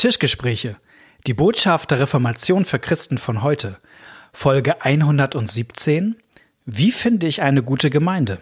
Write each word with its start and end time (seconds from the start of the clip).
Tischgespräche. 0.00 0.76
Die 1.26 1.34
Botschaft 1.34 1.90
der 1.90 2.00
Reformation 2.00 2.64
für 2.64 2.78
Christen 2.78 3.18
von 3.18 3.42
heute. 3.42 3.76
Folge 4.32 4.80
117. 4.80 6.16
Wie 6.64 6.90
finde 6.90 7.26
ich 7.26 7.42
eine 7.42 7.62
gute 7.62 7.90
Gemeinde? 7.90 8.38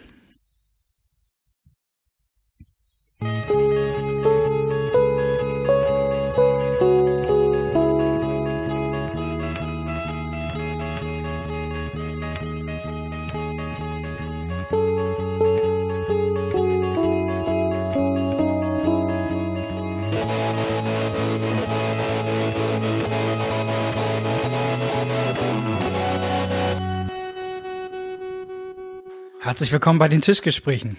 Herzlich 29.49 29.73
willkommen 29.73 29.99
bei 29.99 30.09
den 30.09 30.21
Tischgesprächen. 30.21 30.99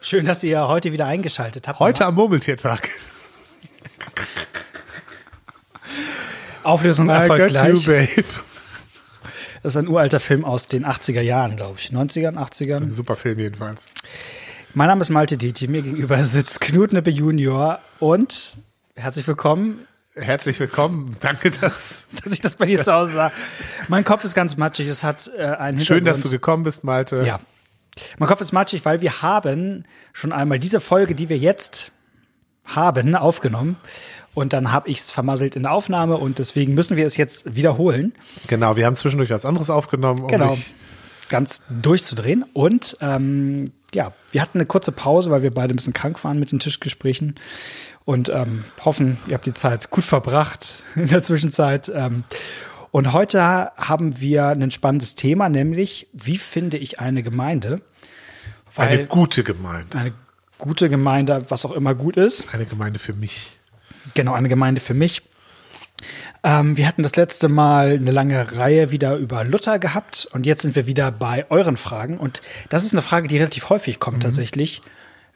Schön, 0.00 0.24
dass 0.24 0.44
ihr 0.44 0.68
heute 0.68 0.92
wieder 0.92 1.06
eingeschaltet 1.06 1.66
habt. 1.66 1.80
Heute 1.80 2.06
am 2.06 2.14
Murmeltiertag. 2.14 2.88
Auflösung 6.62 7.08
erfolgt 7.08 7.46
you, 7.46 7.80
gleich. 7.80 7.84
babe. 7.84 8.24
Das 9.64 9.72
ist 9.72 9.76
ein 9.76 9.88
uralter 9.88 10.20
Film 10.20 10.44
aus 10.44 10.68
den 10.68 10.86
80er 10.86 11.20
Jahren, 11.20 11.56
glaube 11.56 11.80
ich. 11.80 11.88
90ern, 11.88 12.36
80ern. 12.36 12.76
Ein 12.76 12.92
super 12.92 13.16
Film 13.16 13.40
jedenfalls. 13.40 13.86
Mein 14.72 14.86
Name 14.86 15.00
ist 15.00 15.10
Malte 15.10 15.36
Dietje. 15.36 15.66
Mir 15.66 15.82
gegenüber 15.82 16.24
sitzt 16.24 16.60
Knut 16.60 16.92
Nippe 16.92 17.10
Junior 17.10 17.80
und 17.98 18.56
herzlich 18.94 19.26
willkommen, 19.26 19.84
Herzlich 20.14 20.58
willkommen. 20.60 21.16
Danke, 21.20 21.50
dass. 21.50 22.06
dass 22.22 22.32
ich 22.32 22.40
das 22.40 22.56
bei 22.56 22.66
dir 22.66 22.82
zu 22.82 22.92
Hause 22.92 23.12
sah. 23.12 23.32
Mein 23.88 24.04
Kopf 24.04 24.24
ist 24.24 24.34
ganz 24.34 24.56
matschig. 24.56 24.88
Es 24.88 25.02
hat 25.02 25.28
äh, 25.36 25.42
einen 25.42 25.78
Hintergrund. 25.78 25.86
Schön, 25.86 26.04
dass 26.04 26.22
du 26.22 26.30
gekommen 26.30 26.64
bist, 26.64 26.84
Malte. 26.84 27.24
Ja. 27.24 27.40
Mein 28.18 28.28
Kopf 28.28 28.40
ist 28.40 28.52
matschig, 28.52 28.84
weil 28.84 29.00
wir 29.00 29.22
haben 29.22 29.84
schon 30.12 30.32
einmal 30.32 30.58
diese 30.58 30.80
Folge, 30.80 31.14
die 31.14 31.28
wir 31.28 31.38
jetzt 31.38 31.90
haben, 32.64 33.14
aufgenommen. 33.14 33.76
Und 34.32 34.52
dann 34.52 34.72
habe 34.72 34.88
ich 34.88 34.98
es 34.98 35.10
vermasselt 35.10 35.56
in 35.56 35.64
der 35.64 35.72
Aufnahme 35.72 36.16
und 36.16 36.38
deswegen 36.38 36.74
müssen 36.74 36.96
wir 36.96 37.04
es 37.04 37.16
jetzt 37.16 37.56
wiederholen. 37.56 38.14
Genau, 38.46 38.76
wir 38.76 38.86
haben 38.86 38.94
zwischendurch 38.94 39.30
was 39.30 39.44
anderes 39.44 39.70
aufgenommen. 39.70 40.20
um 40.20 40.28
Genau. 40.28 40.56
Ganz 41.28 41.62
durchzudrehen. 41.68 42.44
Und 42.52 42.96
ähm, 43.00 43.72
ja, 43.92 44.12
wir 44.30 44.40
hatten 44.40 44.58
eine 44.58 44.66
kurze 44.66 44.92
Pause, 44.92 45.30
weil 45.30 45.42
wir 45.42 45.50
beide 45.50 45.74
ein 45.74 45.76
bisschen 45.76 45.92
krank 45.92 46.22
waren 46.22 46.38
mit 46.38 46.52
den 46.52 46.60
Tischgesprächen. 46.60 47.34
Und 48.04 48.28
ähm, 48.28 48.64
hoffen, 48.84 49.18
ihr 49.26 49.34
habt 49.34 49.46
die 49.46 49.52
Zeit 49.52 49.90
gut 49.90 50.04
verbracht 50.04 50.84
in 50.96 51.08
der 51.08 51.22
Zwischenzeit. 51.22 51.90
Ähm, 51.94 52.24
und 52.92 53.12
heute 53.12 53.72
haben 53.76 54.20
wir 54.20 54.48
ein 54.48 54.70
spannendes 54.70 55.14
Thema, 55.14 55.48
nämlich 55.48 56.08
wie 56.12 56.38
finde 56.38 56.76
ich 56.76 57.00
eine 57.00 57.22
Gemeinde? 57.22 57.82
eine 58.76 59.06
gute 59.06 59.42
Gemeinde. 59.42 59.98
eine 59.98 60.12
gute 60.58 60.88
Gemeinde, 60.88 61.44
was 61.48 61.64
auch 61.64 61.72
immer 61.72 61.94
gut 61.94 62.16
ist. 62.16 62.52
Eine 62.54 62.66
Gemeinde 62.66 62.98
für 62.98 63.12
mich. 63.12 63.56
Genau, 64.14 64.32
eine 64.34 64.48
Gemeinde 64.48 64.80
für 64.80 64.94
mich. 64.94 65.22
Ähm, 66.42 66.76
wir 66.76 66.86
hatten 66.86 67.02
das 67.02 67.16
letzte 67.16 67.48
Mal 67.48 67.92
eine 67.92 68.10
lange 68.10 68.56
Reihe 68.56 68.90
wieder 68.90 69.16
über 69.16 69.44
Luther 69.44 69.78
gehabt 69.78 70.28
und 70.32 70.46
jetzt 70.46 70.62
sind 70.62 70.74
wir 70.74 70.86
wieder 70.86 71.10
bei 71.10 71.50
euren 71.50 71.76
Fragen. 71.76 72.18
Und 72.18 72.40
das 72.70 72.84
ist 72.84 72.92
eine 72.92 73.02
Frage, 73.02 73.28
die 73.28 73.36
relativ 73.38 73.68
häufig 73.68 74.00
kommt 74.00 74.22
tatsächlich. 74.22 74.82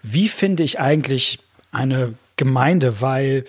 Wie 0.03 0.29
finde 0.29 0.63
ich 0.63 0.81
eigentlich 0.81 1.41
eine 1.73 2.15
Gemeinde? 2.37 3.01
Weil 3.01 3.45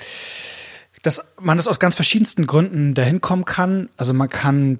das, 1.06 1.22
man 1.39 1.58
das 1.58 1.67
aus 1.67 1.80
ganz 1.80 1.95
verschiedensten 1.95 2.48
Gründen 2.48 2.94
dahin 2.94 3.22
kommen 3.22 3.45
kann. 3.45 3.89
Also 3.98 4.14
man 4.14 4.30
kann, 4.30 4.80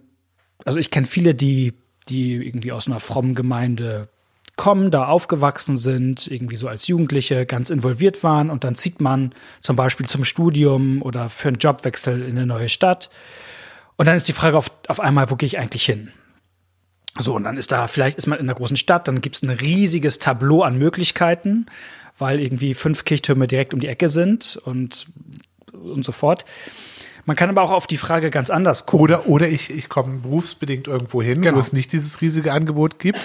also 0.64 0.80
ich 0.80 0.90
kenne 0.90 1.06
viele, 1.06 1.36
die, 1.36 1.74
die 2.10 2.34
irgendwie 2.34 2.72
aus 2.72 2.88
einer 2.88 3.00
frommen 3.00 3.36
Gemeinde 3.36 4.10
kommen, 4.56 4.90
da 4.90 5.08
aufgewachsen 5.08 5.78
sind, 5.78 6.28
irgendwie 6.28 6.56
so 6.56 6.68
als 6.68 6.88
Jugendliche 6.88 7.46
ganz 7.46 7.70
involviert 7.70 8.24
waren 8.24 8.50
und 8.50 8.64
dann 8.64 8.76
zieht 8.76 9.02
man 9.02 9.36
zum 9.62 9.76
Beispiel 9.76 10.08
zum 10.08 10.24
Studium 10.24 11.02
oder 11.02 11.30
für 11.30 11.50
einen 11.50 11.58
Jobwechsel 11.58 12.22
in 12.22 12.38
eine 12.38 12.46
neue 12.46 12.70
Stadt. 12.70 13.10
Und 13.98 14.08
dann 14.08 14.16
ist 14.16 14.28
die 14.28 14.34
Frage 14.34 14.58
auf, 14.58 14.72
auf 14.88 15.00
einmal, 15.00 15.30
wo 15.30 15.36
gehe 15.36 15.48
ich 15.48 15.60
eigentlich 15.60 15.86
hin? 15.86 16.12
So, 17.18 17.36
und 17.36 17.44
dann 17.44 17.58
ist 17.58 17.72
da, 17.72 17.88
vielleicht 17.88 18.18
ist 18.18 18.28
man 18.28 18.40
in 18.40 18.46
einer 18.46 18.56
großen 18.56 18.78
Stadt, 18.78 19.08
dann 19.08 19.22
gibt 19.22 19.36
es 19.36 19.44
ein 19.44 19.50
riesiges 19.50 20.20
Tableau 20.20 20.64
an 20.64 20.78
Möglichkeiten, 20.78 21.66
weil 22.18 22.40
irgendwie 22.40 22.74
fünf 22.74 23.06
Kirchtürme 23.06 23.48
direkt 23.48 23.74
um 23.74 23.80
die 23.80 23.88
Ecke 23.88 24.10
sind 24.10 24.58
und, 24.64 25.08
und 25.76 26.04
so 26.06 26.12
fort. 26.12 26.46
Man 27.28 27.36
kann 27.36 27.50
aber 27.50 27.64
auch 27.64 27.72
auf 27.72 27.88
die 27.88 27.98
Frage 27.98 28.30
ganz 28.30 28.50
anders 28.52 28.86
gucken. 28.86 29.04
Oder, 29.06 29.28
oder 29.28 29.48
ich, 29.50 29.72
ich 29.72 29.90
komme 29.90 30.18
berufsbedingt 30.20 30.88
irgendwo 30.88 31.22
hin, 31.24 31.42
Genau. 31.42 31.56
wo 31.56 31.60
es 31.60 31.74
nicht 31.74 31.92
dieses 31.92 32.22
riesige 32.22 32.54
Angebot 32.54 33.00
gibt, 33.00 33.20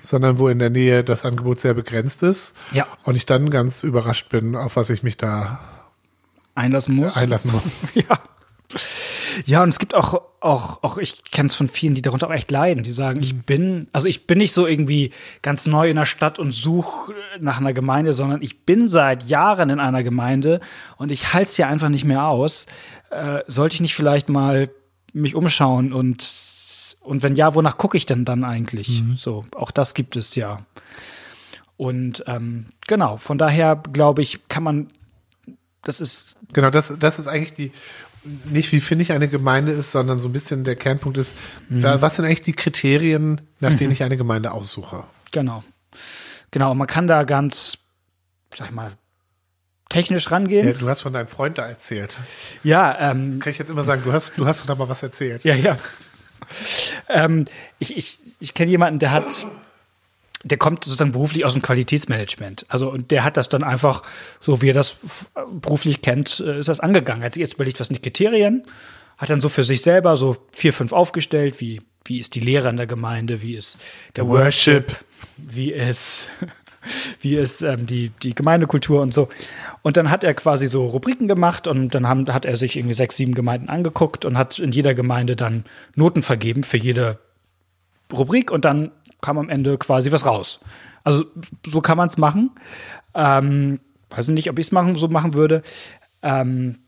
sondern 0.00 0.38
wo 0.40 0.48
in 0.48 0.58
der 0.58 0.70
Nähe 0.70 1.04
das 1.04 1.24
Angebot 1.24 1.60
sehr 1.60 1.74
begrenzt 1.74 2.22
ist. 2.24 2.56
Ja. 2.72 2.86
Und 3.04 3.14
ich 3.14 3.26
dann 3.26 3.50
ganz 3.50 3.84
überrascht 3.84 4.28
bin, 4.28 4.56
auf 4.56 4.74
was 4.74 4.90
ich 4.90 5.02
mich 5.04 5.16
da 5.16 5.60
einlassen 6.56 6.96
muss. 6.96 7.16
einlassen 7.16 7.52
muss. 7.52 7.62
Ja. 7.94 8.18
Ja, 9.46 9.62
und 9.62 9.70
es 9.70 9.78
gibt 9.78 9.94
auch, 9.94 10.20
auch, 10.40 10.82
auch 10.82 10.98
ich 10.98 11.24
kenne 11.24 11.48
es 11.48 11.54
von 11.54 11.68
vielen, 11.68 11.94
die 11.94 12.02
darunter 12.02 12.28
auch 12.28 12.34
echt 12.34 12.50
leiden. 12.50 12.82
Die 12.82 12.90
sagen, 12.90 13.22
ich 13.22 13.34
bin, 13.34 13.88
also 13.92 14.06
ich 14.06 14.26
bin 14.26 14.38
nicht 14.38 14.52
so 14.52 14.66
irgendwie 14.66 15.12
ganz 15.40 15.66
neu 15.66 15.88
in 15.88 15.96
der 15.96 16.04
Stadt 16.04 16.38
und 16.38 16.52
suche 16.52 17.14
nach 17.40 17.58
einer 17.58 17.72
Gemeinde, 17.72 18.12
sondern 18.12 18.42
ich 18.42 18.64
bin 18.64 18.88
seit 18.88 19.24
Jahren 19.24 19.70
in 19.70 19.80
einer 19.80 20.02
Gemeinde 20.02 20.60
und 20.96 21.12
ich 21.12 21.32
halte 21.32 21.48
es 21.48 21.56
hier 21.56 21.68
einfach 21.68 21.88
nicht 21.88 22.04
mehr 22.04 22.26
aus. 22.26 22.66
Äh, 23.10 23.40
sollte 23.46 23.74
ich 23.74 23.80
nicht 23.80 23.94
vielleicht 23.94 24.28
mal 24.28 24.68
mich 25.14 25.34
umschauen 25.34 25.94
und, 25.94 26.96
und 27.00 27.22
wenn 27.22 27.34
ja, 27.34 27.54
wonach 27.54 27.78
gucke 27.78 27.96
ich 27.96 28.04
denn 28.04 28.26
dann 28.26 28.44
eigentlich? 28.44 29.02
So, 29.16 29.46
auch 29.54 29.70
das 29.70 29.94
gibt 29.94 30.16
es 30.16 30.34
ja. 30.34 30.66
Und 31.78 32.24
ähm, 32.26 32.66
genau, 32.86 33.16
von 33.16 33.38
daher 33.38 33.76
glaube 33.76 34.20
ich, 34.20 34.46
kann 34.48 34.62
man, 34.62 34.88
das 35.82 36.02
ist 36.02 36.36
Genau, 36.52 36.70
das, 36.70 36.94
das 36.98 37.18
ist 37.18 37.26
eigentlich 37.26 37.54
die, 37.54 37.72
nicht 38.44 38.72
wie 38.72 38.80
finde 38.80 39.02
ich 39.02 39.12
eine 39.12 39.28
Gemeinde 39.28 39.72
ist, 39.72 39.92
sondern 39.92 40.20
so 40.20 40.28
ein 40.28 40.32
bisschen 40.32 40.64
der 40.64 40.76
Kernpunkt 40.76 41.18
ist, 41.18 41.34
wa- 41.68 42.00
was 42.00 42.16
sind 42.16 42.24
eigentlich 42.24 42.42
die 42.42 42.52
Kriterien, 42.52 43.40
nach 43.60 43.74
denen 43.76 43.92
ich 43.92 44.02
eine 44.02 44.16
Gemeinde 44.16 44.52
aussuche? 44.52 45.04
Genau. 45.32 45.62
Genau, 46.50 46.74
man 46.74 46.86
kann 46.86 47.06
da 47.08 47.24
ganz, 47.24 47.78
sag 48.56 48.68
ich 48.68 48.74
mal, 48.74 48.92
technisch 49.90 50.24
Ja, 50.26 50.30
rangehen. 50.32 50.78
du 50.78 50.88
hast 50.88 51.00
von 51.02 51.12
deinem 51.12 51.28
Freund 51.28 51.58
da 51.58 51.66
erzählt. 51.66 52.18
Ja, 52.62 53.10
ähm, 53.12 53.30
Das 53.30 53.40
kann 53.40 53.50
ich 53.50 53.58
jetzt 53.58 53.70
immer 53.70 53.84
sagen, 53.84 54.02
du 54.04 54.12
hast, 54.12 54.36
du 54.38 54.46
hast 54.46 54.60
doch 54.60 54.66
da 54.66 54.74
mal 54.74 54.88
was 54.88 55.02
erzählt. 55.02 55.44
ja, 55.44 55.54
ja. 55.54 55.76
ähm, 57.08 57.44
ich 57.78 57.96
ich, 57.96 58.20
ich 58.40 58.54
kenne 58.54 58.70
jemanden, 58.70 58.98
der 58.98 59.10
hat, 59.12 59.46
der 60.44 60.58
kommt 60.58 60.84
sozusagen 60.84 61.12
beruflich 61.12 61.44
aus 61.44 61.54
dem 61.54 61.62
Qualitätsmanagement. 61.62 62.66
Also, 62.68 62.90
und 62.90 63.10
der 63.10 63.24
hat 63.24 63.36
das 63.36 63.48
dann 63.48 63.64
einfach, 63.64 64.02
so 64.40 64.62
wie 64.62 64.70
er 64.70 64.74
das 64.74 64.98
beruflich 65.50 66.00
kennt, 66.00 66.40
äh, 66.40 66.58
ist 66.58 66.68
das 66.68 66.80
angegangen. 66.80 67.22
Er 67.22 67.26
hat 67.26 67.34
sich 67.34 67.40
jetzt 67.40 67.54
überlegt, 67.54 67.80
was 67.80 67.88
sind 67.88 67.96
die 67.96 68.02
Kriterien, 68.02 68.64
hat 69.16 69.30
dann 69.30 69.40
so 69.40 69.48
für 69.48 69.64
sich 69.64 69.82
selber 69.82 70.16
so 70.16 70.36
vier, 70.56 70.72
fünf 70.72 70.92
aufgestellt, 70.92 71.60
wie, 71.60 71.82
wie 72.04 72.20
ist 72.20 72.34
die 72.36 72.40
Lehre 72.40 72.68
in 72.68 72.76
der 72.76 72.86
Gemeinde, 72.86 73.42
wie 73.42 73.56
ist 73.56 73.78
der 74.14 74.28
Worship, 74.28 74.96
wie 75.36 75.72
ist, 75.72 76.28
wie 77.20 77.34
ist 77.34 77.62
ähm, 77.62 77.86
die, 77.86 78.10
die 78.22 78.34
Gemeindekultur 78.36 79.02
und 79.02 79.12
so. 79.12 79.28
Und 79.82 79.96
dann 79.96 80.08
hat 80.08 80.22
er 80.22 80.34
quasi 80.34 80.68
so 80.68 80.86
Rubriken 80.86 81.26
gemacht 81.26 81.66
und 81.66 81.96
dann 81.96 82.06
haben, 82.06 82.32
hat 82.32 82.46
er 82.46 82.56
sich 82.56 82.76
irgendwie 82.76 82.94
sechs, 82.94 83.16
sieben 83.16 83.34
Gemeinden 83.34 83.68
angeguckt 83.68 84.24
und 84.24 84.38
hat 84.38 84.60
in 84.60 84.70
jeder 84.70 84.94
Gemeinde 84.94 85.34
dann 85.34 85.64
Noten 85.96 86.22
vergeben 86.22 86.62
für 86.62 86.76
jede 86.76 87.18
Rubrik 88.12 88.50
und 88.50 88.64
dann 88.64 88.92
kam 89.20 89.38
am 89.38 89.48
Ende 89.48 89.78
quasi 89.78 90.12
was 90.12 90.26
raus. 90.26 90.60
Also 91.04 91.24
so 91.66 91.80
kann 91.80 91.96
man 91.96 92.08
es 92.08 92.18
machen. 92.18 92.50
Ähm, 93.14 93.80
weiß 94.10 94.28
nicht, 94.28 94.50
ob 94.50 94.58
ich 94.58 94.66
es 94.66 94.72
machen, 94.72 94.94
so 94.94 95.08
machen 95.08 95.34
würde. 95.34 95.62
Ähm, 96.22 96.78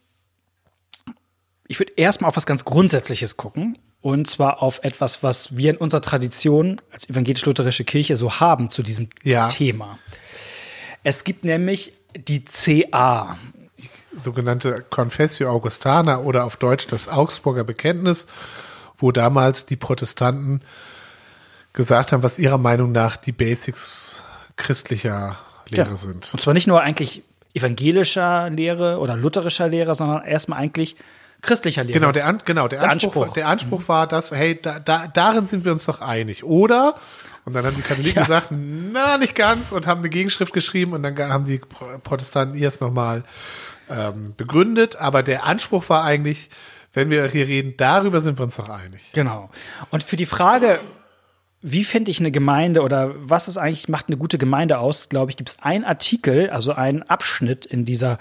ich 1.67 1.79
würde 1.79 1.93
erstmal 1.97 2.29
auf 2.29 2.37
was 2.37 2.47
ganz 2.47 2.65
Grundsätzliches 2.65 3.37
gucken. 3.37 3.79
Und 4.03 4.29
zwar 4.31 4.63
auf 4.63 4.81
etwas, 4.83 5.23
was 5.23 5.57
wir 5.57 5.71
in 5.71 5.77
unserer 5.77 6.01
Tradition 6.01 6.81
als 6.91 7.09
evangelisch-lutherische 7.11 7.85
Kirche 7.85 8.17
so 8.17 8.41
haben 8.41 8.71
zu 8.71 8.83
diesem 8.83 9.09
Ja. 9.23 9.49
Thema. 9.49 9.99
Es 11.03 11.25
gibt 11.25 11.45
nämlich 11.45 11.93
die 12.17 12.45
CA. 12.45 13.37
Sogenannte 14.17 14.85
Confessio 14.91 15.51
Augustana 15.51 16.19
oder 16.21 16.45
auf 16.45 16.57
Deutsch 16.57 16.87
das 16.89 17.09
Augsburger 17.09 17.63
Bekenntnis, 17.63 18.27
wo 18.99 19.13
damals 19.13 19.67
die 19.67 19.77
Protestanten 19.77 20.63
gesagt 21.73 22.13
haben, 22.13 22.23
was 22.23 22.39
ihrer 22.39 22.59
Meinung 22.59 22.93
nach 22.93 23.17
die 23.17 23.33
Basics 23.33 24.23
christlicher 24.57 25.39
Lehre 25.69 25.91
Ja. 25.91 25.97
sind. 25.97 26.31
Und 26.33 26.41
zwar 26.41 26.55
nicht 26.55 26.67
nur 26.67 26.81
eigentlich 26.83 27.23
evangelischer 27.55 28.51
Lehre 28.51 28.99
oder 28.99 29.17
lutherischer 29.17 29.69
Lehre, 29.69 29.95
sondern 29.95 30.25
erstmal 30.25 30.59
eigentlich 30.61 30.97
christlicher 31.43 31.83
Lehre. 31.85 31.99
Genau, 31.99 32.13
der, 32.13 32.27
An 32.27 32.41
genau, 32.45 32.69
der, 32.69 32.81
Der 32.81 32.91
Anspruch, 32.91 33.17
Anspruch. 33.17 33.35
Der 33.35 33.49
Anspruch 33.49 33.89
war, 33.89 34.07
dass, 34.07 34.31
hey, 34.31 34.59
da, 34.61 34.79
da, 34.79 35.07
darin 35.07 35.47
sind 35.47 35.65
wir 35.65 35.73
uns 35.73 35.87
doch 35.87 36.01
einig, 36.01 36.45
oder? 36.45 36.95
Und 37.45 37.55
dann 37.55 37.65
haben 37.65 37.75
die 37.77 37.83
Katholiken 37.83 38.15
Ja. 38.17 38.23
gesagt, 38.23 38.49
na, 38.51 39.17
nicht 39.19 39.35
ganz, 39.35 39.73
und 39.73 39.87
haben 39.87 40.01
eine 40.01 40.11
Gegenschrift 40.11 40.53
geschrieben 40.53 40.93
und 40.93 41.03
dann 41.03 41.17
haben 41.19 41.45
die 41.47 41.59
Pro- 41.59 41.99
Protestanten 42.03 42.59
erst 42.59 42.81
nochmal 42.83 43.25
ähm, 43.89 44.35
begründet, 44.37 44.97
aber 44.97 45.23
der 45.23 45.45
Anspruch 45.45 45.89
war 45.89 46.05
eigentlich, 46.05 46.51
wenn 46.93 47.09
wir 47.11 47.27
hier 47.29 47.47
reden, 47.49 47.75
darüber 47.77 48.21
sind 48.21 48.39
wir 48.39 48.45
uns 48.45 48.57
doch 48.57 48.69
einig. 48.69 49.01
Genau. 49.15 49.49
Und 49.91 50.05
für 50.05 50.17
die 50.17 50.27
Frage, 50.27 50.79
wie 51.63 51.85
finde 51.85 52.11
ich 52.11 52.21
eine 52.21 52.31
Gemeinde 52.31 52.83
oder 52.83 53.15
was 53.17 53.49
ist 53.49 53.59
eigentlich, 53.59 53.89
macht 53.89 54.09
eine 54.09 54.17
gute 54.17 54.39
Gemeinde 54.39 54.79
aus, 54.79 55.09
glaube 55.09 55.31
ich, 55.31 55.37
gibt 55.37 55.51
es 55.51 55.59
einen 55.61 55.85
Artikel, 55.85 56.51
also 56.51 56.73
einen 56.73 57.03
Abschnitt 57.03 57.67
in 57.67 57.85
dieser 57.85 58.19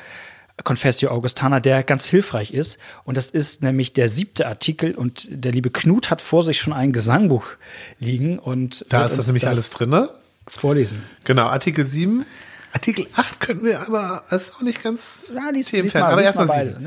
Confessio 0.63 1.09
Augustana, 1.09 1.59
der 1.59 1.83
ganz 1.83 2.05
hilfreich 2.05 2.53
ist. 2.53 2.79
Und 3.05 3.17
das 3.17 3.29
ist 3.29 3.63
nämlich 3.63 3.93
der 3.93 4.09
siebte 4.09 4.47
Artikel. 4.47 4.93
Und 4.93 5.27
der 5.29 5.51
liebe 5.51 5.69
Knut 5.69 6.09
hat 6.09 6.21
vor 6.21 6.43
sich 6.43 6.59
schon 6.59 6.73
ein 6.73 6.91
Gesangbuch 6.91 7.45
liegen. 7.99 8.39
Und 8.39 8.85
da 8.89 9.05
ist 9.05 9.17
das 9.17 9.27
nämlich 9.27 9.43
das 9.43 9.51
alles 9.51 9.69
drinne. 9.71 10.09
Vorlesen. 10.47 11.03
Genau, 11.23 11.45
Artikel 11.45 11.85
7. 11.85 12.25
Artikel 12.73 13.07
8 13.15 13.39
könnten 13.39 13.65
wir 13.65 13.81
aber, 13.81 14.23
ist 14.31 14.55
auch 14.55 14.61
nicht 14.61 14.83
ganz 14.83 15.31
ja, 15.33 15.49
lies, 15.51 15.71
lies 15.71 15.93
mal, 15.93 16.03
aber 16.03 16.23
erstmal 16.23 16.77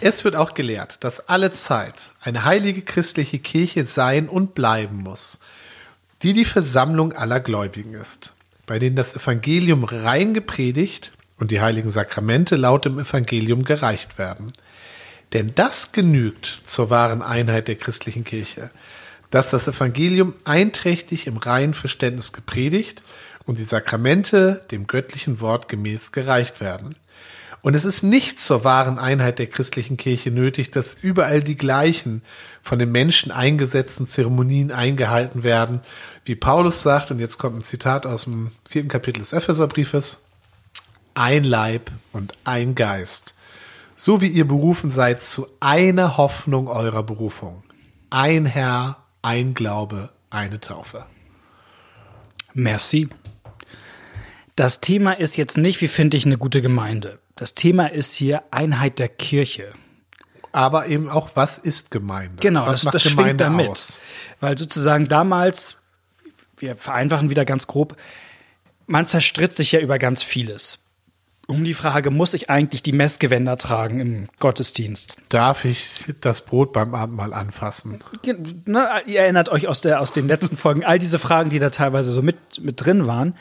Es 0.00 0.24
wird 0.24 0.34
auch 0.34 0.54
gelehrt, 0.54 1.04
dass 1.04 1.28
alle 1.28 1.52
Zeit 1.52 2.10
eine 2.20 2.44
heilige 2.44 2.82
christliche 2.82 3.38
Kirche 3.38 3.84
sein 3.84 4.28
und 4.28 4.54
bleiben 4.54 4.96
muss, 5.02 5.38
die 6.24 6.32
die 6.32 6.46
Versammlung 6.46 7.12
aller 7.12 7.38
Gläubigen 7.38 7.92
ist, 7.92 8.32
bei 8.64 8.78
denen 8.78 8.96
das 8.96 9.14
Evangelium 9.14 9.84
rein 9.84 10.32
gepredigt 10.32 11.12
und 11.38 11.50
die 11.50 11.60
heiligen 11.60 11.90
Sakramente 11.90 12.56
laut 12.56 12.86
dem 12.86 12.98
Evangelium 12.98 13.62
gereicht 13.62 14.16
werden. 14.16 14.54
Denn 15.34 15.52
das 15.54 15.92
genügt 15.92 16.62
zur 16.64 16.88
wahren 16.88 17.20
Einheit 17.20 17.68
der 17.68 17.76
christlichen 17.76 18.24
Kirche, 18.24 18.70
dass 19.30 19.50
das 19.50 19.68
Evangelium 19.68 20.32
einträchtig 20.44 21.26
im 21.26 21.36
reinen 21.36 21.74
Verständnis 21.74 22.32
gepredigt 22.32 23.02
und 23.44 23.58
die 23.58 23.64
Sakramente 23.64 24.64
dem 24.70 24.86
göttlichen 24.86 25.42
Wort 25.42 25.68
gemäß 25.68 26.10
gereicht 26.10 26.58
werden. 26.58 26.94
Und 27.64 27.74
es 27.74 27.86
ist 27.86 28.02
nicht 28.02 28.42
zur 28.42 28.62
wahren 28.62 28.98
Einheit 28.98 29.38
der 29.38 29.46
christlichen 29.46 29.96
Kirche 29.96 30.30
nötig, 30.30 30.70
dass 30.70 30.92
überall 30.92 31.42
die 31.42 31.56
gleichen 31.56 32.20
von 32.60 32.78
den 32.78 32.92
Menschen 32.92 33.32
eingesetzten 33.32 34.06
Zeremonien 34.06 34.70
eingehalten 34.70 35.44
werden, 35.44 35.80
wie 36.26 36.34
Paulus 36.34 36.82
sagt, 36.82 37.10
und 37.10 37.20
jetzt 37.20 37.38
kommt 37.38 37.56
ein 37.56 37.62
Zitat 37.62 38.04
aus 38.04 38.24
dem 38.24 38.50
vierten 38.68 38.90
Kapitel 38.90 39.20
des 39.20 39.32
Epheserbriefes, 39.32 40.24
ein 41.14 41.42
Leib 41.42 41.90
und 42.12 42.34
ein 42.44 42.74
Geist, 42.74 43.34
so 43.96 44.20
wie 44.20 44.28
ihr 44.28 44.46
berufen 44.46 44.90
seid 44.90 45.22
zu 45.22 45.46
einer 45.60 46.18
Hoffnung 46.18 46.68
eurer 46.68 47.02
Berufung. 47.02 47.64
Ein 48.10 48.44
Herr, 48.44 48.98
ein 49.22 49.54
Glaube, 49.54 50.10
eine 50.28 50.60
Taufe. 50.60 51.06
Merci. 52.52 53.08
Das 54.54 54.82
Thema 54.82 55.12
ist 55.12 55.38
jetzt 55.38 55.56
nicht, 55.56 55.80
wie 55.80 55.88
finde 55.88 56.18
ich 56.18 56.26
eine 56.26 56.36
gute 56.36 56.60
Gemeinde. 56.60 57.20
Das 57.36 57.54
Thema 57.54 57.86
ist 57.86 58.14
hier 58.14 58.42
Einheit 58.50 58.98
der 58.98 59.08
Kirche. 59.08 59.72
Aber 60.52 60.86
eben 60.86 61.08
auch, 61.08 61.30
was 61.34 61.58
ist 61.58 61.90
Gemeinde? 61.90 62.36
Genau, 62.40 62.66
was 62.66 62.82
das, 62.82 62.92
das 62.92 63.02
schwingt 63.02 63.40
damit. 63.40 63.68
Aus? 63.70 63.98
Weil 64.40 64.56
sozusagen 64.56 65.08
damals, 65.08 65.78
wir 66.58 66.76
vereinfachen 66.76 67.30
wieder 67.30 67.44
ganz 67.44 67.66
grob, 67.66 67.96
man 68.86 69.04
zerstritt 69.04 69.54
sich 69.54 69.72
ja 69.72 69.80
über 69.80 69.98
ganz 69.98 70.22
vieles 70.22 70.78
um 71.46 71.64
die 71.64 71.74
Frage, 71.74 72.10
muss 72.10 72.34
ich 72.34 72.50
eigentlich 72.50 72.82
die 72.82 72.92
Messgewänder 72.92 73.56
tragen 73.56 74.00
im 74.00 74.28
Gottesdienst? 74.38 75.16
Darf 75.28 75.64
ich 75.64 75.90
das 76.20 76.44
Brot 76.44 76.72
beim 76.72 76.94
Abendmahl 76.94 77.32
anfassen? 77.32 78.00
Ne, 78.66 79.02
ihr 79.06 79.20
erinnert 79.20 79.48
euch 79.48 79.68
aus, 79.68 79.80
der, 79.80 80.00
aus 80.00 80.12
den 80.12 80.26
letzten 80.26 80.56
Folgen, 80.56 80.84
all 80.84 80.98
diese 80.98 81.18
Fragen, 81.18 81.50
die 81.50 81.58
da 81.58 81.70
teilweise 81.70 82.12
so 82.12 82.22
mit, 82.22 82.36
mit 82.60 82.84
drin 82.84 83.06
waren. 83.06 83.36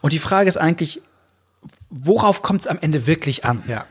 Und 0.00 0.12
die 0.12 0.18
Frage 0.18 0.48
ist 0.48 0.56
eigentlich, 0.56 1.02
worauf 1.96 2.42
kommt 2.42 2.62
es 2.62 2.66
am 2.66 2.78
Ende 2.80 3.06
wirklich 3.06 3.44
an? 3.44 3.62
Ja. 3.68 3.86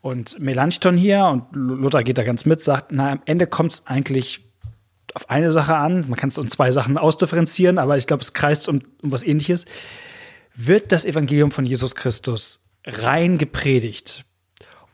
Und 0.00 0.38
Melanchthon 0.38 0.96
hier, 0.96 1.26
und 1.26 1.44
Luther 1.54 2.04
geht 2.04 2.18
da 2.18 2.22
ganz 2.22 2.44
mit, 2.44 2.62
sagt, 2.62 2.92
na, 2.92 3.10
am 3.12 3.22
Ende 3.24 3.46
kommt 3.46 3.72
es 3.72 3.86
eigentlich 3.86 4.44
auf 5.14 5.28
eine 5.30 5.50
Sache 5.50 5.76
an. 5.76 6.08
Man 6.08 6.16
kann 6.18 6.28
es 6.28 6.38
um 6.38 6.48
zwei 6.48 6.70
Sachen 6.70 6.96
ausdifferenzieren, 6.98 7.78
aber 7.78 7.96
ich 7.96 8.06
glaube, 8.06 8.22
es 8.22 8.32
kreist 8.32 8.68
um, 8.68 8.82
um 9.02 9.10
was 9.10 9.24
ähnliches 9.24 9.66
wird 10.56 10.90
das 10.90 11.04
Evangelium 11.04 11.50
von 11.50 11.66
Jesus 11.66 11.94
Christus 11.94 12.64
rein 12.84 13.38
gepredigt 13.38 14.24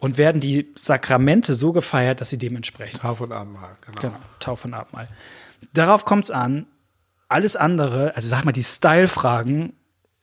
und 0.00 0.18
werden 0.18 0.40
die 0.40 0.72
Sakramente 0.74 1.54
so 1.54 1.72
gefeiert, 1.72 2.20
dass 2.20 2.30
sie 2.30 2.38
dementsprechend. 2.38 3.00
Taufe 3.00 3.24
und 3.24 3.32
Abendmahl, 3.32 3.76
genau. 3.86 4.00
Genau, 4.00 4.16
Taufe 4.40 4.66
und 4.66 4.74
Abendmahl. 4.74 5.08
Darauf 5.72 6.04
kommt 6.04 6.24
es 6.24 6.30
an. 6.32 6.66
Alles 7.28 7.54
andere, 7.56 8.14
also 8.16 8.28
sag 8.28 8.44
mal, 8.44 8.52
die 8.52 8.64
Style-Fragen 8.64 9.74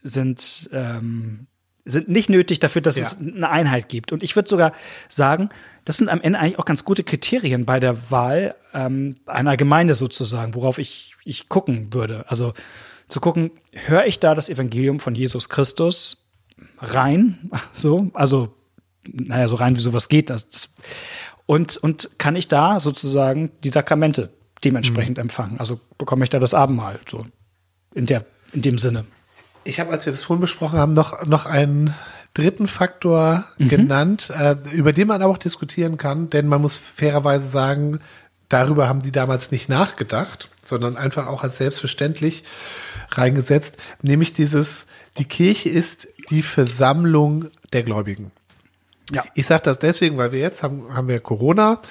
sind, 0.03 0.69
ähm, 0.73 1.47
sind 1.89 2.09
nicht 2.09 2.29
nötig 2.29 2.59
dafür, 2.59 2.81
dass 2.81 2.97
ja. 2.97 3.03
es 3.03 3.19
eine 3.19 3.49
Einheit 3.49 3.89
gibt. 3.89 4.11
Und 4.11 4.23
ich 4.23 4.35
würde 4.35 4.49
sogar 4.49 4.73
sagen, 5.07 5.49
das 5.85 5.97
sind 5.97 6.09
am 6.09 6.21
Ende 6.21 6.39
eigentlich 6.39 6.59
auch 6.59 6.65
ganz 6.65 6.85
gute 6.85 7.03
Kriterien 7.03 7.65
bei 7.65 7.79
der 7.79 8.11
Wahl 8.11 8.55
ähm, 8.73 9.15
einer 9.25 9.57
Gemeinde 9.57 9.95
sozusagen, 9.95 10.55
worauf 10.55 10.77
ich, 10.77 11.15
ich 11.25 11.49
gucken 11.49 11.93
würde. 11.93 12.25
Also 12.27 12.53
zu 13.07 13.19
gucken, 13.19 13.51
höre 13.73 14.05
ich 14.05 14.19
da 14.19 14.35
das 14.35 14.49
Evangelium 14.49 14.99
von 14.99 15.15
Jesus 15.15 15.49
Christus 15.49 16.29
rein, 16.77 17.49
so, 17.73 18.11
also, 18.13 18.53
naja, 19.11 19.47
so 19.47 19.55
rein, 19.55 19.75
wie 19.75 19.81
sowas 19.81 20.09
geht. 20.09 20.29
Das, 20.29 20.47
das, 20.49 20.69
und, 21.45 21.77
und 21.77 22.11
kann 22.19 22.35
ich 22.35 22.47
da 22.47 22.79
sozusagen 22.79 23.49
die 23.63 23.69
Sakramente 23.69 24.31
dementsprechend 24.63 25.17
mhm. 25.17 25.23
empfangen? 25.23 25.59
Also 25.59 25.79
bekomme 25.97 26.23
ich 26.23 26.29
da 26.29 26.39
das 26.39 26.53
Abendmahl, 26.53 26.99
so 27.09 27.25
in, 27.95 28.05
der, 28.05 28.25
in 28.53 28.61
dem 28.61 28.77
Sinne. 28.77 29.05
Ich 29.63 29.79
habe, 29.79 29.91
als 29.91 30.05
wir 30.05 30.13
das 30.13 30.23
vorhin 30.23 30.41
besprochen 30.41 30.79
haben, 30.79 30.93
noch, 30.93 31.25
noch 31.25 31.45
einen 31.45 31.93
dritten 32.33 32.67
Faktor 32.67 33.43
mhm. 33.57 33.67
genannt, 33.69 34.31
äh, 34.37 34.55
über 34.73 34.93
den 34.93 35.07
man 35.07 35.21
aber 35.21 35.33
auch 35.33 35.37
diskutieren 35.37 35.97
kann, 35.97 36.29
denn 36.29 36.47
man 36.47 36.61
muss 36.61 36.77
fairerweise 36.77 37.47
sagen, 37.47 37.99
darüber 38.49 38.87
haben 38.87 39.01
die 39.01 39.11
damals 39.11 39.51
nicht 39.51 39.69
nachgedacht, 39.69 40.49
sondern 40.63 40.97
einfach 40.97 41.27
auch 41.27 41.43
als 41.43 41.57
selbstverständlich 41.57 42.43
reingesetzt, 43.11 43.77
nämlich 44.01 44.33
dieses, 44.33 44.87
die 45.17 45.25
Kirche 45.25 45.69
ist 45.69 46.07
die 46.29 46.41
Versammlung 46.41 47.47
der 47.73 47.83
Gläubigen. 47.83 48.31
Ja. 49.11 49.23
Ich 49.33 49.47
sage 49.47 49.63
das 49.63 49.79
deswegen, 49.79 50.17
weil 50.17 50.31
wir 50.31 50.39
jetzt 50.39 50.61
haben, 50.61 50.95
haben 50.95 51.07
wir 51.07 51.19
Corona 51.19 51.81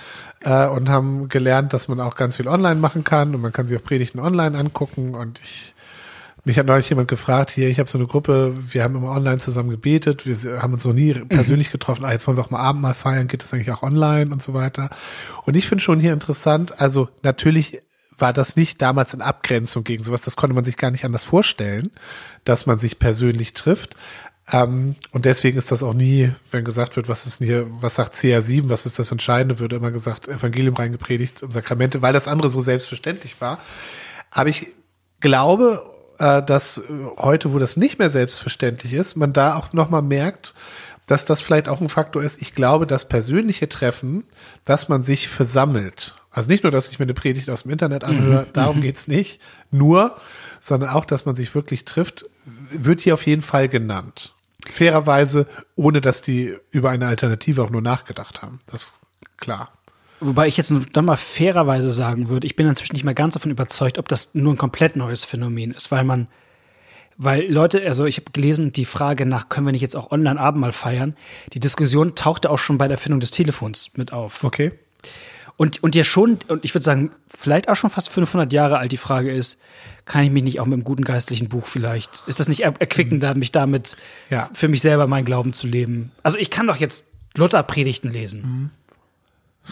äh, 0.40 0.68
und 0.68 0.88
haben 0.88 1.28
gelernt, 1.28 1.72
dass 1.72 1.88
man 1.88 2.00
auch 2.00 2.14
ganz 2.14 2.36
viel 2.36 2.46
online 2.46 2.76
machen 2.76 3.02
kann 3.02 3.34
und 3.34 3.40
man 3.40 3.52
kann 3.52 3.66
sich 3.66 3.76
auch 3.76 3.82
Predigten 3.82 4.20
online 4.20 4.56
angucken 4.56 5.16
und 5.16 5.40
ich 5.42 5.74
mich 6.44 6.58
hat 6.58 6.66
neulich 6.66 6.88
jemand 6.88 7.08
gefragt, 7.08 7.50
hier, 7.50 7.68
ich 7.68 7.78
habe 7.78 7.90
so 7.90 7.98
eine 7.98 8.06
Gruppe, 8.06 8.54
wir 8.72 8.82
haben 8.82 8.96
immer 8.96 9.10
online 9.10 9.38
zusammen 9.38 9.70
gebetet, 9.70 10.26
wir 10.26 10.62
haben 10.62 10.72
uns 10.72 10.84
noch 10.84 10.92
nie 10.92 11.14
mhm. 11.14 11.28
persönlich 11.28 11.70
getroffen, 11.70 12.04
ah, 12.04 12.12
jetzt 12.12 12.26
wollen 12.26 12.36
wir 12.36 12.44
auch 12.44 12.50
mal 12.50 12.60
Abendmahl 12.60 12.94
feiern, 12.94 13.28
geht 13.28 13.42
das 13.42 13.52
eigentlich 13.52 13.70
auch 13.70 13.82
online 13.82 14.32
und 14.32 14.42
so 14.42 14.54
weiter. 14.54 14.90
Und 15.44 15.56
ich 15.56 15.66
finde 15.66 15.82
schon 15.82 16.00
hier 16.00 16.12
interessant, 16.12 16.80
also 16.80 17.08
natürlich 17.22 17.82
war 18.18 18.32
das 18.32 18.56
nicht 18.56 18.82
damals 18.82 19.14
in 19.14 19.22
Abgrenzung 19.22 19.84
gegen 19.84 20.02
sowas. 20.02 20.22
Das 20.22 20.36
konnte 20.36 20.54
man 20.54 20.64
sich 20.64 20.76
gar 20.76 20.90
nicht 20.90 21.04
anders 21.04 21.24
vorstellen, 21.24 21.92
dass 22.44 22.66
man 22.66 22.78
sich 22.80 22.98
persönlich 22.98 23.52
trifft. 23.52 23.94
Ähm, 24.50 24.96
und 25.12 25.24
deswegen 25.24 25.58
ist 25.58 25.70
das 25.70 25.82
auch 25.82 25.94
nie, 25.94 26.32
wenn 26.50 26.64
gesagt 26.64 26.96
wird, 26.96 27.08
was 27.08 27.26
ist 27.26 27.40
denn 27.40 27.46
hier, 27.46 27.66
was 27.80 27.94
sagt 27.94 28.14
CR7, 28.14 28.68
was 28.68 28.86
ist 28.86 28.98
das 28.98 29.12
Entscheidende, 29.12 29.58
würde 29.58 29.76
immer 29.76 29.90
gesagt, 29.90 30.26
Evangelium 30.26 30.74
reingepredigt 30.74 31.42
und 31.42 31.50
Sakramente, 31.50 32.02
weil 32.02 32.12
das 32.12 32.28
andere 32.28 32.48
so 32.48 32.60
selbstverständlich 32.60 33.40
war. 33.40 33.60
Aber 34.30 34.48
ich 34.48 34.68
glaube, 35.20 35.97
dass 36.18 36.82
heute, 37.16 37.52
wo 37.52 37.58
das 37.58 37.76
nicht 37.76 37.98
mehr 37.98 38.10
selbstverständlich 38.10 38.92
ist, 38.92 39.16
man 39.16 39.32
da 39.32 39.56
auch 39.56 39.72
nochmal 39.72 40.02
merkt, 40.02 40.54
dass 41.06 41.24
das 41.24 41.40
vielleicht 41.40 41.68
auch 41.68 41.80
ein 41.80 41.88
Faktor 41.88 42.22
ist. 42.22 42.42
Ich 42.42 42.54
glaube, 42.54 42.86
das 42.86 43.08
persönliche 43.08 43.68
Treffen, 43.68 44.24
dass 44.64 44.88
man 44.88 45.04
sich 45.04 45.28
versammelt 45.28 46.14
also 46.30 46.50
nicht 46.50 46.62
nur, 46.62 46.70
dass 46.70 46.88
ich 46.88 46.98
mir 47.00 47.04
eine 47.04 47.14
Predigt 47.14 47.50
aus 47.50 47.62
dem 47.62 47.72
Internet 47.72 48.04
anhöre, 48.04 48.42
mhm. 48.42 48.52
darum 48.52 48.76
mhm. 48.76 48.82
geht's 48.82 49.08
nicht, 49.08 49.40
nur, 49.70 50.16
sondern 50.60 50.90
auch, 50.90 51.04
dass 51.04 51.24
man 51.26 51.34
sich 51.34 51.54
wirklich 51.54 51.84
trifft, 51.84 52.26
wird 52.44 53.00
hier 53.00 53.14
auf 53.14 53.26
jeden 53.26 53.42
Fall 53.42 53.68
genannt. 53.68 54.34
Fairerweise, 54.70 55.46
ohne 55.74 56.00
dass 56.00 56.22
die 56.22 56.56
über 56.70 56.90
eine 56.90 57.06
Alternative 57.06 57.62
auch 57.62 57.70
nur 57.70 57.82
nachgedacht 57.82 58.42
haben. 58.42 58.60
Das 58.66 58.82
ist 58.82 58.94
klar. 59.38 59.72
Wobei 60.20 60.48
ich 60.48 60.56
jetzt 60.56 60.72
dann 60.92 61.04
mal 61.04 61.16
fairerweise 61.16 61.92
sagen 61.92 62.28
würde, 62.28 62.46
ich 62.46 62.56
bin 62.56 62.66
inzwischen 62.66 62.94
nicht 62.94 63.04
mehr 63.04 63.14
ganz 63.14 63.34
davon 63.34 63.50
überzeugt, 63.50 63.98
ob 63.98 64.08
das 64.08 64.34
nur 64.34 64.52
ein 64.52 64.58
komplett 64.58 64.96
neues 64.96 65.24
Phänomen 65.24 65.72
ist, 65.72 65.90
weil 65.92 66.04
man, 66.04 66.26
weil 67.16 67.50
Leute, 67.50 67.82
also 67.86 68.04
ich 68.04 68.16
habe 68.16 68.32
gelesen, 68.32 68.72
die 68.72 68.84
Frage 68.84 69.26
nach, 69.26 69.48
können 69.48 69.66
wir 69.66 69.72
nicht 69.72 69.82
jetzt 69.82 69.96
auch 69.96 70.10
online 70.10 70.40
Abendmahl 70.40 70.72
feiern? 70.72 71.16
Die 71.52 71.60
Diskussion 71.60 72.14
tauchte 72.14 72.50
auch 72.50 72.58
schon 72.58 72.78
bei 72.78 72.88
der 72.88 72.96
Erfindung 72.96 73.20
des 73.20 73.30
Telefons 73.30 73.90
mit 73.96 74.12
auf. 74.12 74.42
Okay. 74.42 74.72
Und, 75.56 75.82
und 75.82 75.96
ja 75.96 76.04
schon, 76.04 76.38
und 76.46 76.64
ich 76.64 76.72
würde 76.74 76.84
sagen, 76.84 77.10
vielleicht 77.26 77.68
auch 77.68 77.74
schon 77.74 77.90
fast 77.90 78.08
500 78.10 78.52
Jahre 78.52 78.78
alt, 78.78 78.92
die 78.92 78.96
Frage 78.96 79.32
ist, 79.32 79.58
kann 80.04 80.22
ich 80.22 80.30
mich 80.30 80.44
nicht 80.44 80.60
auch 80.60 80.66
mit 80.66 80.74
einem 80.74 80.84
guten 80.84 81.02
geistlichen 81.02 81.48
Buch 81.48 81.66
vielleicht, 81.66 82.22
ist 82.26 82.38
das 82.38 82.48
nicht 82.48 82.60
erquickender, 82.60 83.34
mich 83.34 83.50
damit 83.50 83.96
ja. 84.30 84.48
für 84.52 84.68
mich 84.68 84.80
selber 84.80 85.08
meinen 85.08 85.24
Glauben 85.24 85.52
zu 85.52 85.66
leben? 85.66 86.12
Also 86.22 86.38
ich 86.38 86.50
kann 86.50 86.68
doch 86.68 86.76
jetzt 86.76 87.06
Luther-Predigten 87.36 88.10
lesen. 88.10 88.40
Mhm. 88.40 88.70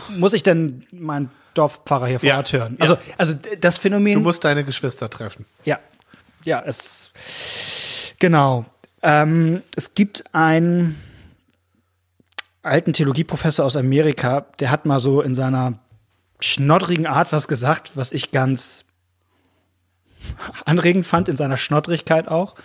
Muss 0.08 0.32
ich 0.32 0.42
denn 0.42 0.86
meinen 0.92 1.30
Dorfpfarrer 1.54 2.06
hier 2.06 2.20
vor 2.20 2.28
ja. 2.28 2.36
Ort 2.36 2.52
hören? 2.52 2.76
Also, 2.78 2.94
ja. 2.94 3.00
also 3.18 3.34
das 3.60 3.78
Phänomen. 3.78 4.14
Du 4.14 4.20
musst 4.20 4.44
deine 4.44 4.64
Geschwister 4.64 5.10
treffen. 5.10 5.46
Ja. 5.64 5.78
Ja, 6.44 6.62
es, 6.64 7.10
genau. 8.18 8.66
Ähm, 9.02 9.62
es 9.74 9.94
gibt 9.94 10.24
ein, 10.32 10.96
alten 12.66 12.92
Theologieprofessor 12.92 13.64
aus 13.64 13.76
Amerika, 13.76 14.46
der 14.58 14.70
hat 14.70 14.86
mal 14.86 15.00
so 15.00 15.22
in 15.22 15.34
seiner 15.34 15.78
schnoddrigen 16.40 17.06
Art 17.06 17.32
was 17.32 17.48
gesagt, 17.48 17.92
was 17.94 18.12
ich 18.12 18.32
ganz 18.32 18.84
anregend 20.64 21.06
fand, 21.06 21.28
in 21.28 21.36
seiner 21.36 21.56
Schnoddrigkeit 21.56 22.28
auch. 22.28 22.56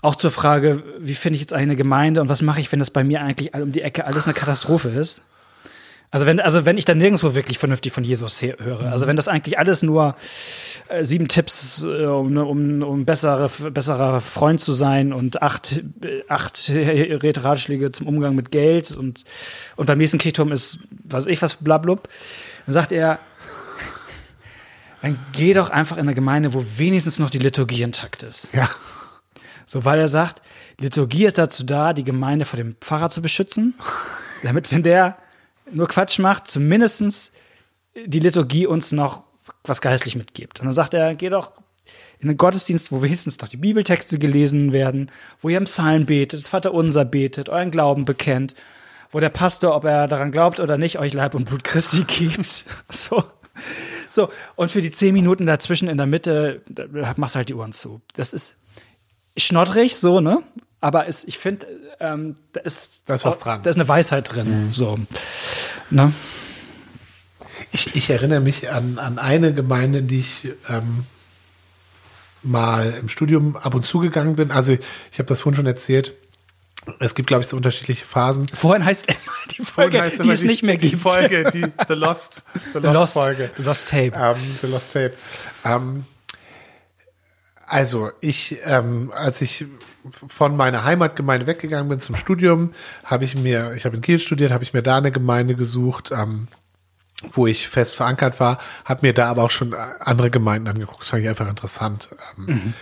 Auch 0.00 0.14
zur 0.14 0.30
Frage, 0.30 0.84
wie 1.00 1.14
finde 1.14 1.34
ich 1.34 1.40
jetzt 1.40 1.52
eine 1.52 1.74
Gemeinde 1.74 2.20
und 2.20 2.28
was 2.28 2.40
mache 2.40 2.60
ich, 2.60 2.70
wenn 2.70 2.78
das 2.78 2.90
bei 2.90 3.02
mir 3.02 3.20
eigentlich 3.20 3.52
um 3.54 3.72
die 3.72 3.82
Ecke 3.82 4.06
alles 4.06 4.26
eine 4.26 4.34
Katastrophe 4.34 4.88
ist? 4.90 5.24
Also 6.10 6.24
wenn, 6.24 6.40
also 6.40 6.64
wenn 6.64 6.78
ich 6.78 6.86
dann 6.86 6.96
nirgendwo 6.96 7.34
wirklich 7.34 7.58
vernünftig 7.58 7.92
von 7.92 8.02
Jesus 8.02 8.40
höre, 8.40 8.90
also 8.90 9.06
wenn 9.06 9.16
das 9.16 9.28
eigentlich 9.28 9.58
alles 9.58 9.82
nur 9.82 10.16
äh, 10.88 11.04
sieben 11.04 11.28
Tipps, 11.28 11.82
äh, 11.82 12.06
um, 12.06 12.34
um, 12.38 12.82
um 12.82 13.04
bessere, 13.04 13.50
besserer 13.70 14.22
Freund 14.22 14.58
zu 14.58 14.72
sein 14.72 15.12
und 15.12 15.42
acht, 15.42 15.82
acht 16.28 16.70
Ratschläge 16.74 17.92
zum 17.92 18.06
Umgang 18.06 18.34
mit 18.34 18.50
Geld 18.50 18.92
und, 18.92 19.24
und 19.76 19.86
beim 19.86 19.98
nächsten 19.98 20.16
Kirchturm 20.16 20.50
ist, 20.50 20.78
weiß 21.04 21.26
ich 21.26 21.42
was, 21.42 21.56
blablub, 21.56 22.08
dann 22.64 22.72
sagt 22.72 22.90
er, 22.92 23.18
dann 25.02 25.18
geh 25.32 25.52
doch 25.52 25.68
einfach 25.68 25.96
in 25.98 26.02
eine 26.02 26.14
Gemeinde, 26.14 26.54
wo 26.54 26.64
wenigstens 26.76 27.18
noch 27.18 27.30
die 27.30 27.38
Liturgie 27.38 27.82
intakt 27.82 28.22
ist. 28.22 28.48
Ja. 28.54 28.70
So, 29.66 29.84
weil 29.84 30.00
er 30.00 30.08
sagt, 30.08 30.40
Liturgie 30.80 31.26
ist 31.26 31.36
dazu 31.36 31.64
da, 31.64 31.92
die 31.92 32.04
Gemeinde 32.04 32.46
vor 32.46 32.56
dem 32.56 32.76
Pfarrer 32.80 33.10
zu 33.10 33.20
beschützen, 33.20 33.74
damit, 34.42 34.72
wenn 34.72 34.82
der 34.82 35.18
nur 35.72 35.88
Quatsch 35.88 36.18
macht, 36.18 36.48
zumindestens 36.48 37.32
die 38.06 38.20
Liturgie 38.20 38.66
uns 38.66 38.92
noch 38.92 39.24
was 39.64 39.80
geistlich 39.80 40.16
mitgibt. 40.16 40.60
Und 40.60 40.66
dann 40.66 40.74
sagt 40.74 40.94
er, 40.94 41.14
geh 41.14 41.30
doch 41.30 41.52
in 42.20 42.28
den 42.28 42.36
Gottesdienst, 42.36 42.90
wo 42.92 43.02
wenigstens 43.02 43.40
noch 43.40 43.48
die 43.48 43.56
Bibeltexte 43.56 44.18
gelesen 44.18 44.72
werden, 44.72 45.10
wo 45.40 45.48
ihr 45.48 45.58
im 45.58 45.64
Psalm 45.64 46.06
betet, 46.06 46.40
das 46.40 46.48
Vaterunser 46.48 47.04
betet, 47.04 47.48
euren 47.48 47.70
Glauben 47.70 48.04
bekennt, 48.04 48.54
wo 49.10 49.20
der 49.20 49.30
Pastor, 49.30 49.74
ob 49.74 49.84
er 49.84 50.08
daran 50.08 50.32
glaubt 50.32 50.60
oder 50.60 50.78
nicht, 50.78 50.98
euch 50.98 51.12
Leib 51.14 51.34
und 51.34 51.44
Blut 51.44 51.64
Christi 51.64 52.04
gibt. 52.06 52.64
So. 52.88 53.24
So, 54.08 54.30
und 54.56 54.70
für 54.70 54.82
die 54.82 54.90
zehn 54.90 55.12
Minuten 55.12 55.44
dazwischen 55.44 55.88
in 55.88 55.98
der 55.98 56.06
Mitte, 56.06 56.62
machst 57.16 57.36
halt 57.36 57.48
die 57.48 57.54
Ohren 57.54 57.72
zu. 57.72 58.00
Das 58.14 58.32
ist 58.32 58.56
schnoddrig, 59.36 59.96
so, 59.96 60.20
ne? 60.20 60.42
Aber 60.80 61.06
ist, 61.06 61.26
ich 61.26 61.38
finde, 61.38 61.66
ähm, 62.00 62.36
da 62.52 62.60
ist, 62.60 63.02
da 63.06 63.14
ist 63.14 63.24
was 63.24 63.38
dran. 63.38 63.62
Da 63.62 63.70
ist 63.70 63.76
eine 63.76 63.88
Weisheit 63.88 64.32
drin. 64.32 64.66
Mhm. 64.66 64.72
So. 64.72 64.98
Ne? 65.90 66.12
Ich, 67.72 67.94
ich 67.96 68.10
erinnere 68.10 68.40
mich 68.40 68.70
an, 68.70 68.98
an 68.98 69.18
eine 69.18 69.52
Gemeinde, 69.52 69.98
in 69.98 70.08
die 70.08 70.20
ich 70.20 70.48
ähm, 70.68 71.04
mal 72.42 72.94
im 72.98 73.08
Studium 73.08 73.56
ab 73.56 73.74
und 73.74 73.84
zu 73.84 73.98
gegangen 73.98 74.36
bin. 74.36 74.50
Also 74.50 74.72
ich 74.72 75.18
habe 75.18 75.26
das 75.26 75.40
vorhin 75.40 75.56
schon 75.56 75.66
erzählt. 75.66 76.14
Es 77.00 77.14
gibt, 77.14 77.26
glaube 77.26 77.42
ich, 77.42 77.48
so 77.48 77.56
unterschiedliche 77.56 78.06
Phasen. 78.06 78.48
Vorhin 78.48 78.84
heißt 78.84 79.06
immer 79.08 79.56
die 79.58 79.62
Folge, 79.62 80.10
die 80.22 80.30
es 80.30 80.40
die, 80.40 80.46
nicht 80.46 80.62
mehr 80.62 80.76
gibt. 80.76 80.92
Die 80.92 80.96
Folge, 80.96 81.50
die 81.52 81.66
The 81.86 81.94
Lost, 81.94 82.44
The, 82.54 82.60
the 82.74 82.78
Lost, 82.78 82.94
Lost, 82.94 83.12
Folge. 83.14 83.50
The 83.56 83.62
Lost 83.62 83.88
Tape. 83.88 84.12
Um, 84.14 84.22
ähm, 84.22 84.58
the 84.62 84.66
Lost 84.68 84.92
Tape. 84.92 85.12
Um, 85.64 85.72
ähm, 85.72 86.04
also 87.66 88.10
ich, 88.20 88.56
ähm, 88.64 89.12
als 89.14 89.42
ich 89.42 89.66
von 90.28 90.56
meiner 90.56 90.84
Heimatgemeinde 90.84 91.46
weggegangen 91.46 91.88
bin 91.88 92.00
zum 92.00 92.16
Studium, 92.16 92.72
habe 93.04 93.24
ich 93.24 93.36
mir, 93.36 93.72
ich 93.74 93.84
habe 93.84 93.96
in 93.96 94.02
Kiel 94.02 94.18
studiert, 94.18 94.52
habe 94.52 94.64
ich 94.64 94.72
mir 94.72 94.82
da 94.82 94.96
eine 94.96 95.12
Gemeinde 95.12 95.54
gesucht, 95.54 96.12
ähm, 96.12 96.48
wo 97.32 97.46
ich 97.46 97.68
fest 97.68 97.94
verankert 97.94 98.38
war, 98.38 98.58
habe 98.84 99.06
mir 99.06 99.12
da 99.12 99.28
aber 99.28 99.42
auch 99.42 99.50
schon 99.50 99.74
andere 99.74 100.30
Gemeinden 100.30 100.68
angeguckt. 100.68 101.00
Das 101.00 101.10
fand 101.10 101.22
ich 101.22 101.28
einfach 101.28 101.48
interessant. 101.48 102.10
Ähm, 102.38 102.44
mhm. 102.46 102.74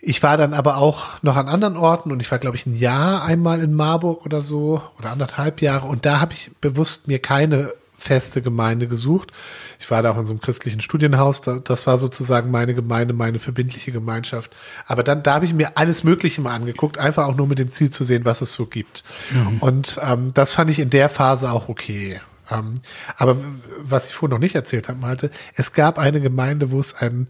Ich 0.00 0.22
war 0.22 0.36
dann 0.36 0.54
aber 0.54 0.76
auch 0.76 1.22
noch 1.22 1.36
an 1.36 1.48
anderen 1.48 1.76
Orten 1.76 2.12
und 2.12 2.20
ich 2.20 2.30
war, 2.30 2.38
glaube 2.38 2.56
ich, 2.56 2.64
ein 2.66 2.76
Jahr 2.76 3.24
einmal 3.24 3.60
in 3.62 3.74
Marburg 3.74 4.24
oder 4.24 4.40
so 4.40 4.80
oder 4.98 5.10
anderthalb 5.10 5.60
Jahre 5.60 5.86
und 5.86 6.06
da 6.06 6.20
habe 6.20 6.32
ich 6.32 6.50
bewusst 6.60 7.08
mir 7.08 7.18
keine 7.18 7.72
feste 8.06 8.40
Gemeinde 8.40 8.86
gesucht. 8.86 9.32
Ich 9.78 9.90
war 9.90 10.02
da 10.02 10.12
auch 10.12 10.18
in 10.18 10.24
so 10.24 10.32
einem 10.32 10.40
christlichen 10.40 10.80
Studienhaus. 10.80 11.40
das 11.40 11.86
war 11.86 11.98
sozusagen 11.98 12.50
meine 12.50 12.74
Gemeinde, 12.74 13.14
meine 13.14 13.38
verbindliche 13.38 13.92
Gemeinschaft. 13.92 14.54
Aber 14.86 15.02
dann, 15.02 15.22
da 15.22 15.34
habe 15.34 15.44
ich 15.44 15.52
mir 15.52 15.76
alles 15.76 16.04
Mögliche 16.04 16.40
mal 16.40 16.54
angeguckt, 16.54 16.98
einfach 16.98 17.26
auch 17.26 17.36
nur 17.36 17.46
mit 17.46 17.58
dem 17.58 17.70
Ziel 17.70 17.90
zu 17.90 18.04
sehen, 18.04 18.24
was 18.24 18.40
es 18.40 18.52
so 18.52 18.66
gibt. 18.66 19.02
Mhm. 19.32 19.58
Und 19.58 20.00
ähm, 20.02 20.32
das 20.34 20.52
fand 20.52 20.70
ich 20.70 20.78
in 20.78 20.90
der 20.90 21.08
Phase 21.08 21.50
auch 21.50 21.68
okay. 21.68 22.20
Ähm, 22.50 22.80
aber 23.16 23.36
was 23.80 24.06
ich 24.06 24.14
vorhin 24.14 24.34
noch 24.34 24.40
nicht 24.40 24.54
erzählt 24.54 24.88
habe, 24.88 25.00
Malte, 25.00 25.30
es 25.54 25.72
gab 25.72 25.98
eine 25.98 26.20
Gemeinde, 26.20 26.70
wo 26.70 26.78
es 26.78 26.94
einen 26.94 27.28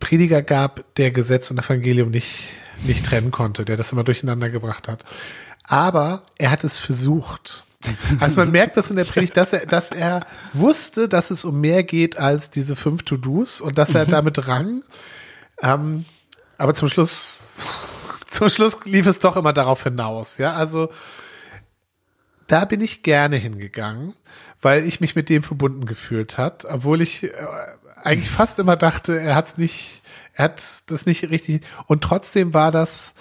Prediger 0.00 0.42
gab, 0.42 0.84
der 0.96 1.10
Gesetz 1.10 1.50
und 1.50 1.58
Evangelium 1.58 2.10
nicht, 2.10 2.48
nicht 2.82 3.06
trennen 3.06 3.30
konnte, 3.30 3.64
der 3.64 3.76
das 3.76 3.92
immer 3.92 4.04
durcheinander 4.04 4.50
gebracht 4.50 4.88
hat. 4.88 5.04
Aber 5.64 6.22
er 6.38 6.50
hat 6.50 6.64
es 6.64 6.78
versucht. 6.78 7.64
Also 8.20 8.36
man 8.36 8.50
merkt 8.50 8.76
das 8.76 8.90
in 8.90 8.96
der 8.96 9.04
Predigt, 9.04 9.36
dass 9.36 9.52
er, 9.52 9.66
dass 9.66 9.90
er 9.90 10.26
wusste, 10.52 11.08
dass 11.08 11.30
es 11.30 11.44
um 11.44 11.60
mehr 11.60 11.84
geht 11.84 12.18
als 12.18 12.50
diese 12.50 12.76
fünf 12.76 13.04
To-Dos 13.04 13.60
und 13.60 13.78
dass 13.78 13.94
er 13.94 14.06
mhm. 14.06 14.10
damit 14.10 14.48
rang. 14.48 14.82
Ähm, 15.62 16.04
aber 16.56 16.74
zum 16.74 16.88
Schluss, 16.88 17.44
zum 18.28 18.48
Schluss 18.48 18.84
lief 18.84 19.06
es 19.06 19.18
doch 19.18 19.36
immer 19.36 19.52
darauf 19.52 19.84
hinaus. 19.84 20.38
Ja, 20.38 20.54
also 20.54 20.90
da 22.48 22.64
bin 22.64 22.80
ich 22.80 23.02
gerne 23.02 23.36
hingegangen, 23.36 24.14
weil 24.60 24.84
ich 24.84 25.00
mich 25.00 25.14
mit 25.14 25.28
dem 25.28 25.42
verbunden 25.42 25.86
gefühlt 25.86 26.38
hat, 26.38 26.64
obwohl 26.64 27.00
ich 27.00 27.24
äh, 27.24 27.32
eigentlich 28.02 28.30
fast 28.30 28.58
immer 28.58 28.76
dachte, 28.76 29.20
er 29.20 29.34
hat's 29.34 29.56
nicht, 29.56 30.02
er 30.34 30.46
hat 30.46 30.62
das 30.86 31.06
nicht 31.06 31.30
richtig. 31.30 31.64
Und 31.86 32.02
trotzdem 32.02 32.54
war 32.54 32.72
das 32.72 33.14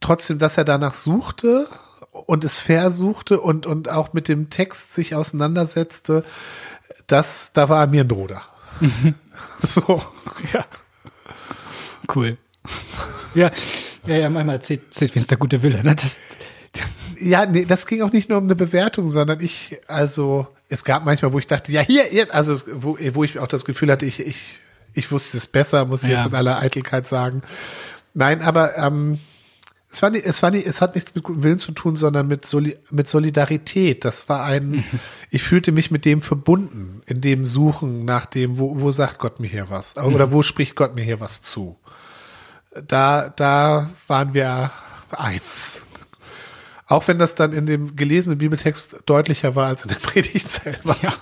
trotzdem, 0.00 0.38
dass 0.38 0.58
er 0.58 0.64
danach 0.64 0.94
suchte 0.94 1.68
und 2.12 2.44
es 2.44 2.58
versuchte 2.58 3.40
und, 3.40 3.66
und 3.66 3.88
auch 3.88 4.12
mit 4.12 4.28
dem 4.28 4.50
Text 4.50 4.94
sich 4.94 5.14
auseinandersetzte, 5.14 6.24
das, 7.06 7.52
da 7.52 7.68
war 7.68 7.80
er 7.80 7.86
mir 7.86 8.04
ein 8.04 8.08
Bruder. 8.08 8.42
Mhm. 8.80 9.14
So. 9.62 10.02
Ja. 10.52 10.66
Cool. 12.14 12.36
Ja, 13.34 13.50
ja, 14.06 14.16
ja, 14.16 14.28
manchmal 14.28 14.60
zählt, 14.60 14.92
zählt 14.92 15.16
es 15.16 15.26
der 15.28 15.38
gute 15.38 15.62
Wille, 15.62 15.82
ne? 15.82 15.94
Das, 15.94 16.20
ja, 17.18 17.46
nee, 17.46 17.64
das 17.64 17.86
ging 17.86 18.02
auch 18.02 18.12
nicht 18.12 18.28
nur 18.28 18.36
um 18.38 18.44
eine 18.44 18.56
Bewertung, 18.56 19.08
sondern 19.08 19.40
ich, 19.40 19.78
also, 19.86 20.46
es 20.68 20.84
gab 20.84 21.06
manchmal, 21.06 21.32
wo 21.32 21.38
ich 21.38 21.46
dachte, 21.46 21.72
ja, 21.72 21.80
hier, 21.80 22.34
also, 22.34 22.54
wo, 22.74 22.98
wo 23.12 23.24
ich 23.24 23.38
auch 23.38 23.46
das 23.46 23.64
Gefühl 23.64 23.90
hatte, 23.90 24.04
ich, 24.04 24.20
ich, 24.20 24.58
ich 24.94 25.10
wusste 25.10 25.36
es 25.36 25.46
besser, 25.46 25.86
muss 25.86 26.02
ich 26.02 26.10
ja. 26.10 26.18
jetzt 26.18 26.26
in 26.26 26.34
aller 26.34 26.58
Eitelkeit 26.58 27.06
sagen. 27.08 27.42
Nein, 28.14 28.42
aber 28.42 28.76
ähm, 28.76 29.20
es 29.92 30.02
war 30.02 30.10
nicht, 30.10 30.24
es 30.24 30.42
war 30.42 30.52
nicht, 30.52 30.66
es 30.66 30.80
hat 30.80 30.94
nichts 30.94 31.14
mit 31.14 31.24
gutem 31.24 31.42
Willen 31.42 31.58
zu 31.58 31.72
tun, 31.72 31.96
sondern 31.96 32.28
mit, 32.28 32.46
Soli 32.46 32.78
mit 32.90 33.08
Solidarität. 33.08 34.04
Das 34.04 34.28
war 34.28 34.44
ein, 34.44 34.70
mhm. 34.70 34.84
ich 35.30 35.42
fühlte 35.42 35.72
mich 35.72 35.90
mit 35.90 36.04
dem 36.04 36.22
verbunden, 36.22 37.02
in 37.06 37.20
dem 37.20 37.46
Suchen 37.46 38.04
nach 38.04 38.26
dem, 38.26 38.58
wo, 38.58 38.80
wo 38.80 38.92
sagt 38.92 39.18
Gott 39.18 39.40
mir 39.40 39.48
hier 39.48 39.68
was? 39.68 39.96
Mhm. 39.96 40.14
Oder 40.14 40.32
wo 40.32 40.42
spricht 40.42 40.76
Gott 40.76 40.94
mir 40.94 41.02
hier 41.02 41.18
was 41.18 41.42
zu? 41.42 41.76
Da, 42.86 43.30
da 43.30 43.90
waren 44.06 44.32
wir 44.32 44.70
eins. 45.10 45.82
Auch 46.86 47.08
wenn 47.08 47.18
das 47.18 47.34
dann 47.34 47.52
in 47.52 47.66
dem 47.66 47.96
gelesenen 47.96 48.38
Bibeltext 48.38 48.96
deutlicher 49.06 49.56
war 49.56 49.66
als 49.66 49.82
in 49.82 49.88
der 49.88 49.96
Predigt 50.00 50.50
selber. 50.50 50.96
Ja. 51.02 51.14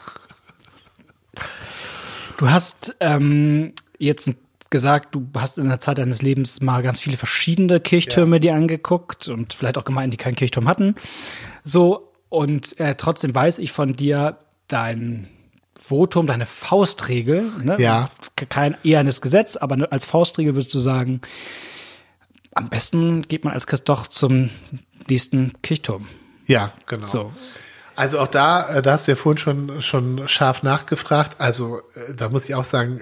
Du 2.36 2.50
hast 2.50 2.96
ähm, 3.00 3.72
jetzt 3.98 4.28
ein 4.28 4.36
gesagt, 4.70 5.14
du 5.14 5.28
hast 5.36 5.58
in 5.58 5.68
der 5.68 5.80
Zeit 5.80 5.98
deines 5.98 6.22
Lebens 6.22 6.60
mal 6.60 6.82
ganz 6.82 7.00
viele 7.00 7.16
verschiedene 7.16 7.80
Kirchtürme 7.80 8.36
ja. 8.36 8.40
dir 8.40 8.54
angeguckt 8.54 9.28
und 9.28 9.54
vielleicht 9.54 9.78
auch 9.78 9.84
Gemeinden, 9.84 10.12
die 10.12 10.16
keinen 10.16 10.36
Kirchturm 10.36 10.68
hatten. 10.68 10.94
So, 11.64 12.12
und 12.28 12.78
äh, 12.78 12.94
trotzdem 12.94 13.34
weiß 13.34 13.58
ich 13.58 13.72
von 13.72 13.96
dir 13.96 14.38
dein 14.68 15.28
Votum, 15.78 16.26
deine 16.26 16.44
Faustregel, 16.44 17.50
ne? 17.62 17.80
Ja. 17.80 18.10
Kein 18.48 18.76
ehernes 18.84 19.20
Gesetz, 19.20 19.56
aber 19.56 19.76
ne, 19.76 19.90
als 19.90 20.04
Faustregel 20.04 20.54
würdest 20.54 20.74
du 20.74 20.78
sagen, 20.78 21.20
am 22.52 22.68
besten 22.68 23.22
geht 23.22 23.44
man 23.44 23.54
als 23.54 23.66
Christ 23.66 23.88
doch 23.88 24.06
zum 24.06 24.50
nächsten 25.08 25.52
Kirchturm. 25.62 26.08
Ja, 26.46 26.72
genau. 26.86 27.06
So. 27.06 27.32
Also 27.94 28.20
auch 28.20 28.28
da, 28.28 28.76
äh, 28.76 28.82
da 28.82 28.92
hast 28.92 29.06
du 29.06 29.12
ja 29.12 29.16
vorhin 29.16 29.38
schon, 29.38 29.82
schon 29.82 30.28
scharf 30.28 30.62
nachgefragt. 30.62 31.40
Also 31.40 31.80
äh, 31.94 32.14
da 32.14 32.28
muss 32.28 32.48
ich 32.48 32.54
auch 32.54 32.64
sagen, 32.64 33.00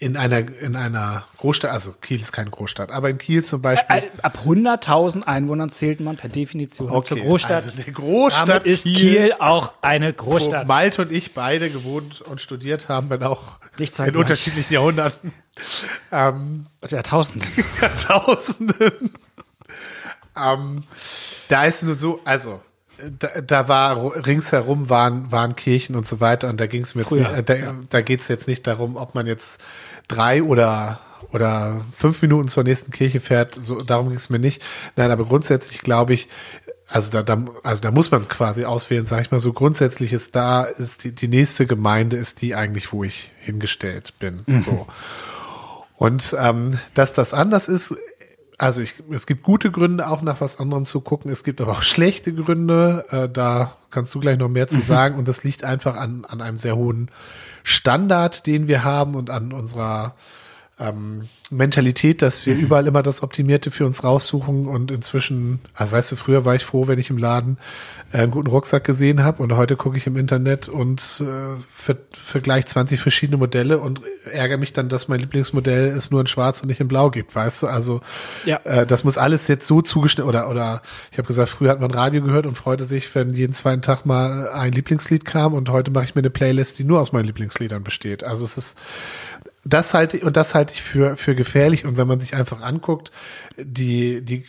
in 0.00 0.16
einer, 0.16 0.38
in 0.38 0.76
einer 0.76 1.24
Großstadt, 1.36 1.70
also 1.70 1.92
Kiel 1.92 2.22
ist 2.22 2.32
keine 2.32 2.48
Großstadt, 2.48 2.90
aber 2.90 3.10
in 3.10 3.18
Kiel 3.18 3.44
zum 3.44 3.60
Beispiel. 3.60 3.96
Äh, 3.96 4.08
ab 4.22 4.38
100.000 4.46 5.24
Einwohnern 5.24 5.68
zählt 5.68 6.00
man 6.00 6.16
per 6.16 6.30
Definition 6.30 6.90
okay, 6.90 7.08
zur 7.08 7.18
Großstadt. 7.18 7.64
Also 7.64 7.76
der 7.76 7.92
Großstadt 7.92 8.48
Damit 8.48 8.66
ist 8.66 8.84
Kiel, 8.84 8.94
Kiel 8.94 9.34
auch 9.38 9.74
eine 9.82 10.10
Großstadt. 10.10 10.64
Wo 10.64 10.68
Malte 10.68 11.02
und 11.02 11.12
ich 11.12 11.34
beide 11.34 11.68
gewohnt 11.68 12.22
und 12.22 12.40
studiert 12.40 12.88
haben, 12.88 13.10
wenn 13.10 13.22
auch 13.22 13.60
in 13.78 14.16
unterschiedlichen 14.16 14.72
Jahrhunderten. 14.72 15.34
Ähm, 16.10 16.66
Jahrtausenden. 16.88 17.46
Jahrtausenden. 17.82 19.12
ähm, 20.34 20.84
da 21.48 21.64
ist 21.64 21.82
nur 21.82 21.96
so, 21.96 22.22
also 22.24 22.62
da, 23.18 23.40
da 23.40 23.68
war 23.68 24.26
ringsherum 24.26 24.90
waren 24.90 25.30
waren 25.32 25.56
Kirchen 25.56 25.96
und 25.96 26.06
so 26.06 26.20
weiter 26.20 26.48
und 26.48 26.60
da 26.60 26.66
ging 26.66 26.82
es 26.82 26.94
mir 26.94 27.02
jetzt 27.02 27.08
Früher, 27.08 27.30
nicht, 27.30 27.48
da, 27.48 27.54
ja. 27.54 27.74
da 27.88 28.00
geht 28.00 28.20
es 28.20 28.28
jetzt 28.28 28.48
nicht 28.48 28.66
darum, 28.66 28.96
ob 28.96 29.14
man 29.14 29.26
jetzt 29.26 29.60
drei 30.08 30.42
oder 30.42 31.00
oder 31.32 31.80
fünf 31.92 32.22
Minuten 32.22 32.48
zur 32.48 32.64
nächsten 32.64 32.90
Kirche 32.90 33.20
fährt. 33.20 33.54
So 33.54 33.82
darum 33.82 34.08
ging 34.08 34.16
es 34.16 34.30
mir 34.30 34.38
nicht. 34.38 34.62
Nein, 34.96 35.10
aber 35.10 35.26
grundsätzlich 35.26 35.80
glaube 35.82 36.14
ich, 36.14 36.28
also 36.88 37.10
da, 37.10 37.22
da, 37.22 37.44
also 37.62 37.82
da 37.82 37.90
muss 37.90 38.10
man 38.10 38.26
quasi 38.28 38.64
auswählen, 38.64 39.06
sag 39.06 39.22
ich 39.22 39.30
mal 39.30 39.38
so. 39.38 39.52
Grundsätzlich 39.52 40.12
ist 40.12 40.34
da, 40.34 40.64
ist 40.64 41.04
die, 41.04 41.12
die 41.12 41.28
nächste 41.28 41.66
Gemeinde 41.66 42.16
ist 42.16 42.42
die 42.42 42.54
eigentlich, 42.54 42.92
wo 42.92 43.04
ich 43.04 43.30
hingestellt 43.40 44.14
bin. 44.18 44.42
Mhm. 44.46 44.58
So. 44.58 44.86
Und 45.96 46.34
ähm, 46.38 46.78
dass 46.94 47.12
das 47.12 47.32
anders 47.32 47.68
ist, 47.68 47.94
also 48.60 48.82
ich, 48.82 49.02
es 49.10 49.26
gibt 49.26 49.42
gute 49.42 49.70
Gründe, 49.70 50.06
auch 50.06 50.20
nach 50.20 50.42
was 50.42 50.60
anderem 50.60 50.84
zu 50.84 51.00
gucken. 51.00 51.30
Es 51.30 51.44
gibt 51.44 51.62
aber 51.62 51.72
auch 51.72 51.82
schlechte 51.82 52.34
Gründe. 52.34 53.06
Äh, 53.10 53.28
da 53.28 53.72
kannst 53.90 54.14
du 54.14 54.20
gleich 54.20 54.38
noch 54.38 54.48
mehr 54.50 54.68
zu 54.68 54.76
mhm. 54.76 54.82
sagen. 54.82 55.18
Und 55.18 55.28
das 55.28 55.44
liegt 55.44 55.64
einfach 55.64 55.96
an, 55.96 56.26
an 56.26 56.42
einem 56.42 56.58
sehr 56.58 56.76
hohen 56.76 57.10
Standard, 57.62 58.46
den 58.46 58.68
wir 58.68 58.84
haben 58.84 59.14
und 59.14 59.30
an 59.30 59.52
unserer 59.52 60.14
ähm, 60.80 61.28
Mentalität, 61.50 62.22
dass 62.22 62.46
wir 62.46 62.54
mhm. 62.54 62.60
überall 62.60 62.86
immer 62.86 63.02
das 63.02 63.22
Optimierte 63.22 63.70
für 63.70 63.84
uns 63.84 64.02
raussuchen 64.02 64.66
und 64.66 64.90
inzwischen, 64.90 65.60
also 65.74 65.92
weißt 65.92 66.12
du, 66.12 66.16
früher 66.16 66.44
war 66.44 66.54
ich 66.54 66.64
froh, 66.64 66.88
wenn 66.88 66.98
ich 66.98 67.10
im 67.10 67.18
Laden 67.18 67.58
äh, 68.12 68.18
einen 68.18 68.30
guten 68.30 68.46
Rucksack 68.46 68.84
gesehen 68.84 69.22
habe 69.22 69.42
und 69.42 69.56
heute 69.56 69.76
gucke 69.76 69.96
ich 69.96 70.06
im 70.06 70.16
Internet 70.16 70.68
und 70.68 71.00
äh, 71.20 71.60
ver 71.72 71.96
vergleiche 72.12 72.66
20 72.66 73.00
verschiedene 73.00 73.36
Modelle 73.36 73.78
und 73.78 74.00
ärgere 74.30 74.58
mich 74.58 74.72
dann, 74.72 74.88
dass 74.88 75.08
mein 75.08 75.20
Lieblingsmodell 75.20 75.88
es 75.88 76.10
nur 76.10 76.20
in 76.20 76.26
Schwarz 76.26 76.62
und 76.62 76.68
nicht 76.68 76.80
in 76.80 76.88
Blau 76.88 77.10
gibt, 77.10 77.34
weißt 77.34 77.64
du? 77.64 77.66
Also 77.66 78.00
ja. 78.46 78.58
äh, 78.64 78.86
das 78.86 79.04
muss 79.04 79.18
alles 79.18 79.48
jetzt 79.48 79.66
so 79.66 79.82
zugeschnitten 79.82 80.28
oder 80.28 80.48
oder 80.48 80.82
ich 81.10 81.18
habe 81.18 81.26
gesagt, 81.26 81.50
früher 81.50 81.70
hat 81.70 81.80
man 81.80 81.90
Radio 81.90 82.22
gehört 82.22 82.46
und 82.46 82.56
freute 82.56 82.84
sich, 82.84 83.12
wenn 83.14 83.34
jeden 83.34 83.52
zweiten 83.52 83.82
Tag 83.82 84.06
mal 84.06 84.48
ein 84.50 84.72
Lieblingslied 84.72 85.24
kam 85.24 85.52
und 85.52 85.68
heute 85.68 85.90
mache 85.90 86.04
ich 86.04 86.14
mir 86.14 86.20
eine 86.20 86.30
Playlist, 86.30 86.78
die 86.78 86.84
nur 86.84 87.00
aus 87.00 87.12
meinen 87.12 87.26
Lieblingsliedern 87.26 87.82
besteht. 87.82 88.24
Also 88.24 88.44
es 88.44 88.56
ist 88.56 88.78
das 89.64 89.94
halte 89.94 90.18
ich, 90.18 90.22
und 90.22 90.36
das 90.36 90.54
halte 90.54 90.72
ich 90.72 90.82
für, 90.82 91.16
für 91.16 91.34
gefährlich. 91.34 91.84
Und 91.84 91.96
wenn 91.96 92.06
man 92.06 92.20
sich 92.20 92.34
einfach 92.34 92.62
anguckt, 92.62 93.10
die, 93.56 94.22
die 94.22 94.44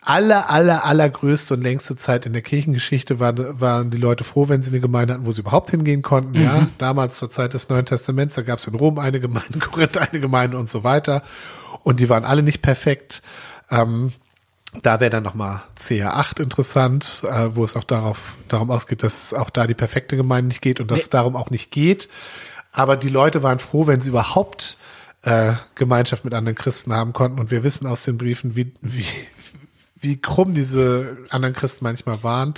aller, 0.00 0.50
aller, 0.50 0.84
allergrößte 0.84 1.54
und 1.54 1.62
längste 1.62 1.96
Zeit 1.96 2.26
in 2.26 2.32
der 2.32 2.42
Kirchengeschichte 2.42 3.18
waren, 3.18 3.60
waren 3.60 3.90
die 3.90 3.98
Leute 3.98 4.22
froh, 4.22 4.48
wenn 4.48 4.62
sie 4.62 4.70
eine 4.70 4.80
Gemeinde 4.80 5.14
hatten, 5.14 5.26
wo 5.26 5.32
sie 5.32 5.40
überhaupt 5.40 5.70
hingehen 5.70 6.02
konnten. 6.02 6.38
Mhm. 6.38 6.44
Ja, 6.44 6.68
damals 6.78 7.18
zur 7.18 7.30
Zeit 7.30 7.54
des 7.54 7.68
Neuen 7.68 7.86
Testaments, 7.86 8.36
da 8.36 8.42
gab 8.42 8.60
es 8.60 8.66
in 8.66 8.76
Rom 8.76 8.98
eine 8.98 9.18
Gemeinde, 9.18 9.58
Korinth 9.70 9.98
eine 9.98 10.20
Gemeinde 10.20 10.58
und 10.58 10.70
so 10.70 10.84
weiter. 10.84 11.22
Und 11.82 11.98
die 11.98 12.08
waren 12.08 12.24
alle 12.24 12.42
nicht 12.42 12.62
perfekt. 12.62 13.22
Ähm, 13.68 14.12
da 14.82 15.00
wäre 15.00 15.10
dann 15.10 15.22
nochmal 15.22 15.62
CR8 15.78 16.40
interessant, 16.40 17.22
äh, 17.24 17.48
wo 17.52 17.64
es 17.64 17.76
auch 17.76 17.84
darauf, 17.84 18.34
darum 18.48 18.70
ausgeht, 18.70 19.02
dass 19.02 19.32
auch 19.32 19.50
da 19.50 19.66
die 19.66 19.74
perfekte 19.74 20.16
Gemeinde 20.16 20.48
nicht 20.48 20.62
geht 20.62 20.80
und 20.80 20.90
dass 20.90 20.98
nee. 20.98 21.02
es 21.02 21.10
darum 21.10 21.34
auch 21.34 21.50
nicht 21.50 21.70
geht. 21.70 22.08
Aber 22.76 22.96
die 22.96 23.08
Leute 23.08 23.42
waren 23.42 23.58
froh, 23.58 23.86
wenn 23.86 24.02
sie 24.02 24.10
überhaupt 24.10 24.76
äh, 25.22 25.54
Gemeinschaft 25.76 26.26
mit 26.26 26.34
anderen 26.34 26.56
Christen 26.56 26.92
haben 26.92 27.14
konnten. 27.14 27.40
Und 27.40 27.50
wir 27.50 27.64
wissen 27.64 27.86
aus 27.86 28.04
den 28.04 28.18
Briefen, 28.18 28.54
wie, 28.54 28.70
wie, 28.82 29.06
wie 29.98 30.20
krumm 30.20 30.52
diese 30.52 31.16
anderen 31.30 31.54
Christen 31.54 31.84
manchmal 31.84 32.22
waren. 32.22 32.52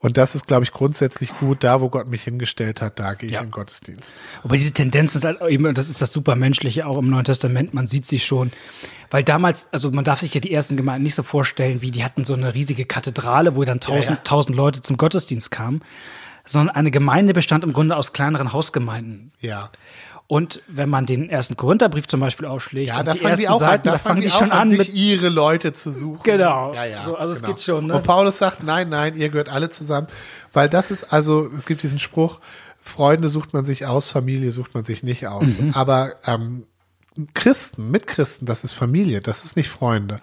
Und 0.00 0.16
das 0.16 0.34
ist, 0.34 0.48
glaube 0.48 0.64
ich, 0.64 0.72
grundsätzlich 0.72 1.30
gut. 1.38 1.62
Da, 1.62 1.80
wo 1.80 1.88
Gott 1.88 2.08
mich 2.08 2.24
hingestellt 2.24 2.82
hat, 2.82 2.98
da 2.98 3.14
gehe 3.14 3.28
ich 3.28 3.34
ja. 3.34 3.42
in 3.42 3.52
Gottesdienst. 3.52 4.24
Aber 4.42 4.56
diese 4.56 4.72
Tendenz 4.72 5.14
ist 5.14 5.24
halt 5.24 5.40
eben, 5.48 5.72
das 5.72 5.88
ist 5.88 6.02
das 6.02 6.12
Supermenschliche 6.12 6.84
auch 6.84 6.98
im 6.98 7.08
Neuen 7.08 7.24
Testament, 7.24 7.74
man 7.74 7.86
sieht 7.86 8.06
sie 8.06 8.18
schon. 8.18 8.50
Weil 9.10 9.22
damals, 9.22 9.72
also 9.72 9.92
man 9.92 10.02
darf 10.02 10.18
sich 10.18 10.34
ja 10.34 10.40
die 10.40 10.52
ersten 10.52 10.76
Gemeinden 10.76 11.04
nicht 11.04 11.14
so 11.14 11.22
vorstellen, 11.22 11.80
wie 11.80 11.92
die 11.92 12.04
hatten 12.04 12.24
so 12.24 12.34
eine 12.34 12.54
riesige 12.54 12.86
Kathedrale, 12.86 13.54
wo 13.54 13.62
dann 13.62 13.78
tausend, 13.78 14.08
ja, 14.08 14.14
ja. 14.16 14.22
tausend 14.24 14.56
Leute 14.56 14.82
zum 14.82 14.96
Gottesdienst 14.96 15.52
kamen 15.52 15.80
sondern 16.44 16.74
eine 16.74 16.90
Gemeinde 16.90 17.32
bestand 17.32 17.64
im 17.64 17.72
Grunde 17.72 17.96
aus 17.96 18.12
kleineren 18.12 18.52
Hausgemeinden. 18.52 19.32
Ja. 19.40 19.70
Und 20.26 20.62
wenn 20.68 20.88
man 20.88 21.04
den 21.04 21.28
ersten 21.28 21.56
Korintherbrief 21.56 22.08
zum 22.08 22.20
Beispiel 22.20 22.46
aufschlägt, 22.46 22.88
ja, 22.88 23.02
da 23.02 23.12
die 23.12 23.18
fangen 23.18 23.36
die 23.36 23.48
auch 23.48 23.58
Seiten, 23.58 23.88
an, 23.88 23.92
da, 23.92 23.92
da 23.92 23.98
fangen 23.98 24.22
die, 24.22 24.30
schon 24.30 24.50
an, 24.52 24.70
sich 24.70 24.78
mit 24.78 24.94
ihre 24.94 25.28
Leute 25.28 25.74
zu 25.74 25.90
suchen. 25.90 26.22
Genau. 26.22 26.72
Ja, 26.72 26.84
ja. 26.84 27.02
So, 27.02 27.16
also 27.16 27.34
genau. 27.34 27.52
es 27.52 27.56
geht 27.56 27.64
schon. 27.64 27.86
Ne? 27.86 27.94
Und 27.94 28.04
Paulus 28.04 28.38
sagt, 28.38 28.62
nein, 28.62 28.88
nein, 28.88 29.16
ihr 29.16 29.28
gehört 29.28 29.50
alle 29.50 29.68
zusammen, 29.68 30.06
weil 30.52 30.70
das 30.70 30.90
ist 30.90 31.12
also, 31.12 31.50
es 31.54 31.66
gibt 31.66 31.82
diesen 31.82 31.98
Spruch, 31.98 32.40
Freunde 32.82 33.28
sucht 33.28 33.52
man 33.52 33.64
sich 33.64 33.86
aus, 33.86 34.10
Familie 34.10 34.50
sucht 34.50 34.74
man 34.74 34.84
sich 34.84 35.02
nicht 35.02 35.26
aus. 35.26 35.58
Mhm. 35.58 35.72
Aber 35.74 36.14
ähm, 36.26 36.66
Christen, 37.34 37.90
Mitchristen, 37.90 38.46
das 38.46 38.64
ist 38.64 38.72
Familie, 38.72 39.20
das 39.20 39.44
ist 39.44 39.56
nicht 39.56 39.68
Freunde. 39.68 40.20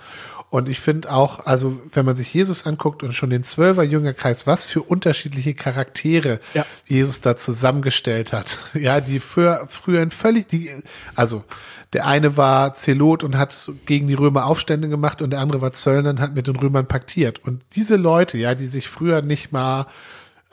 Und 0.52 0.68
ich 0.68 0.82
finde 0.82 1.14
auch, 1.14 1.46
also 1.46 1.82
wenn 1.94 2.06
man 2.06 2.18
sich 2.18 2.34
Jesus 2.34 2.68
anguckt 2.68 3.04
und 3.04 3.14
schon 3.14 3.30
den 3.30 3.42
Zwölfer 3.42 3.84
Jüngerkreis, 3.84 4.46
was 4.46 4.70
für 4.70 4.82
unterschiedliche 4.82 5.54
Charaktere 5.54 6.42
ja. 6.54 6.66
Jesus 6.86 7.22
da 7.22 7.38
zusammengestellt 7.38 8.34
hat. 8.34 8.58
Ja, 8.74 9.00
die 9.00 9.20
für, 9.20 9.68
früher 9.70 10.02
ein 10.02 10.12
völlig, 10.12 10.48
die, 10.48 10.70
also 11.16 11.46
der 11.94 12.06
eine 12.06 12.36
war 12.36 12.74
Zelot 12.74 13.24
und 13.24 13.38
hat 13.38 13.72
gegen 13.86 14.08
die 14.08 14.14
Römer 14.14 14.46
Aufstände 14.46 14.90
gemacht 14.90 15.22
und 15.22 15.30
der 15.30 15.40
andere 15.40 15.62
war 15.62 15.72
Zöllner 15.72 16.10
und 16.10 16.20
hat 16.20 16.36
mit 16.36 16.48
den 16.48 16.58
Römern 16.58 16.88
paktiert. 16.88 17.40
Und 17.40 17.64
diese 17.76 17.96
Leute, 17.96 18.38
ja, 18.38 18.54
die 18.54 18.68
sich 18.68 18.90
früher 18.90 19.22
nicht 19.22 19.54
mal 19.54 19.88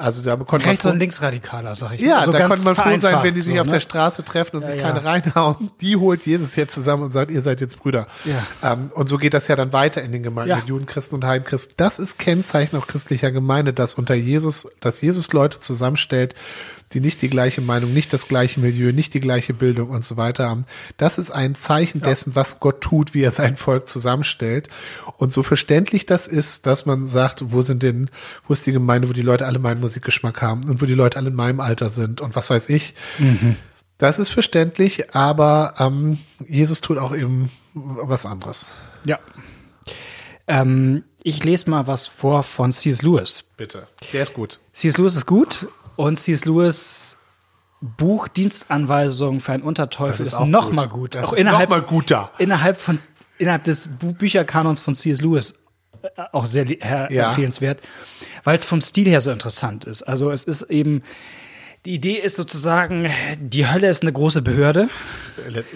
also 0.01 0.23
da 0.23 0.37
konnte 0.37 0.67
Rechts- 0.67 0.87
und 0.87 1.01
Linksradikaler, 1.01 1.75
sag 1.75 1.95
ich. 1.95 2.01
Ja, 2.01 2.25
so 2.25 2.31
da 2.31 2.47
konnte 2.47 2.63
man 2.63 2.77
froh 2.77 2.97
sein, 2.99 3.21
wenn 3.25 3.35
die 3.35 3.41
sich 3.41 3.57
so, 3.57 3.61
auf 3.61 3.67
ne? 3.67 3.73
der 3.75 3.81
Straße 3.81 4.23
treffen 4.23 4.57
und 4.57 4.63
ja, 4.63 4.71
sich 4.71 4.81
ja. 4.81 4.87
keine 4.87 5.05
reinhauen. 5.05 5.71
Die 5.81 5.97
holt 5.97 6.25
Jesus 6.25 6.55
jetzt 6.55 6.73
zusammen 6.73 7.03
und 7.03 7.13
sagt, 7.13 7.33
ihr 7.33 7.43
seid 7.43 7.61
jetzt 7.61 7.81
Brüder. 7.81 8.07
Ja. 8.25 8.75
Ähm, 8.75 8.93
und 8.95 9.09
so 9.09 9.19
geht 9.19 9.35
das 9.35 9.49
ja 9.49 9.57
dann 9.57 9.73
weiter 9.73 10.01
in 10.01 10.13
den 10.13 10.23
Gemeinden 10.23 10.55
mit 10.55 10.69
Juden, 10.69 10.87
Christen 10.87 11.17
und 11.17 11.25
Heidenchristen. 11.25 11.75
Das 11.77 11.99
ist 11.99 12.17
Kennzeichen 12.17 12.77
auch 12.77 12.87
christlicher 12.87 13.33
Gemeinde, 13.33 13.73
dass 13.73 13.95
unter 13.95 14.15
Jesus, 14.15 14.69
dass 14.79 15.01
Jesus 15.01 15.33
Leute 15.33 15.59
zusammenstellt, 15.59 16.37
die 16.93 17.01
nicht 17.01 17.21
die 17.21 17.29
gleiche 17.29 17.61
Meinung, 17.61 17.93
nicht 17.93 18.13
das 18.13 18.29
gleiche 18.29 18.61
Milieu, 18.61 18.93
nicht 18.93 19.13
die 19.15 19.21
gleiche 19.21 19.53
Bildung 19.53 19.91
und 19.91 20.05
so 20.05 20.17
weiter 20.17 20.49
haben. 20.49 20.65
Das 20.97 21.19
ist 21.19 21.31
ein 21.31 21.55
Zeichen 21.55 22.01
dessen, 22.01 22.35
was 22.35 22.61
Gott 22.61 22.81
tut, 22.81 23.15
wie 23.15 23.23
er 23.23 23.33
sein 23.33 23.57
Volk 23.57 23.89
zusammenstellt. 23.89 24.69
Und 25.19 25.33
so 25.33 25.43
verständlich 25.43 26.07
das 26.07 26.27
ist, 26.27 26.67
dass 26.67 26.87
man 26.87 27.07
sagt, 27.07 27.53
wo 27.53 27.63
sind 27.63 27.83
denn, 27.83 28.11
wo 28.47 28.53
ist 28.53 28.67
die 28.67 28.73
Gemeinde, 28.73 29.09
wo 29.09 29.13
die 29.13 29.23
Leute 29.23 29.47
alle 29.47 29.59
meinen 29.59 29.81
Musikgeschmack 29.81 30.41
haben 30.41 30.65
und 30.65 30.81
wo 30.81 30.87
die 30.87 30.95
Leute 30.95 31.19
alle 31.19 31.29
in 31.29 31.35
meinem 31.35 31.61
Alter 31.61 31.91
sind 31.91 32.21
und 32.21 32.35
was 32.35 32.49
weiß 32.51 32.71
ich. 32.71 32.95
Mhm. 33.19 33.57
Das 33.99 34.19
ist 34.19 34.31
verständlich, 34.31 35.15
aber 35.15 35.75
ähm, 35.79 36.19
Jesus 36.47 36.81
tut 36.81 36.99
auch 36.99 37.15
eben 37.15 37.51
was 37.75 38.25
anderes. 38.25 38.73
Ja. 39.05 39.19
Ähm, 40.47 41.05
ich 41.23 41.45
lese 41.45 41.69
mal 41.69 41.87
was 41.87 42.07
vor 42.07 42.43
von 42.43 42.71
C.S. 42.71 43.03
Lewis. 43.03 43.45
Bitte. 43.57 43.89
Der 44.13 44.23
ist 44.23 44.35
gut. 44.35 44.61
C.S. 44.73 44.97
Lewis 44.97 45.17
ist 45.17 45.27
gut 45.27 45.67
und 45.99 46.17
C.S. 46.17 46.45
Lewis 46.45 47.17
Buch 47.81 48.29
Dienstanweisungen 48.29 49.41
für 49.41 49.53
einen 49.53 49.63
Unterteufel 49.65 50.25
ist, 50.25 50.33
ist 50.33 50.41
noch 50.41 50.67
gut. 50.67 50.75
mal 50.75 50.89
gut. 50.89 51.15
Das 51.17 51.25
auch 51.25 51.33
innerhalb, 51.33 51.71
noch 51.71 51.77
mal 51.77 51.83
guter. 51.83 52.31
Innerhalb 52.39 52.81
von 52.81 52.99
innerhalb 53.39 53.65
des 53.65 53.89
Bücherkanons 53.99 54.81
von 54.81 54.95
C.S. 54.95 55.21
Lewis 55.21 55.55
äh, 56.03 56.09
auch 56.33 56.47
sehr 56.47 56.67
ja. 56.71 57.29
empfehlenswert, 57.29 57.81
weil 58.45 58.55
es 58.55 58.65
vom 58.65 58.81
Stil 58.81 59.09
her 59.09 59.21
so 59.21 59.33
interessant 59.33 59.85
ist. 59.85 60.03
Also 60.05 60.31
es 60.31 60.45
ist 60.45 60.63
eben 60.63 61.03
die 61.85 61.95
Idee 61.95 62.15
ist 62.15 62.37
sozusagen, 62.37 63.09
die 63.39 63.69
Hölle 63.69 63.89
ist 63.89 64.03
eine 64.03 64.13
große 64.13 64.43
Behörde. 64.43 64.89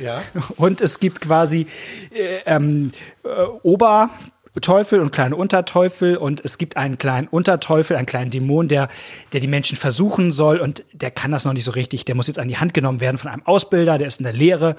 Ja. 0.01 0.21
Und 0.57 0.81
es 0.81 1.01
gibt 1.01 1.21
quasi 1.21 1.67
äh, 2.13 2.41
ähm, 2.47 2.93
äh, 3.25 3.29
Ober 3.63 4.11
Teufel 4.61 5.01
und 5.01 5.13
kleine 5.13 5.35
Unterteufel 5.35 6.17
und 6.17 6.45
es 6.45 6.59
gibt 6.59 6.77
einen 6.77 6.99
kleinen 6.99 7.27
Unterteufel, 7.29 7.97
einen 7.97 8.07
kleinen 8.07 8.31
Dämon, 8.31 8.69
der, 8.69 8.89
der 9.33 9.41
die 9.41 9.47
Menschen 9.47 9.79
versuchen 9.79 10.31
soll 10.31 10.59
und 10.59 10.85
der 10.93 11.11
kann 11.11 11.31
das 11.31 11.45
noch 11.45 11.55
nicht 11.55 11.65
so 11.65 11.73
richtig. 11.73 12.05
Der 12.05 12.15
muss 12.15 12.27
jetzt 12.27 12.39
an 12.39 12.49
die 12.49 12.59
Hand 12.59 12.75
genommen 12.75 13.01
werden 13.01 13.17
von 13.17 13.31
einem 13.31 13.47
Ausbilder, 13.47 13.97
der 13.97 14.09
ist 14.09 14.21
in 14.21 14.25
der 14.25 14.35
Lehre 14.35 14.77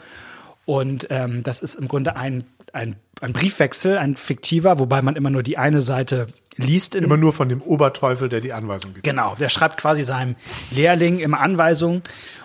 und 0.66 1.08
ähm, 1.10 1.44
das 1.44 1.60
ist 1.60 1.76
im 1.76 1.88
Grunde 1.88 2.16
ein, 2.16 2.44
ein, 2.74 2.98
ein 3.22 3.34
Briefwechsel, 3.34 3.98
ein 3.98 4.16
fiktiver, 4.16 4.80
wobei 4.80 5.02
man 5.02 5.16
immer 5.16 5.30
nur 5.30 5.44
die 5.44 5.58
eine 5.58 5.82
Seite 5.82 6.28
liest. 6.58 6.96
immer 6.96 7.18
nur 7.18 7.34
von 7.34 7.50
dem 7.50 7.62
Oberteufel, 7.62 8.30
der 8.30 8.42
die 8.42 8.54
Anweisung 8.54 8.94
gibt. 8.94 9.06
Genau, 9.06 9.36
der 9.36 9.50
schreibt 9.50 9.78
quasi 9.78 10.04
seinem 10.04 10.36
Lehrling 10.72 11.20
immer 11.20 11.40
Anweisungen 11.40 12.04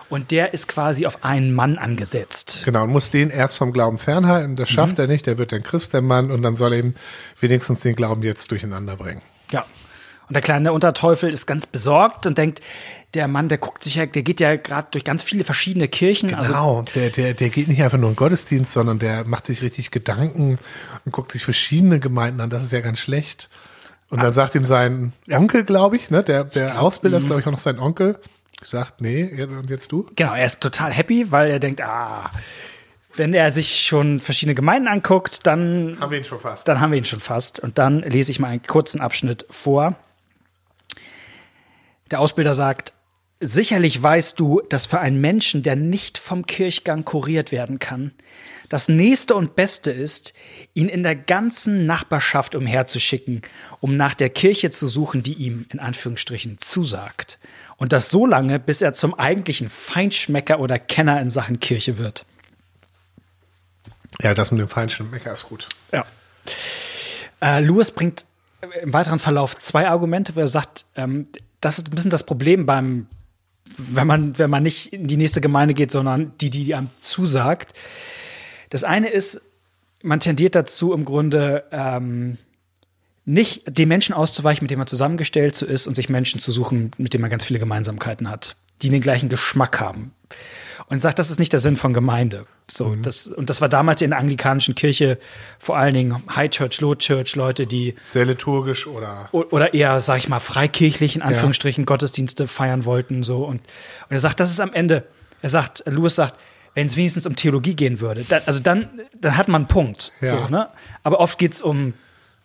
und 0.09 0.31
der 0.31 0.53
ist 0.53 0.67
quasi 0.67 1.05
auf 1.05 1.23
einen 1.23 1.53
Mann 1.53 1.77
angesetzt. 1.77 2.61
Genau, 2.65 2.83
und 2.83 2.91
muss 2.91 3.11
den 3.11 3.29
erst 3.29 3.57
vom 3.57 3.73
Glauben 3.73 3.97
fernhalten. 3.97 4.55
Das 4.55 4.69
schafft 4.69 4.97
mhm. 4.97 5.03
er 5.03 5.07
nicht, 5.07 5.25
der 5.25 5.37
wird 5.37 5.53
ein 5.53 5.63
Christ, 5.63 5.93
der 5.93 6.01
Mann, 6.01 6.31
und 6.31 6.41
dann 6.41 6.55
soll 6.55 6.73
er 6.73 6.79
ihm 6.79 6.93
wenigstens 7.39 7.81
den 7.81 7.95
Glauben 7.95 8.23
jetzt 8.23 8.49
durcheinander 8.51 8.95
bringen. 8.95 9.21
Ja. 9.51 9.65
Und 10.27 10.35
der 10.35 10.43
kleine 10.43 10.73
Unterteufel 10.73 11.33
ist 11.33 11.47
ganz 11.47 11.65
besorgt 11.65 12.27
und 12.27 12.37
denkt, 12.37 12.61
der 13.13 13.27
Mann, 13.27 13.49
der 13.49 13.57
guckt 13.57 13.83
sich 13.83 13.95
ja, 13.95 14.05
der 14.05 14.21
geht 14.21 14.39
ja 14.39 14.55
gerade 14.55 14.87
durch 14.91 15.03
ganz 15.03 15.23
viele 15.23 15.43
verschiedene 15.43 15.87
Kirchen. 15.87 16.29
Genau, 16.29 16.39
also 16.77 16.85
der, 16.95 17.09
der, 17.09 17.33
der 17.33 17.49
geht 17.49 17.67
nicht 17.67 17.81
einfach 17.81 17.97
nur 17.97 18.09
in 18.09 18.15
Gottesdienst, 18.15 18.71
sondern 18.71 18.99
der 18.99 19.25
macht 19.25 19.47
sich 19.47 19.61
richtig 19.61 19.91
Gedanken 19.91 20.59
und 21.05 21.11
guckt 21.11 21.31
sich 21.31 21.43
verschiedene 21.43 21.99
Gemeinden 21.99 22.39
an. 22.41 22.49
Das 22.49 22.63
ist 22.63 22.71
ja 22.71 22.81
ganz 22.81 22.99
schlecht. 22.99 23.49
Und 24.09 24.19
dann 24.19 24.29
ah. 24.29 24.31
sagt 24.31 24.55
ihm 24.55 24.65
sein 24.65 25.13
Onkel, 25.29 25.63
glaube 25.63 25.95
ich, 25.95 26.11
ne, 26.11 26.23
der, 26.23 26.43
der 26.43 26.81
Ausbilder 26.81 27.17
ist, 27.17 27.23
mhm. 27.23 27.27
glaube 27.27 27.41
ich, 27.41 27.47
auch 27.47 27.51
noch 27.51 27.59
sein 27.59 27.79
Onkel, 27.79 28.19
gesagt, 28.59 29.01
nee, 29.01 29.43
und 29.43 29.69
jetzt 29.69 29.91
du? 29.91 30.09
Genau, 30.15 30.33
er 30.33 30.45
ist 30.45 30.61
total 30.61 30.91
happy, 30.91 31.31
weil 31.31 31.49
er 31.49 31.59
denkt, 31.59 31.81
ah, 31.81 32.31
wenn 33.15 33.33
er 33.33 33.51
sich 33.51 33.85
schon 33.85 34.21
verschiedene 34.21 34.55
Gemeinden 34.55 34.87
anguckt, 34.87 35.45
dann 35.45 35.97
haben 35.99 36.11
wir 36.11 36.19
ihn 36.19 36.23
schon 36.23 36.39
fast. 36.39 36.67
Dann 36.67 36.79
haben 36.79 36.91
wir 36.91 36.97
ihn 36.97 37.05
schon 37.05 37.19
fast. 37.19 37.59
Und 37.59 37.77
dann 37.77 38.01
lese 38.01 38.31
ich 38.31 38.39
mal 38.39 38.49
einen 38.49 38.63
kurzen 38.63 39.01
Abschnitt 39.01 39.45
vor. 39.49 39.95
Der 42.11 42.19
Ausbilder 42.19 42.53
sagt, 42.53 42.93
Sicherlich 43.41 44.01
weißt 44.01 44.39
du, 44.39 44.61
dass 44.67 44.85
für 44.85 44.99
einen 44.99 45.21
Menschen, 45.21 45.63
der 45.63 45.77
nicht 45.77 46.17
vom 46.17 46.45
Kirchgang 46.45 47.05
kuriert 47.05 47.51
werden 47.51 47.79
kann, 47.79 48.11
das 48.67 48.87
nächste 48.87 49.35
und 49.35 49.55
beste 49.55 49.91
ist, 49.91 50.33
ihn 50.75 50.89
in 50.89 51.01
der 51.03 51.15
ganzen 51.15 51.85
Nachbarschaft 51.87 52.53
umherzuschicken, 52.53 53.41
um 53.79 53.97
nach 53.97 54.13
der 54.13 54.29
Kirche 54.29 54.69
zu 54.69 54.87
suchen, 54.87 55.23
die 55.23 55.33
ihm 55.33 55.65
in 55.69 55.79
Anführungsstrichen 55.79 56.59
zusagt. 56.59 57.39
Und 57.77 57.93
das 57.93 58.11
so 58.11 58.25
lange, 58.25 58.59
bis 58.59 58.81
er 58.81 58.93
zum 58.93 59.17
eigentlichen 59.17 59.69
Feinschmecker 59.69 60.59
oder 60.59 60.77
Kenner 60.77 61.19
in 61.19 61.29
Sachen 61.29 61.59
Kirche 61.59 61.97
wird. 61.97 62.25
Ja, 64.21 64.33
das 64.33 64.51
mit 64.51 64.59
dem 64.59 64.69
Feinschmecker 64.69 65.33
ist 65.33 65.47
gut. 65.47 65.67
Ja. 65.91 66.05
Äh, 67.41 67.61
Lewis 67.61 67.91
bringt 67.91 68.25
im 68.81 68.93
weiteren 68.93 69.19
Verlauf 69.19 69.57
zwei 69.57 69.87
Argumente, 69.87 70.35
wo 70.35 70.41
er 70.41 70.47
sagt, 70.47 70.85
ähm, 70.95 71.27
das 71.61 71.77
ist 71.77 71.89
ein 71.89 71.95
bisschen 71.95 72.11
das 72.11 72.25
Problem 72.25 72.65
beim, 72.65 73.07
wenn 73.87 74.07
man, 74.07 74.37
wenn 74.37 74.49
man 74.49 74.63
nicht 74.63 74.93
in 74.93 75.07
die 75.07 75.17
nächste 75.17 75.41
Gemeinde 75.41 75.73
geht, 75.73 75.91
sondern 75.91 76.33
die, 76.41 76.49
die 76.49 76.75
einem 76.75 76.89
zusagt. 76.97 77.73
Das 78.69 78.83
eine 78.83 79.09
ist, 79.09 79.41
man 80.03 80.19
tendiert 80.19 80.55
dazu, 80.55 80.93
im 80.93 81.05
Grunde 81.05 81.63
ähm, 81.71 82.37
nicht 83.25 83.63
den 83.67 83.87
Menschen 83.87 84.13
auszuweichen, 84.13 84.63
mit 84.63 84.71
dem 84.71 84.79
man 84.79 84.87
zusammengestellt 84.87 85.55
so 85.55 85.65
ist, 85.65 85.87
und 85.87 85.95
sich 85.95 86.09
Menschen 86.09 86.39
zu 86.39 86.51
suchen, 86.51 86.91
mit 86.97 87.13
denen 87.13 87.21
man 87.21 87.29
ganz 87.29 87.45
viele 87.45 87.59
Gemeinsamkeiten 87.59 88.29
hat, 88.29 88.55
die 88.81 88.89
den 88.89 89.01
gleichen 89.01 89.29
Geschmack 89.29 89.79
haben. 89.79 90.13
Und 90.89 90.99
sagt, 91.01 91.19
das 91.19 91.29
ist 91.29 91.39
nicht 91.39 91.53
der 91.53 91.59
Sinn 91.59 91.75
von 91.75 91.93
Gemeinde. 91.93 92.47
So, 92.67 92.87
mhm. 92.87 93.03
das, 93.03 93.27
und 93.27 93.51
das 93.51 93.61
war 93.61 93.69
damals 93.69 94.01
in 94.01 94.09
der 94.09 94.19
anglikanischen 94.19 94.73
Kirche 94.73 95.19
vor 95.59 95.77
allen 95.77 95.93
Dingen 95.93 96.23
High 96.35 96.49
Church, 96.49 96.81
Low 96.81 96.95
Church, 96.95 97.35
Leute, 97.35 97.67
die 97.67 97.93
sehr 98.03 98.25
liturgisch 98.25 98.87
oder 98.87 99.29
oder 99.31 99.75
eher, 99.75 100.01
sag 100.01 100.17
ich 100.17 100.29
mal, 100.29 100.39
freikirchlich 100.39 101.15
in 101.15 101.21
Anführungsstrichen 101.21 101.83
ja. 101.83 101.85
Gottesdienste 101.85 102.47
feiern 102.47 102.85
wollten 102.85 103.21
so 103.21 103.45
und, 103.45 103.61
und 103.61 104.09
er 104.09 104.19
sagt, 104.19 104.39
das 104.39 104.49
ist 104.49 104.59
am 104.59 104.73
Ende. 104.73 105.05
Er 105.41 105.49
sagt, 105.49 105.83
Lewis 105.85 106.15
sagt, 106.15 106.39
wenn 106.73 106.85
es 106.85 106.97
wenigstens 106.97 107.25
um 107.25 107.35
Theologie 107.35 107.75
gehen 107.75 107.99
würde, 107.99 108.23
dann, 108.27 108.41
also 108.45 108.59
dann, 108.59 108.89
dann 109.19 109.37
hat 109.37 109.47
man 109.47 109.61
einen 109.61 109.67
Punkt. 109.67 110.11
Ja. 110.21 110.29
So, 110.31 110.47
ne? 110.47 110.69
Aber 111.03 111.19
oft 111.19 111.37
geht 111.37 111.53
es 111.53 111.61
um, 111.61 111.93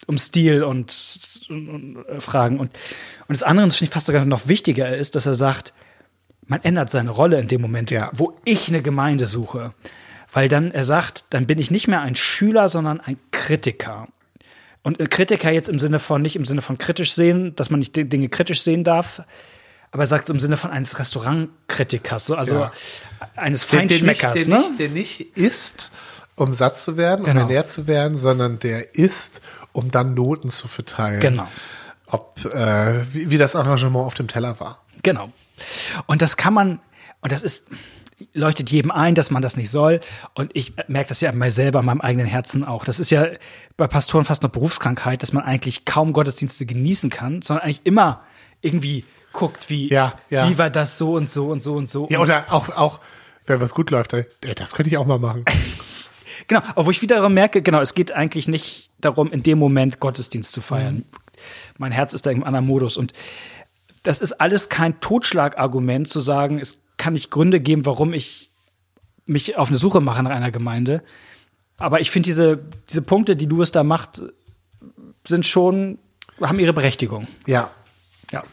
um 0.07 0.19
Stil 0.19 0.63
und, 0.63 1.19
und, 1.49 1.69
und 1.69 2.09
äh, 2.09 2.21
Fragen. 2.21 2.59
Und, 2.59 2.71
und 3.27 3.37
das 3.37 3.43
andere, 3.43 3.67
das 3.67 3.77
finde 3.77 3.91
ich 3.91 3.95
fast 3.95 4.07
sogar 4.07 4.25
noch 4.25 4.49
wichtiger, 4.49 4.97
ist, 4.97 5.15
dass 5.15 5.27
er 5.27 5.35
sagt, 5.35 5.73
man 6.47 6.63
ändert 6.63 6.91
seine 6.91 7.11
Rolle 7.11 7.41
in 7.41 7.49
dem 7.49 7.61
Moment, 7.61 7.91
ja. 7.91 8.11
wo 8.13 8.35
ich 8.45 8.69
eine 8.69 8.83
Gemeinde 8.83 9.27
suche. 9.27 9.75
Weil 10.33 10.49
dann, 10.49 10.73
er 10.73 10.85
sagt, 10.85 11.27
dann 11.31 11.47
bin 11.47 11.59
ich 11.59 11.71
nicht 11.71 11.87
mehr 11.87 12.01
ein 12.01 12.17
Schüler, 12.17 12.69
sondern 12.69 13.01
ein 13.01 13.17
Kritiker. 13.31 14.09
Und 14.83 15.01
ein 15.01 15.09
Kritiker 15.09 15.51
jetzt 15.51 15.69
im 15.69 15.79
Sinne 15.79 15.99
von, 15.99 16.21
nicht 16.21 16.37
im 16.37 16.45
Sinne 16.45 16.61
von 16.61 16.77
kritisch 16.77 17.15
sehen, 17.15 17.57
dass 17.57 17.71
man 17.71 17.81
nicht 17.81 17.97
Dinge 17.97 18.29
kritisch 18.29 18.63
sehen 18.63 18.85
darf, 18.85 19.23
aber 19.93 20.03
er 20.03 20.07
sagt 20.09 20.29
im 20.29 20.41
Sinne 20.41 20.57
von 20.57 20.71
eines 20.73 20.99
Restaurantkritikers, 20.99 22.27
so, 22.27 22.35
also 22.35 22.57
ja. 22.57 22.73
eines 23.37 23.63
Feinschmeckers, 23.63 24.47
der, 24.47 24.59
der 24.59 24.59
ne? 24.59 24.69
Nicht, 24.69 24.81
der 24.81 24.89
nicht 24.89 25.39
isst, 25.39 25.93
um 26.35 26.53
satt 26.53 26.77
zu 26.77 26.97
werden, 26.97 27.25
genau. 27.25 27.43
um 27.43 27.49
ernährt 27.49 27.71
zu 27.71 27.87
werden, 27.87 28.19
sondern 28.19 28.59
der 28.59 28.97
isst, 28.97 29.41
um 29.73 29.93
dann 29.93 30.15
Noten 30.15 30.51
zu 30.51 30.67
verteilen. 30.67 31.21
Genau. 31.21 31.49
Ob, 32.07 32.45
äh, 32.45 33.03
wie, 33.15 33.31
wie 33.31 33.39
das 33.39 33.55
Arrangement 33.55 34.05
auf 34.05 34.15
dem 34.15 34.27
Teller 34.27 34.59
war. 34.59 34.83
Genau. 35.05 35.33
Und 36.07 36.23
das 36.23 36.37
kann 36.37 36.55
man, 36.55 36.81
und 37.21 37.33
das 37.33 37.43
ist, 37.43 37.69
leuchtet 38.33 38.71
jedem 38.71 38.91
ein, 38.91 39.15
dass 39.15 39.31
man 39.31 39.43
das 39.43 39.57
nicht 39.57 39.71
soll. 39.71 40.01
Und 40.35 40.51
ich 40.55 40.75
merke 40.89 41.09
das 41.09 41.21
ja 41.21 41.31
an 41.31 41.39
mir 41.39 41.51
selber, 41.51 41.81
an 41.81 41.87
meinem 41.87 42.01
eigenen 42.01 42.27
Herzen 42.27 42.65
auch. 42.65 42.85
Das 42.85 43.01
ist 43.01 43.11
ja 43.11 43.27
bei 43.77 43.87
Pastoren 43.87 44.25
fast 44.25 44.43
eine 44.43 44.51
Berufskrankheit, 44.51 45.23
dass 45.23 45.33
man 45.33 45.45
eigentlich 45.45 45.85
kaum 45.85 46.13
Gottesdienste 46.13 46.67
genießen 46.67 47.11
kann, 47.11 47.43
sondern 47.43 47.65
eigentlich 47.65 47.83
immer 47.85 48.23
irgendwie 48.61 49.05
guckt, 49.33 49.69
wie, 49.69 49.89
ja, 49.89 50.15
ja. 50.31 50.49
wie 50.49 50.59
war 50.59 50.71
das 50.71 50.97
so 50.97 51.15
und 51.15 51.31
so 51.31 51.49
und 51.49 51.63
so 51.63 51.75
und 51.75 51.89
so. 51.89 52.07
Ja, 52.09 52.21
oder 52.21 52.47
auch, 52.53 52.69
auch 52.71 53.01
wenn 53.47 53.61
was 53.61 53.75
gut 53.75 53.91
läuft, 53.91 54.15
ey, 54.15 54.27
das 54.55 54.75
könnte 54.75 54.89
ich 54.89 54.97
auch 54.97 55.07
mal 55.07 55.19
machen. 55.19 55.45
genau, 56.47 56.63
obwohl 56.77 56.93
ich 56.93 57.03
wiederum 57.03 57.35
merke, 57.35 57.61
genau, 57.61 57.81
es 57.81 57.95
geht 57.95 58.13
eigentlich 58.13 58.49
nicht 58.49 58.91
darum, 59.01 59.33
in 59.33 59.43
dem 59.43 59.59
Moment 59.59 60.01
Gottesdienst 60.01 60.53
zu 60.53 60.61
feiern. 60.61 60.95
Mhm. 60.95 61.05
Mein 61.79 61.93
Herz 61.93 62.15
ist 62.15 62.27
da 62.27 62.31
im 62.31 62.45
anderen 62.45 62.67
Modus. 62.67 62.97
Und 62.97 63.13
das 64.05 64.21
ist 64.21 64.35
alles 64.35 64.69
kein 64.69 65.01
Totschlagargument 65.01 66.09
zu 66.09 66.21
sagen, 66.21 66.61
es 66.61 66.79
kann 66.97 67.15
nicht 67.15 67.31
Gründe 67.31 67.59
geben, 67.59 67.85
warum 67.85 68.13
ich 68.13 68.53
mich 69.27 69.57
auf 69.57 69.69
eine 69.69 69.79
Suche 69.79 70.01
mache 70.01 70.23
nach 70.23 70.31
einer 70.31 70.53
Gemeinde. 70.53 71.03
Aber 71.79 72.01
ich 72.01 72.11
finde, 72.11 72.27
diese, 72.27 72.61
diese 72.89 73.03
Punkte, 73.03 73.35
die 73.35 73.49
du 73.49 73.63
es 73.63 73.73
da 73.73 73.83
macht, 73.83 74.23
sind 75.27 75.47
schon, 75.47 75.99
haben 76.41 76.61
ihre 76.61 76.73
Berechtigung. 76.73 77.27
Ja. 77.47 77.71
Ja. 78.31 78.45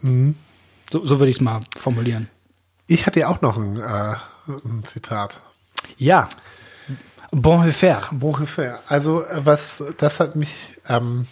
Mhm. 0.00 0.36
So, 0.90 1.04
so 1.04 1.18
würde 1.18 1.30
ich 1.30 1.36
es 1.36 1.40
mal 1.40 1.60
formulieren. 1.76 2.28
Ich 2.86 3.06
hatte 3.06 3.20
ja 3.20 3.28
auch 3.28 3.40
noch 3.40 3.56
ein, 3.56 3.76
äh, 3.76 4.14
ein 4.46 4.84
Zitat. 4.84 5.40
Ja. 5.96 6.28
Bonhoeffer. 7.32 8.02
Bonhoeffer. 8.12 8.80
Also, 8.86 9.24
äh, 9.24 9.44
was, 9.44 9.82
das 9.98 10.20
hat 10.20 10.36
mich, 10.36 10.54
ähm, 10.88 11.26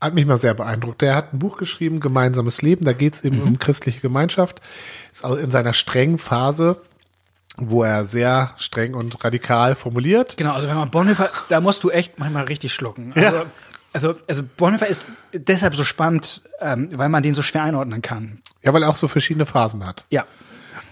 hat 0.00 0.14
mich 0.14 0.26
mal 0.26 0.38
sehr 0.38 0.54
beeindruckt. 0.54 1.00
Der 1.00 1.14
hat 1.14 1.32
ein 1.32 1.38
Buch 1.38 1.56
geschrieben, 1.56 2.00
Gemeinsames 2.00 2.62
Leben. 2.62 2.84
Da 2.84 2.92
geht 2.92 3.14
es 3.14 3.24
eben 3.24 3.40
mhm. 3.40 3.46
um 3.46 3.58
christliche 3.58 4.00
Gemeinschaft. 4.00 4.60
Ist 5.10 5.24
auch 5.24 5.36
in 5.36 5.50
seiner 5.50 5.72
strengen 5.72 6.18
Phase, 6.18 6.80
wo 7.56 7.82
er 7.82 8.04
sehr 8.04 8.52
streng 8.58 8.94
und 8.94 9.24
radikal 9.24 9.74
formuliert. 9.74 10.36
Genau, 10.36 10.52
also 10.52 10.68
wenn 10.68 10.76
man 10.76 10.90
Bonhoeffer, 10.90 11.30
da 11.48 11.60
musst 11.60 11.82
du 11.84 11.90
echt 11.90 12.18
manchmal 12.18 12.44
richtig 12.44 12.72
schlucken. 12.74 13.12
Also, 13.14 13.36
ja. 13.36 13.46
Also, 13.92 14.14
also 14.28 14.42
Bonhoeffer 14.58 14.88
ist 14.88 15.08
deshalb 15.32 15.74
so 15.74 15.82
spannend, 15.82 16.42
ähm, 16.60 16.90
weil 16.92 17.08
man 17.08 17.22
den 17.22 17.32
so 17.32 17.42
schwer 17.42 17.62
einordnen 17.62 18.02
kann. 18.02 18.42
Ja, 18.62 18.74
weil 18.74 18.82
er 18.82 18.90
auch 18.90 18.96
so 18.96 19.08
verschiedene 19.08 19.46
Phasen 19.46 19.86
hat. 19.86 20.04
Ja. 20.10 20.26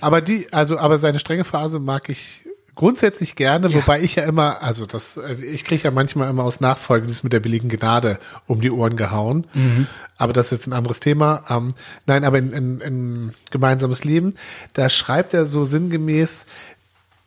Aber 0.00 0.22
die, 0.22 0.50
also, 0.52 0.78
aber 0.78 0.98
seine 0.98 1.18
strenge 1.18 1.44
Phase 1.44 1.80
mag 1.80 2.08
ich 2.08 2.40
grundsätzlich 2.74 3.36
gerne, 3.36 3.68
ja. 3.68 3.74
wobei 3.74 4.00
ich 4.00 4.16
ja 4.16 4.24
immer, 4.24 4.62
also 4.62 4.86
das, 4.86 5.16
äh, 5.16 5.34
ich 5.34 5.64
kriege 5.64 5.84
ja 5.84 5.90
manchmal 5.90 6.30
immer 6.30 6.44
aus 6.44 6.60
Nachfolge 6.60 7.06
das 7.06 7.22
mit 7.22 7.32
der 7.32 7.40
billigen 7.40 7.68
Gnade 7.68 8.18
um 8.46 8.60
die 8.60 8.70
Ohren 8.70 8.96
gehauen. 8.96 9.46
Mhm. 9.54 9.86
Aber 10.16 10.32
das 10.32 10.46
ist 10.46 10.58
jetzt 10.58 10.66
ein 10.66 10.72
anderes 10.72 11.00
Thema. 11.00 11.44
Ähm, 11.48 11.74
nein, 12.06 12.24
aber 12.24 12.38
in, 12.38 12.52
in, 12.52 12.80
in 12.80 13.34
gemeinsames 13.50 14.04
Leben, 14.04 14.34
da 14.72 14.88
schreibt 14.88 15.34
er 15.34 15.46
so 15.46 15.64
sinngemäß, 15.64 16.46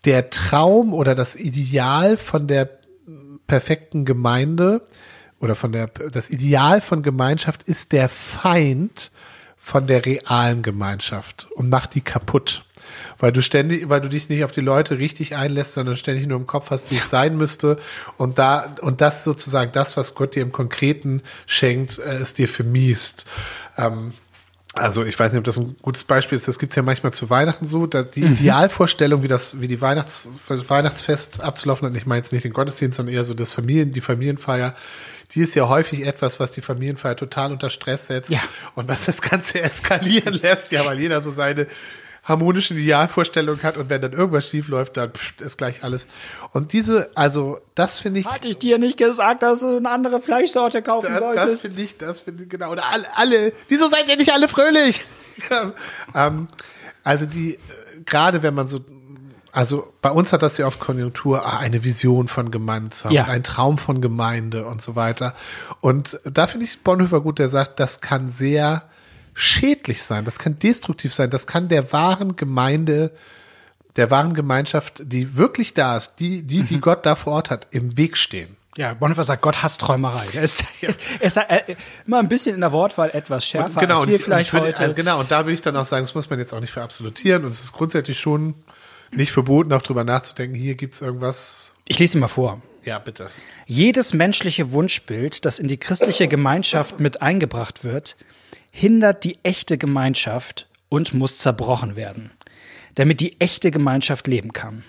der 0.05 0.29
Traum 0.29 0.93
oder 0.93 1.15
das 1.15 1.35
Ideal 1.35 2.17
von 2.17 2.47
der 2.47 2.69
perfekten 3.47 4.05
Gemeinde 4.05 4.81
oder 5.39 5.55
von 5.55 5.71
der, 5.71 5.87
das 5.87 6.29
Ideal 6.29 6.81
von 6.81 7.03
Gemeinschaft 7.03 7.63
ist 7.63 7.91
der 7.91 8.09
Feind 8.09 9.11
von 9.67 9.85
der 9.85 10.05
realen 10.05 10.63
Gemeinschaft 10.63 11.47
und 11.53 11.69
macht 11.69 11.93
die 11.93 11.99
kaputt. 11.99 12.63
Weil 13.19 13.33
du 13.33 13.41
ständig, 13.41 13.89
weil 13.89 13.99
du 13.99 14.07
dich 14.07 14.29
nicht 14.29 14.45
auf 14.45 14.53
die 14.53 14.61
Leute 14.61 14.97
richtig 14.97 15.35
einlässt, 15.35 15.73
sondern 15.73 15.97
ständig 15.97 16.25
nur 16.25 16.39
im 16.39 16.47
Kopf 16.47 16.69
hast, 16.69 16.89
wie 16.89 16.95
es 16.95 17.09
sein 17.09 17.35
müsste. 17.35 17.75
Und 18.15 18.39
da, 18.39 18.77
und 18.79 19.01
das 19.01 19.25
sozusagen 19.25 19.73
das, 19.73 19.97
was 19.97 20.15
Gott 20.15 20.35
dir 20.35 20.41
im 20.41 20.53
Konkreten 20.53 21.21
schenkt, 21.47 21.99
äh, 21.99 22.15
es 22.15 22.33
dir 22.33 22.47
vermiest. 22.47 23.25
Ähm, 23.77 24.13
also 24.73 25.03
ich 25.03 25.19
weiß 25.19 25.33
nicht, 25.33 25.39
ob 25.39 25.43
das 25.43 25.57
ein 25.57 25.75
gutes 25.81 26.05
Beispiel 26.05 26.37
ist. 26.37 26.47
Das 26.47 26.59
gibt's 26.59 26.77
ja 26.77 26.81
manchmal 26.81 27.13
zu 27.13 27.29
Weihnachten 27.29 27.65
so. 27.65 27.87
Die 27.87 28.21
mhm. 28.21 28.33
Idealvorstellung, 28.33 29.21
wie 29.21 29.27
das, 29.27 29.59
wie 29.59 29.67
die 29.67 29.81
Weihnachts, 29.81 30.29
Weihnachtsfest 30.47 31.41
abzulaufen 31.41 31.89
hat, 31.89 31.95
ich 31.97 32.05
meine 32.05 32.21
jetzt 32.21 32.31
nicht 32.31 32.45
den 32.45 32.53
Gottesdienst, 32.53 32.95
sondern 32.95 33.13
eher 33.13 33.25
so 33.25 33.33
das 33.33 33.51
Familien, 33.51 33.91
die 33.91 34.01
Familienfeier, 34.01 34.75
die 35.31 35.41
ist 35.41 35.55
ja 35.55 35.67
häufig 35.67 36.05
etwas, 36.05 36.39
was 36.39 36.51
die 36.51 36.61
Familienfeier 36.61 37.15
total 37.15 37.51
unter 37.51 37.69
Stress 37.69 38.07
setzt 38.07 38.29
ja. 38.29 38.39
und 38.75 38.87
was 38.87 39.05
das 39.05 39.21
Ganze 39.21 39.61
eskalieren 39.63 40.33
lässt, 40.33 40.71
ja, 40.71 40.85
weil 40.85 40.99
jeder 40.99 41.21
so 41.21 41.31
seine 41.31 41.67
harmonischen 42.27 42.77
Idealvorstellungen 42.77 43.63
hat 43.63 43.77
und 43.77 43.89
wenn 43.89 44.01
dann 44.01 44.11
irgendwas 44.11 44.49
schief 44.49 44.67
läuft, 44.67 44.97
dann 44.97 45.11
pff, 45.11 45.39
ist 45.39 45.57
gleich 45.57 45.83
alles. 45.83 46.07
Und 46.51 46.73
diese, 46.73 47.09
also 47.15 47.59
das 47.73 47.99
finde 47.99 48.19
ich. 48.19 48.25
Hatte 48.25 48.49
ich 48.49 48.57
dir 48.57 48.77
nicht 48.77 48.97
gesagt, 48.97 49.43
dass 49.43 49.61
du 49.61 49.77
eine 49.77 49.89
andere 49.89 50.21
Fleischsorte 50.21 50.81
kaufen 50.81 51.13
das, 51.13 51.21
wolltest? 51.21 51.47
Das 51.47 51.57
finde 51.59 51.81
ich, 51.81 51.97
das 51.97 52.19
finde 52.19 52.43
ich, 52.43 52.49
genau. 52.49 52.71
Oder 52.71 52.85
alle, 52.91 53.05
alle, 53.15 53.53
wieso 53.69 53.87
seid 53.87 54.09
ihr 54.09 54.17
nicht 54.17 54.33
alle 54.33 54.49
fröhlich? 54.49 55.01
ähm, 56.15 56.49
also 57.03 57.25
die, 57.25 57.53
äh, 57.53 57.59
gerade 58.05 58.43
wenn 58.43 58.53
man 58.53 58.67
so 58.67 58.81
also 59.57 59.91
bei 60.03 60.11
uns 60.11 60.33
hat 60.33 60.43
das 60.43 60.59
ja 60.59 60.67
oft 60.67 60.79
Konjunktur, 60.79 61.43
ah, 61.43 61.57
eine 61.57 61.83
Vision 61.83 62.27
von 62.27 62.51
Gemeinde 62.51 62.91
zu 62.91 63.05
haben, 63.05 63.15
ja. 63.15 63.25
ein 63.25 63.41
Traum 63.41 63.79
von 63.79 64.01
Gemeinde 64.01 64.67
und 64.67 64.83
so 64.83 64.95
weiter. 64.95 65.33
Und 65.81 66.19
da 66.25 66.45
finde 66.45 66.65
ich 66.65 66.83
Bonhoeffer 66.83 67.21
gut, 67.21 67.39
der 67.39 67.49
sagt, 67.49 67.79
das 67.79 67.99
kann 67.99 68.29
sehr 68.29 68.83
schädlich 69.33 70.03
sein, 70.03 70.25
das 70.25 70.37
kann 70.37 70.59
destruktiv 70.59 71.11
sein, 71.11 71.31
das 71.31 71.47
kann 71.47 71.69
der 71.69 71.91
wahren 71.91 72.35
Gemeinde, 72.35 73.11
der 73.95 74.11
wahren 74.11 74.35
Gemeinschaft, 74.35 75.01
die 75.03 75.37
wirklich 75.37 75.73
da 75.73 75.97
ist, 75.97 76.17
die, 76.19 76.43
die, 76.43 76.61
die 76.61 76.75
mhm. 76.75 76.81
Gott 76.81 77.03
da 77.07 77.15
vor 77.15 77.33
Ort 77.33 77.49
hat, 77.49 77.65
im 77.71 77.97
Weg 77.97 78.15
stehen. 78.15 78.57
Ja, 78.75 78.93
Bonhoeffer 78.93 79.23
sagt, 79.23 79.41
Gott 79.41 79.63
hasst 79.63 79.81
Träumerei. 79.81 80.27
Er 80.33 80.43
ist, 80.43 80.63
er 80.81 80.93
ist 81.19 81.37
äh, 81.37 81.75
immer 82.05 82.19
ein 82.19 82.29
bisschen 82.29 82.53
in 82.53 82.61
der 82.61 82.73
Wortwahl 82.73 83.09
etwas 83.09 83.43
schärfer 83.43 83.69
und 83.69 83.79
genau, 83.79 84.01
als 84.01 84.07
wir 84.07 84.17
ich, 84.17 84.21
vielleicht 84.21 84.53
würde, 84.53 84.67
heute. 84.67 84.79
Also 84.81 84.93
genau, 84.93 85.19
und 85.19 85.31
da 85.31 85.45
würde 85.45 85.53
ich 85.53 85.61
dann 85.61 85.75
auch 85.77 85.85
sagen, 85.85 86.03
das 86.03 86.13
muss 86.13 86.29
man 86.29 86.37
jetzt 86.37 86.53
auch 86.53 86.59
nicht 86.59 86.69
verabsolutieren 86.69 87.43
und 87.43 87.49
es 87.49 87.63
ist 87.63 87.73
grundsätzlich 87.73 88.19
schon 88.19 88.53
nicht 89.11 89.31
verboten, 89.31 89.73
auch 89.73 89.81
drüber 89.81 90.03
nachzudenken, 90.03 90.55
hier 90.55 90.75
gibt's 90.75 91.01
irgendwas. 91.01 91.75
Ich 91.87 91.99
lese 91.99 92.17
ihn 92.17 92.21
mal 92.21 92.27
vor. 92.27 92.61
Ja, 92.83 92.99
bitte. 92.99 93.29
Jedes 93.65 94.13
menschliche 94.13 94.71
Wunschbild, 94.71 95.45
das 95.45 95.59
in 95.59 95.67
die 95.67 95.77
christliche 95.77 96.27
Gemeinschaft 96.27 96.99
mit 96.99 97.21
eingebracht 97.21 97.83
wird, 97.83 98.15
hindert 98.71 99.23
die 99.23 99.39
echte 99.43 99.77
Gemeinschaft 99.77 100.67
und 100.89 101.13
muss 101.13 101.39
zerbrochen 101.39 101.95
werden, 101.95 102.31
damit 102.95 103.19
die 103.19 103.39
echte 103.41 103.71
Gemeinschaft 103.71 104.27
leben 104.27 104.53
kann. 104.53 104.83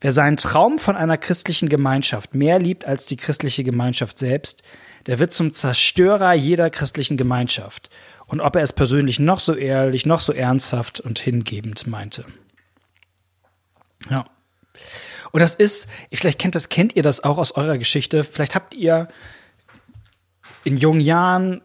Wer 0.00 0.12
seinen 0.12 0.36
Traum 0.36 0.78
von 0.78 0.96
einer 0.96 1.18
christlichen 1.18 1.68
Gemeinschaft 1.68 2.34
mehr 2.34 2.58
liebt 2.58 2.86
als 2.86 3.06
die 3.06 3.16
christliche 3.16 3.64
Gemeinschaft 3.64 4.18
selbst, 4.18 4.62
der 5.06 5.18
wird 5.18 5.32
zum 5.32 5.52
Zerstörer 5.52 6.32
jeder 6.32 6.70
christlichen 6.70 7.16
Gemeinschaft. 7.16 7.90
Und 8.26 8.40
ob 8.40 8.56
er 8.56 8.62
es 8.62 8.72
persönlich 8.72 9.18
noch 9.18 9.40
so 9.40 9.54
ehrlich, 9.54 10.06
noch 10.06 10.20
so 10.20 10.32
ernsthaft 10.32 11.00
und 11.00 11.18
hingebend 11.18 11.86
meinte. 11.86 12.24
Ja. 14.08 14.24
Und 15.32 15.40
das 15.40 15.54
ist, 15.54 15.88
vielleicht 16.12 16.38
kennt 16.38 16.54
das, 16.54 16.68
kennt 16.68 16.96
ihr 16.96 17.02
das 17.02 17.22
auch 17.22 17.38
aus 17.38 17.52
eurer 17.52 17.78
Geschichte. 17.78 18.24
Vielleicht 18.24 18.54
habt 18.54 18.74
ihr 18.74 19.08
in 20.64 20.76
jungen 20.76 21.00
Jahren 21.00 21.62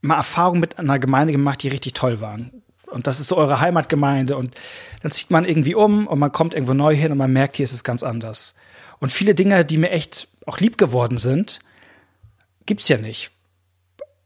mal 0.00 0.16
Erfahrungen 0.16 0.60
mit 0.60 0.78
einer 0.78 0.98
Gemeinde 0.98 1.32
gemacht, 1.32 1.62
die 1.62 1.68
richtig 1.68 1.92
toll 1.92 2.20
waren. 2.20 2.62
Und 2.86 3.06
das 3.06 3.20
ist 3.20 3.28
so 3.28 3.36
eure 3.36 3.60
Heimatgemeinde. 3.60 4.36
Und 4.36 4.54
dann 5.02 5.12
zieht 5.12 5.30
man 5.30 5.44
irgendwie 5.44 5.74
um 5.74 6.06
und 6.06 6.18
man 6.18 6.32
kommt 6.32 6.54
irgendwo 6.54 6.74
neu 6.74 6.94
hin 6.94 7.12
und 7.12 7.18
man 7.18 7.32
merkt, 7.32 7.56
hier 7.56 7.64
ist 7.64 7.72
es 7.72 7.84
ganz 7.84 8.02
anders. 8.02 8.54
Und 8.98 9.10
viele 9.10 9.34
Dinge, 9.34 9.64
die 9.64 9.78
mir 9.78 9.90
echt 9.90 10.28
auch 10.46 10.58
lieb 10.58 10.76
geworden 10.76 11.18
sind, 11.18 11.60
gibt's 12.66 12.88
ja 12.88 12.98
nicht. 12.98 13.30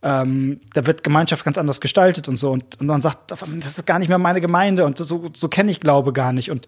Ähm, 0.02 0.60
da 0.72 0.86
wird 0.86 1.02
Gemeinschaft 1.02 1.44
ganz 1.44 1.58
anders 1.58 1.80
gestaltet 1.80 2.28
und 2.28 2.36
so. 2.36 2.50
Und, 2.50 2.80
und 2.80 2.86
man 2.86 3.02
sagt, 3.02 3.30
das 3.30 3.42
ist 3.42 3.86
gar 3.86 3.98
nicht 3.98 4.08
mehr 4.08 4.18
meine 4.18 4.40
Gemeinde 4.40 4.84
und 4.84 4.98
so, 4.98 5.30
so 5.34 5.48
kenne 5.48 5.70
ich 5.70 5.80
Glaube 5.80 6.12
gar 6.12 6.32
nicht. 6.32 6.50
Und 6.50 6.66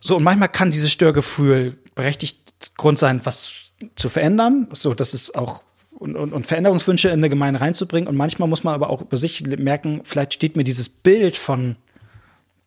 so, 0.00 0.16
und 0.16 0.22
manchmal 0.22 0.48
kann 0.48 0.70
dieses 0.70 0.92
Störgefühl 0.92 1.76
berechtigt 1.94 2.76
Grund 2.76 2.98
sein, 2.98 3.20
was 3.24 3.72
zu 3.96 4.08
verändern. 4.08 4.68
So, 4.72 4.94
dass 4.94 5.14
es 5.14 5.34
auch 5.34 5.62
und, 5.90 6.16
und, 6.16 6.32
und 6.32 6.46
Veränderungswünsche 6.46 7.08
in 7.08 7.14
eine 7.14 7.28
Gemeinde 7.28 7.60
reinzubringen. 7.60 8.08
Und 8.08 8.16
manchmal 8.16 8.48
muss 8.48 8.62
man 8.62 8.74
aber 8.74 8.90
auch 8.90 9.00
über 9.00 9.16
sich 9.16 9.42
merken, 9.42 10.02
vielleicht 10.04 10.34
steht 10.34 10.56
mir 10.56 10.64
dieses 10.64 10.88
Bild 10.88 11.36
von, 11.36 11.76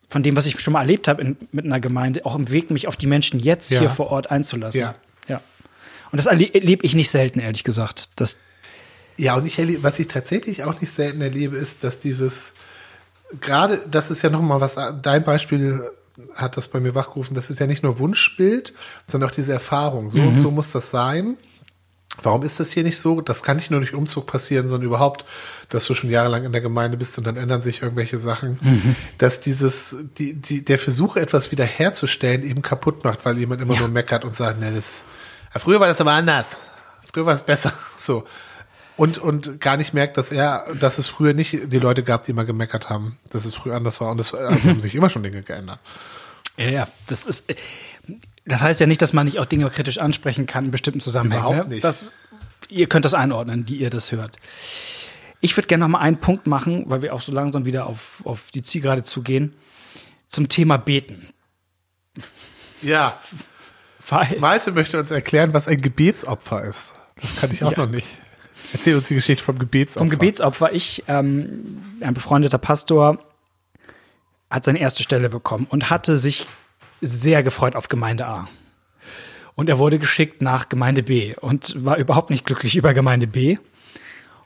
von 0.08 0.22
dem, 0.22 0.36
was 0.36 0.46
ich 0.46 0.60
schon 0.60 0.74
mal 0.74 0.80
erlebt 0.80 1.08
habe 1.08 1.36
mit 1.50 1.64
einer 1.64 1.80
Gemeinde, 1.80 2.26
auch 2.26 2.36
im 2.36 2.50
Weg, 2.50 2.70
mich 2.70 2.88
auf 2.88 2.96
die 2.96 3.06
Menschen 3.06 3.40
jetzt 3.40 3.70
ja. 3.70 3.80
hier 3.80 3.90
vor 3.90 4.10
Ort 4.10 4.30
einzulassen. 4.30 4.82
Ja. 4.82 4.94
ja. 5.28 5.40
Und 6.10 6.18
das 6.18 6.26
erlebe 6.26 6.84
ich 6.84 6.94
nicht 6.94 7.10
selten, 7.10 7.40
ehrlich 7.40 7.64
gesagt. 7.64 8.10
Das 8.16 8.38
ja, 9.16 9.34
und 9.34 9.46
ich 9.46 9.58
erlebe, 9.58 9.82
was 9.82 9.98
ich 9.98 10.08
tatsächlich 10.08 10.64
auch 10.64 10.80
nicht 10.80 10.90
selten 10.90 11.20
erlebe, 11.20 11.56
ist, 11.56 11.84
dass 11.84 11.98
dieses, 11.98 12.52
gerade, 13.40 13.80
das 13.90 14.10
ist 14.10 14.22
ja 14.22 14.30
nochmal 14.30 14.60
was, 14.60 14.78
dein 15.02 15.24
Beispiel 15.24 15.82
hat 16.34 16.56
das 16.56 16.68
bei 16.68 16.80
mir 16.80 16.94
wachgerufen, 16.94 17.34
das 17.34 17.50
ist 17.50 17.60
ja 17.60 17.66
nicht 17.66 17.82
nur 17.82 17.98
Wunschbild, 17.98 18.74
sondern 19.06 19.30
auch 19.30 19.34
diese 19.34 19.52
Erfahrung. 19.52 20.10
So 20.10 20.18
mhm. 20.18 20.28
und 20.28 20.36
so 20.36 20.50
muss 20.50 20.72
das 20.72 20.90
sein. 20.90 21.36
Warum 22.22 22.42
ist 22.42 22.60
das 22.60 22.72
hier 22.72 22.82
nicht 22.82 22.98
so? 22.98 23.22
Das 23.22 23.42
kann 23.42 23.56
nicht 23.56 23.70
nur 23.70 23.80
durch 23.80 23.94
Umzug 23.94 24.26
passieren, 24.26 24.68
sondern 24.68 24.86
überhaupt, 24.86 25.24
dass 25.70 25.86
du 25.86 25.94
schon 25.94 26.10
jahrelang 26.10 26.44
in 26.44 26.52
der 26.52 26.60
Gemeinde 26.60 26.98
bist 26.98 27.16
und 27.16 27.26
dann 27.26 27.38
ändern 27.38 27.62
sich 27.62 27.80
irgendwelche 27.80 28.18
Sachen, 28.18 28.58
mhm. 28.60 28.96
dass 29.16 29.40
dieses, 29.40 29.96
die, 30.18 30.34
die, 30.34 30.62
der 30.62 30.78
Versuch, 30.78 31.16
etwas 31.16 31.50
wiederherzustellen, 31.50 32.42
eben 32.42 32.60
kaputt 32.60 33.02
macht, 33.02 33.24
weil 33.24 33.38
jemand 33.38 33.62
immer 33.62 33.74
ja. 33.74 33.80
nur 33.80 33.88
meckert 33.88 34.26
und 34.26 34.36
sagt, 34.36 34.60
ne, 34.60 34.72
das, 34.72 35.04
ja, 35.54 35.60
früher 35.60 35.80
war 35.80 35.88
das 35.88 36.02
aber 36.02 36.12
anders. 36.12 36.58
Früher 37.12 37.24
war 37.24 37.34
es 37.34 37.42
besser. 37.42 37.72
So. 37.96 38.24
Und, 38.96 39.18
und 39.18 39.60
gar 39.60 39.76
nicht 39.76 39.94
merkt, 39.94 40.16
dass 40.16 40.30
er, 40.30 40.66
dass 40.78 40.98
es 40.98 41.08
früher 41.08 41.32
nicht 41.32 41.72
die 41.72 41.78
Leute 41.78 42.02
gab, 42.02 42.24
die 42.24 42.32
immer 42.32 42.44
gemeckert 42.44 42.90
haben, 42.90 43.18
dass 43.30 43.44
es 43.44 43.54
früher 43.54 43.74
anders 43.74 44.00
war. 44.00 44.10
Und 44.10 44.20
es 44.20 44.34
also 44.34 44.68
haben 44.68 44.80
sich 44.80 44.94
immer 44.94 45.08
schon 45.08 45.22
Dinge 45.22 45.42
geändert. 45.42 45.80
Ja, 46.58 46.68
ja, 46.68 46.88
das 47.06 47.26
ist, 47.26 47.46
das 48.44 48.60
heißt 48.60 48.80
ja 48.80 48.86
nicht, 48.86 49.00
dass 49.00 49.12
man 49.12 49.24
nicht 49.24 49.38
auch 49.38 49.46
Dinge 49.46 49.68
kritisch 49.70 49.98
ansprechen 49.98 50.46
kann 50.46 50.66
in 50.66 50.70
bestimmten 50.70 51.00
Zusammenhängen. 51.00 51.44
Überhaupt 51.44 51.68
ne? 51.68 51.74
nicht. 51.76 51.84
Das, 51.84 52.12
ihr 52.68 52.86
könnt 52.86 53.04
das 53.04 53.14
einordnen, 53.14 53.64
die 53.64 53.76
ihr 53.76 53.90
das 53.90 54.12
hört. 54.12 54.36
Ich 55.40 55.56
würde 55.56 55.66
gerne 55.66 55.84
noch 55.84 55.88
mal 55.88 56.00
einen 56.00 56.20
Punkt 56.20 56.46
machen, 56.46 56.84
weil 56.86 57.02
wir 57.02 57.14
auch 57.14 57.20
so 57.20 57.32
langsam 57.32 57.66
wieder 57.66 57.86
auf, 57.86 58.22
auf 58.24 58.50
die 58.50 58.62
Zielgerade 58.62 59.02
zugehen, 59.02 59.54
zum 60.28 60.48
Thema 60.48 60.76
Beten. 60.76 61.28
Ja. 62.80 63.18
Weil 64.08 64.38
Malte 64.38 64.72
möchte 64.72 64.98
uns 64.98 65.10
erklären, 65.10 65.52
was 65.54 65.68
ein 65.68 65.80
Gebetsopfer 65.80 66.64
ist. 66.64 66.94
Das 67.20 67.40
kann 67.40 67.50
ich 67.52 67.64
auch 67.64 67.72
ja. 67.72 67.78
noch 67.78 67.88
nicht. 67.88 68.06
Erzähl 68.72 68.96
uns 68.96 69.08
die 69.08 69.14
Geschichte 69.14 69.42
vom 69.42 69.58
Gebetsopfer. 69.58 70.00
Vom 70.00 70.10
Gebetsopfer. 70.10 70.72
Ich, 70.72 71.04
ähm, 71.08 71.82
ein 72.00 72.14
befreundeter 72.14 72.58
Pastor, 72.58 73.18
hat 74.50 74.64
seine 74.64 74.80
erste 74.80 75.02
Stelle 75.02 75.28
bekommen 75.28 75.66
und 75.68 75.90
hatte 75.90 76.16
sich 76.16 76.46
sehr 77.00 77.42
gefreut 77.42 77.74
auf 77.74 77.88
Gemeinde 77.88 78.26
A. 78.26 78.48
Und 79.54 79.68
er 79.68 79.78
wurde 79.78 79.98
geschickt 79.98 80.40
nach 80.40 80.68
Gemeinde 80.68 81.02
B 81.02 81.34
und 81.40 81.74
war 81.84 81.96
überhaupt 81.98 82.30
nicht 82.30 82.46
glücklich 82.46 82.76
über 82.76 82.94
Gemeinde 82.94 83.26
B. 83.26 83.58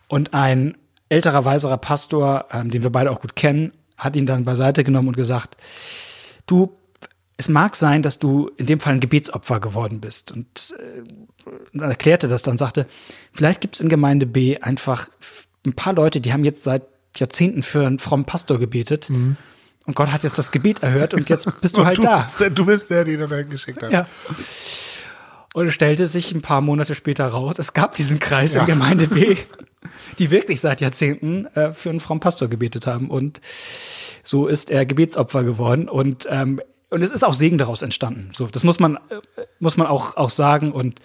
Und 0.08 0.34
ein 0.34 0.76
älterer, 1.08 1.44
weiserer 1.44 1.78
Pastor, 1.78 2.46
ähm, 2.52 2.70
den 2.70 2.82
wir 2.82 2.90
beide 2.90 3.10
auch 3.10 3.20
gut 3.20 3.36
kennen, 3.36 3.72
hat 3.96 4.16
ihn 4.16 4.26
dann 4.26 4.44
beiseite 4.44 4.84
genommen 4.84 5.08
und 5.08 5.16
gesagt, 5.16 5.56
du, 6.46 6.76
es 7.36 7.48
mag 7.48 7.76
sein, 7.76 8.02
dass 8.02 8.18
du 8.18 8.50
in 8.56 8.66
dem 8.66 8.80
Fall 8.80 8.94
ein 8.94 9.00
Gebetsopfer 9.00 9.60
geworden 9.60 10.00
bist. 10.00 10.32
Und 10.32 10.74
äh, 10.78 11.82
erklärte 11.82 12.28
das 12.28 12.42
dann, 12.42 12.56
sagte, 12.56 12.86
vielleicht 13.32 13.60
gibt 13.60 13.74
es 13.74 13.80
in 13.80 13.88
Gemeinde 13.88 14.26
B 14.26 14.58
einfach 14.58 15.08
ein 15.66 15.74
paar 15.74 15.92
Leute, 15.92 16.20
die 16.20 16.32
haben 16.32 16.44
jetzt 16.44 16.64
seit 16.64 16.84
Jahrzehnten 17.16 17.62
für 17.62 17.86
einen 17.86 17.98
frommen 17.98 18.24
Pastor 18.24 18.58
gebetet. 18.58 19.10
Mhm. 19.10 19.36
Und 19.84 19.94
Gott 19.94 20.12
hat 20.12 20.24
jetzt 20.24 20.38
das 20.38 20.50
Gebet 20.50 20.82
erhört 20.82 21.14
und 21.14 21.28
jetzt 21.28 21.48
bist 21.60 21.76
du 21.76 21.84
halt 21.86 21.98
du 21.98 22.02
da. 22.02 22.22
Bist 22.22 22.40
der, 22.40 22.50
du 22.50 22.66
bist 22.66 22.90
der, 22.90 23.04
den 23.04 23.20
er 23.20 23.28
da 23.28 23.42
geschickt 23.42 23.82
hat. 23.82 23.92
Ja. 23.92 24.06
Und 25.54 25.68
es 25.68 25.74
stellte 25.74 26.06
sich 26.06 26.32
ein 26.32 26.42
paar 26.42 26.60
Monate 26.60 26.94
später 26.94 27.26
raus, 27.26 27.58
es 27.58 27.72
gab 27.72 27.94
diesen 27.94 28.18
Kreis 28.18 28.54
ja. 28.54 28.62
in 28.62 28.66
Gemeinde 28.66 29.06
B, 29.06 29.36
die 30.18 30.30
wirklich 30.30 30.60
seit 30.60 30.80
Jahrzehnten 30.80 31.46
äh, 31.54 31.72
für 31.72 31.90
einen 31.90 32.00
frommen 32.00 32.20
Pastor 32.20 32.48
gebetet 32.48 32.86
haben. 32.86 33.08
Und 33.10 33.40
so 34.22 34.48
ist 34.48 34.70
er 34.70 34.86
Gebetsopfer 34.86 35.44
geworden. 35.44 35.88
Und, 35.88 36.26
ähm, 36.30 36.60
und 36.90 37.02
es 37.02 37.10
ist 37.10 37.24
auch 37.24 37.34
Segen 37.34 37.58
daraus 37.58 37.82
entstanden. 37.82 38.30
So, 38.32 38.46
das 38.46 38.64
muss 38.64 38.78
man, 38.78 38.96
äh, 38.96 39.20
muss 39.58 39.76
man 39.76 39.86
auch, 39.86 40.16
auch 40.16 40.30
sagen. 40.30 40.72
Und 40.72 41.00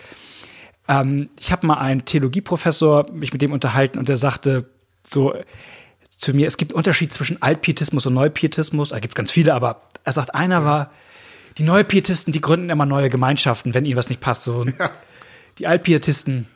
ähm, 0.87 1.29
ich 1.39 1.51
habe 1.51 1.67
mal 1.67 1.77
einen 1.77 2.05
Theologieprofessor 2.05 3.11
mich 3.11 3.33
mit 3.33 3.41
dem 3.41 3.51
unterhalten 3.51 3.97
und 3.97 4.09
der 4.09 4.17
sagte 4.17 4.69
so, 5.03 5.33
zu 6.09 6.33
mir, 6.33 6.47
es 6.47 6.57
gibt 6.57 6.71
einen 6.71 6.77
Unterschied 6.77 7.11
zwischen 7.11 7.41
Altpietismus 7.41 8.05
und 8.05 8.13
Neupietismus. 8.13 8.89
Da 8.89 8.99
gibt 8.99 9.13
es 9.13 9.15
ganz 9.15 9.31
viele, 9.31 9.55
aber 9.55 9.81
er 10.03 10.11
sagt, 10.11 10.35
einer 10.35 10.63
war, 10.63 10.91
die 11.57 11.63
Neupietisten, 11.63 12.31
die 12.31 12.41
gründen 12.41 12.69
immer 12.69 12.85
neue 12.85 13.09
Gemeinschaften, 13.09 13.73
wenn 13.73 13.85
ihnen 13.85 13.97
was 13.97 14.09
nicht 14.09 14.21
passt. 14.21 14.43
So. 14.43 14.65
Ja. 14.65 14.91
Die 15.57 15.67
Altpietisten 15.67 16.47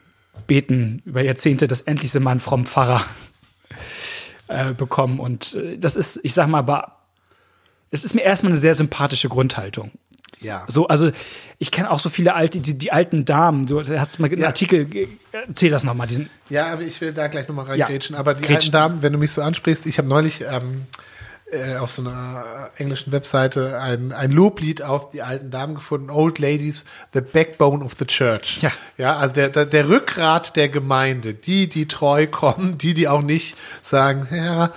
beten 0.47 1.01
über 1.05 1.21
Jahrzehnte, 1.21 1.67
dass 1.67 1.81
endlich 1.81 2.11
sie 2.11 2.19
mal 2.19 2.31
einen 2.31 2.39
frommen 2.39 2.65
Pfarrer 2.65 3.03
äh, 4.47 4.73
bekommen. 4.73 5.19
Und 5.19 5.55
äh, 5.55 5.77
das 5.77 5.95
ist, 5.95 6.19
ich 6.23 6.33
sag 6.33 6.47
mal, 6.47 6.59
aber 6.59 7.04
es 7.91 8.03
ist 8.03 8.15
mir 8.15 8.21
erstmal 8.21 8.51
eine 8.51 8.59
sehr 8.59 8.75
sympathische 8.75 9.29
Grundhaltung. 9.29 9.91
Ja. 10.41 10.65
So, 10.67 10.87
also 10.87 11.11
ich 11.59 11.71
kenne 11.71 11.89
auch 11.89 11.99
so 11.99 12.09
viele 12.09 12.35
alte, 12.35 12.59
die, 12.59 12.77
die 12.77 12.91
alten 12.91 13.25
Damen. 13.25 13.65
Du 13.65 13.79
hast 13.79 14.19
mal 14.19 14.29
einen 14.29 14.41
ja. 14.41 14.47
Artikel, 14.47 14.87
erzähl 15.31 15.71
das 15.71 15.83
nochmal. 15.83 16.07
Ja, 16.49 16.67
aber 16.67 16.81
ich 16.81 16.99
will 17.01 17.13
da 17.13 17.27
gleich 17.27 17.47
nochmal 17.47 17.65
reingrätschen. 17.65 18.15
Ja. 18.15 18.19
Aber 18.19 18.33
die 18.33 18.41
Gretchen. 18.41 18.55
alten 18.55 18.71
Damen, 18.71 19.01
wenn 19.01 19.13
du 19.13 19.19
mich 19.19 19.31
so 19.31 19.41
ansprichst, 19.41 19.85
ich 19.85 19.97
habe 19.97 20.07
neulich 20.07 20.41
ähm, 20.41 20.87
äh, 21.51 21.75
auf 21.77 21.91
so 21.91 22.01
einer 22.01 22.71
englischen 22.75 23.11
Webseite 23.11 23.79
ein, 23.79 24.11
ein 24.11 24.31
Loblied 24.31 24.81
auf 24.81 25.11
die 25.11 25.21
alten 25.21 25.51
Damen 25.51 25.75
gefunden. 25.75 26.09
Old 26.09 26.39
Ladies, 26.39 26.85
the 27.13 27.21
backbone 27.21 27.83
of 27.83 27.93
the 27.97 28.05
church. 28.05 28.61
Ja. 28.61 28.71
Ja, 28.97 29.17
also 29.17 29.35
der, 29.35 29.49
der, 29.49 29.65
der 29.65 29.87
Rückgrat 29.87 30.55
der 30.55 30.69
Gemeinde. 30.69 31.33
Die, 31.33 31.69
die 31.69 31.87
treu 31.87 32.27
kommen, 32.27 32.77
die, 32.77 32.93
die 32.93 33.07
auch 33.07 33.21
nicht 33.21 33.55
sagen, 33.83 34.27
ja, 34.31 34.71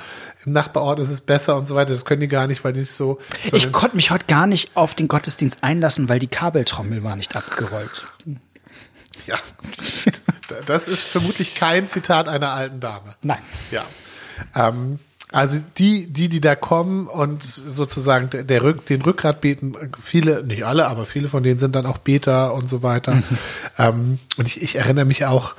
im 0.48 0.54
Nachbarort 0.54 0.98
ist 0.98 1.10
es 1.10 1.20
besser 1.20 1.56
und 1.56 1.68
so 1.68 1.74
weiter. 1.74 1.92
Das 1.92 2.04
können 2.04 2.22
die 2.22 2.28
gar 2.28 2.46
nicht, 2.46 2.64
weil 2.64 2.72
die 2.72 2.80
nicht 2.80 2.92
so. 2.92 3.18
Ich 3.52 3.70
konnte 3.70 3.96
mich 3.96 4.10
heute 4.10 4.24
gar 4.26 4.46
nicht 4.46 4.70
auf 4.74 4.94
den 4.94 5.06
Gottesdienst 5.06 5.62
einlassen, 5.62 6.08
weil 6.08 6.18
die 6.18 6.26
Kabeltrommel 6.26 7.04
war 7.04 7.16
nicht 7.16 7.36
abgerollt. 7.36 8.08
Ja. 9.26 9.36
Das 10.64 10.88
ist 10.88 11.02
vermutlich 11.04 11.54
kein 11.54 11.88
Zitat 11.88 12.28
einer 12.28 12.50
alten 12.52 12.80
Dame. 12.80 13.14
Nein. 13.22 13.42
Ja. 13.70 13.84
Ähm, 14.54 14.98
also 15.30 15.60
die, 15.76 16.06
die, 16.06 16.28
die 16.28 16.40
da 16.40 16.54
kommen 16.54 17.06
und 17.06 17.42
sozusagen 17.42 18.30
der, 18.30 18.44
der 18.44 18.62
Rück, 18.62 18.86
den 18.86 19.02
Rückgrat 19.02 19.42
beten, 19.42 19.74
viele, 20.02 20.42
nicht 20.42 20.64
alle, 20.64 20.86
aber 20.86 21.04
viele 21.04 21.28
von 21.28 21.42
denen 21.42 21.58
sind 21.58 21.74
dann 21.74 21.84
auch 21.84 21.98
Beter 21.98 22.54
und 22.54 22.70
so 22.70 22.82
weiter. 22.82 23.16
Mhm. 23.16 23.24
Ähm, 23.76 24.18
und 24.38 24.46
ich, 24.46 24.62
ich 24.62 24.76
erinnere 24.76 25.04
mich 25.04 25.26
auch, 25.26 25.54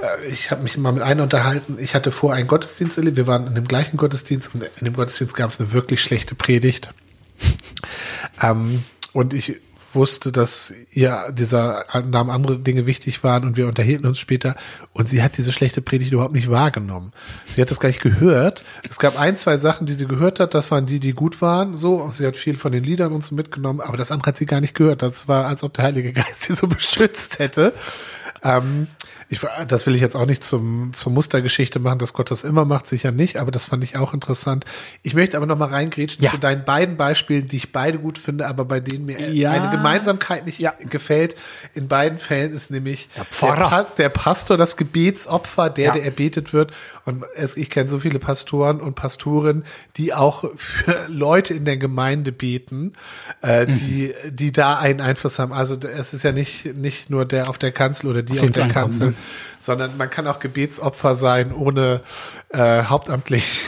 äh, 0.00 0.26
ich 0.26 0.50
habe 0.50 0.64
mich 0.64 0.76
mal 0.76 0.92
mit 0.92 1.02
einer 1.02 1.22
unterhalten, 1.22 1.78
ich 1.80 1.94
hatte 1.94 2.10
vor 2.10 2.32
einen 2.32 2.48
Gottesdienst 2.48 2.98
erlebt, 2.98 3.16
wir 3.16 3.28
waren 3.28 3.46
in 3.46 3.54
dem 3.54 3.68
gleichen 3.68 3.96
Gottesdienst 3.96 4.54
und 4.54 4.62
in 4.62 4.84
dem 4.84 4.94
Gottesdienst 4.94 5.36
gab 5.36 5.50
es 5.50 5.60
eine 5.60 5.72
wirklich 5.72 6.02
schlechte 6.02 6.34
Predigt. 6.34 6.88
ähm, 8.42 8.82
und 9.12 9.34
ich 9.34 9.60
wusste, 9.94 10.32
dass 10.32 10.72
ihr 10.90 11.32
dieser 11.32 11.84
Namen 12.04 12.30
andere 12.30 12.58
Dinge 12.58 12.86
wichtig 12.86 13.22
waren 13.24 13.44
und 13.44 13.56
wir 13.56 13.66
unterhielten 13.66 14.06
uns 14.06 14.18
später 14.18 14.56
und 14.92 15.08
sie 15.08 15.22
hat 15.22 15.36
diese 15.36 15.52
schlechte 15.52 15.82
Predigt 15.82 16.12
überhaupt 16.12 16.34
nicht 16.34 16.50
wahrgenommen. 16.50 17.12
Sie 17.46 17.60
hat 17.60 17.70
das 17.70 17.80
gar 17.80 17.88
nicht 17.88 18.02
gehört. 18.02 18.64
Es 18.88 18.98
gab 18.98 19.18
ein, 19.18 19.36
zwei 19.36 19.56
Sachen, 19.56 19.86
die 19.86 19.94
sie 19.94 20.06
gehört 20.06 20.40
hat, 20.40 20.54
das 20.54 20.70
waren 20.70 20.86
die, 20.86 21.00
die 21.00 21.12
gut 21.12 21.40
waren, 21.42 21.76
so. 21.76 22.10
Sie 22.14 22.26
hat 22.26 22.36
viel 22.36 22.56
von 22.56 22.72
den 22.72 22.84
Liedern 22.84 23.12
und 23.12 23.24
so 23.24 23.34
mitgenommen, 23.34 23.80
aber 23.80 23.96
das 23.96 24.10
andere 24.10 24.28
hat 24.28 24.36
sie 24.36 24.46
gar 24.46 24.60
nicht 24.60 24.74
gehört. 24.74 25.02
Das 25.02 25.28
war, 25.28 25.46
als 25.46 25.62
ob 25.62 25.74
der 25.74 25.84
Heilige 25.84 26.12
Geist 26.12 26.44
sie 26.44 26.54
so 26.54 26.66
beschützt 26.66 27.38
hätte. 27.38 27.74
Ähm, 28.42 28.88
ich, 29.32 29.40
das 29.68 29.86
will 29.86 29.94
ich 29.94 30.00
jetzt 30.00 30.14
auch 30.14 30.26
nicht 30.26 30.44
zum, 30.44 30.92
zur 30.92 31.12
Mustergeschichte 31.12 31.78
machen, 31.78 31.98
dass 31.98 32.12
Gott 32.12 32.30
das 32.30 32.44
immer 32.44 32.64
macht, 32.64 32.86
sicher 32.86 33.10
nicht, 33.12 33.36
aber 33.38 33.50
das 33.50 33.64
fand 33.66 33.82
ich 33.84 33.96
auch 33.96 34.14
interessant. 34.14 34.64
Ich 35.02 35.14
möchte 35.14 35.36
aber 35.36 35.46
noch 35.46 35.58
mal 35.58 35.68
reingrätschen 35.68 36.22
Ja. 36.22 36.30
zu 36.30 36.38
deinen 36.38 36.64
beiden 36.64 36.96
Beispielen, 36.96 37.48
die 37.48 37.56
ich 37.56 37.72
beide 37.72 37.98
gut 37.98 38.18
finde, 38.18 38.46
aber 38.46 38.64
bei 38.64 38.80
denen 38.80 39.06
mir 39.06 39.18
Ja. 39.32 39.50
eine 39.50 39.70
Gemeinsamkeit 39.70 40.46
nicht 40.46 40.58
Ja. 40.58 40.74
gefällt. 40.88 41.34
In 41.74 41.88
beiden 41.88 42.18
Fällen 42.18 42.52
ist 42.54 42.70
nämlich 42.70 43.08
Der 43.16 43.24
Pfarrer. 43.24 43.68
Pa 43.70 43.82
der 43.96 44.08
Pastor 44.10 44.56
das 44.56 44.76
Gebetsopfer, 44.76 45.70
der, 45.70 45.92
der 45.92 46.04
erbetet 46.04 46.52
wird. 46.52 46.72
Und 47.04 47.24
es, 47.34 47.56
ich 47.56 47.70
kenne 47.70 47.88
so 47.88 47.98
viele 47.98 48.18
Pastoren 48.18 48.80
und 48.80 48.94
Pastoren, 48.94 49.64
die 49.96 50.14
auch 50.14 50.44
für 50.56 51.06
Leute 51.08 51.54
in 51.54 51.64
der 51.64 51.76
Gemeinde 51.76 52.32
beten, 52.32 52.92
äh, 53.42 53.66
Mhm. 53.66 53.74
die, 53.74 54.14
die 54.30 54.52
da 54.52 54.78
einen 54.78 55.00
Einfluss 55.00 55.38
haben. 55.38 55.52
Also 55.52 55.76
es 55.76 56.14
ist 56.14 56.22
ja 56.22 56.32
nicht, 56.32 56.76
nicht 56.76 57.10
nur 57.10 57.24
der 57.24 57.48
auf 57.48 57.58
der 57.58 57.72
Kanzel 57.72 58.08
oder 58.10 58.22
die 58.22 58.38
Auf 58.38 58.44
auf, 58.44 58.50
der 58.50 58.68
Kanzel, 58.68 59.08
ne? 59.08 59.14
Sondern 59.58 59.96
man 59.96 60.10
kann 60.10 60.26
auch 60.26 60.38
Gebetsopfer 60.38 61.14
sein, 61.14 61.52
ohne 61.52 62.00
äh, 62.50 62.84
hauptamtlich, 62.84 63.62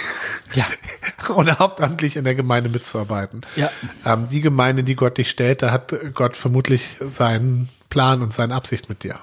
Ja. 0.55 0.67
ohne 1.35 1.59
hauptamtlich 1.59 2.17
in 2.17 2.25
der 2.25 2.35
Gemeinde 2.35 2.69
mitzuarbeiten. 2.69 3.43
Ja. 3.57 3.71
Ähm, 4.05 4.29
die 4.29 4.41
Gemeinde, 4.41 4.85
die 4.85 4.97
Gott 4.97 5.19
dich 5.19 5.31
stellt, 5.31 5.63
da 5.63 5.71
hat 5.71 5.95
Gott 6.15 6.37
vermutlich 6.37 6.97
seinen 7.01 7.69
Plan 7.91 8.23
und 8.23 8.33
seine 8.33 8.55
Absicht 8.55 8.89
mit 8.89 9.05
dir. 9.05 9.19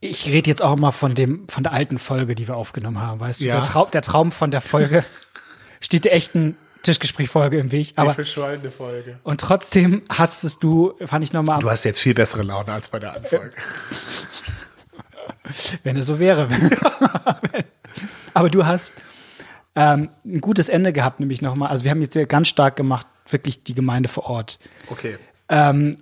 Ich 0.00 0.26
rede 0.26 0.50
jetzt 0.50 0.62
auch 0.62 0.74
immer 0.76 0.92
von 0.92 1.14
dem, 1.14 1.48
von 1.48 1.62
der 1.62 1.72
alten 1.72 1.98
Folge, 1.98 2.34
die 2.34 2.46
wir 2.46 2.56
aufgenommen 2.56 3.00
haben, 3.00 3.18
weißt 3.18 3.40
du? 3.40 3.46
Ja. 3.46 3.54
Der, 3.56 3.64
Trau 3.64 3.86
der 3.86 4.02
Traum 4.02 4.30
von 4.30 4.50
der 4.50 4.60
Folge 4.60 5.04
steht 5.80 6.04
der 6.04 6.14
echten 6.14 6.56
Tischgesprächfolge 6.86 7.58
im 7.58 7.70
Weg. 7.72 7.92
Aber, 7.96 8.14
verschollene 8.14 8.70
Folge. 8.70 9.18
und 9.22 9.40
trotzdem 9.40 10.02
hasstest 10.08 10.62
du, 10.62 10.94
fand 11.04 11.24
ich 11.24 11.32
nochmal, 11.32 11.60
Du 11.60 11.70
hast 11.70 11.84
jetzt 11.84 12.00
viel 12.00 12.14
bessere 12.14 12.42
Laune 12.42 12.72
als 12.72 12.88
bei 12.88 12.98
der 12.98 13.12
alten 13.12 13.26
Folge. 13.26 13.52
wenn 15.84 15.96
es 15.96 16.06
so 16.06 16.18
wäre. 16.18 16.48
Aber 18.34 18.50
du 18.50 18.66
hast 18.66 18.94
ähm, 19.74 20.10
ein 20.24 20.40
gutes 20.40 20.68
Ende 20.68 20.92
gehabt, 20.92 21.20
nämlich 21.20 21.42
nochmal. 21.42 21.70
Also 21.70 21.84
wir 21.84 21.90
haben 21.90 22.02
jetzt 22.02 22.18
ganz 22.28 22.48
stark 22.48 22.76
gemacht, 22.76 23.06
wirklich 23.28 23.62
die 23.62 23.74
Gemeinde 23.74 24.08
vor 24.08 24.24
Ort. 24.26 24.58
Okay. 24.90 25.18
Ähm, 25.48 25.96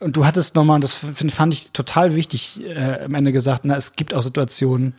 und- 0.00 0.16
du 0.16 0.26
hattest 0.26 0.54
nochmal, 0.54 0.80
das 0.80 0.94
find, 0.94 1.32
fand 1.32 1.52
ich 1.52 1.72
total 1.72 2.14
wichtig, 2.14 2.62
äh, 2.64 3.04
am 3.04 3.14
Ende 3.14 3.32
gesagt, 3.32 3.62
na, 3.64 3.76
es 3.76 3.92
gibt 3.94 4.14
auch 4.14 4.22
Situationen, 4.22 4.94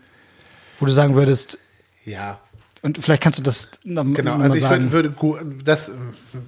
wo 0.80 0.86
du 0.86 0.92
sagen 0.92 1.16
würdest, 1.16 1.58
Ja. 2.06 2.40
Und 2.82 3.04
vielleicht 3.04 3.22
kannst 3.22 3.40
du 3.40 3.44
das 3.44 3.72
noch, 3.84 4.06
Genau, 4.06 4.38
noch 4.38 4.44
also 4.44 4.56
ich 4.56 4.62
sagen. 4.62 4.92
würde, 4.92 5.14
würde 5.20 5.64
das, 5.64 5.92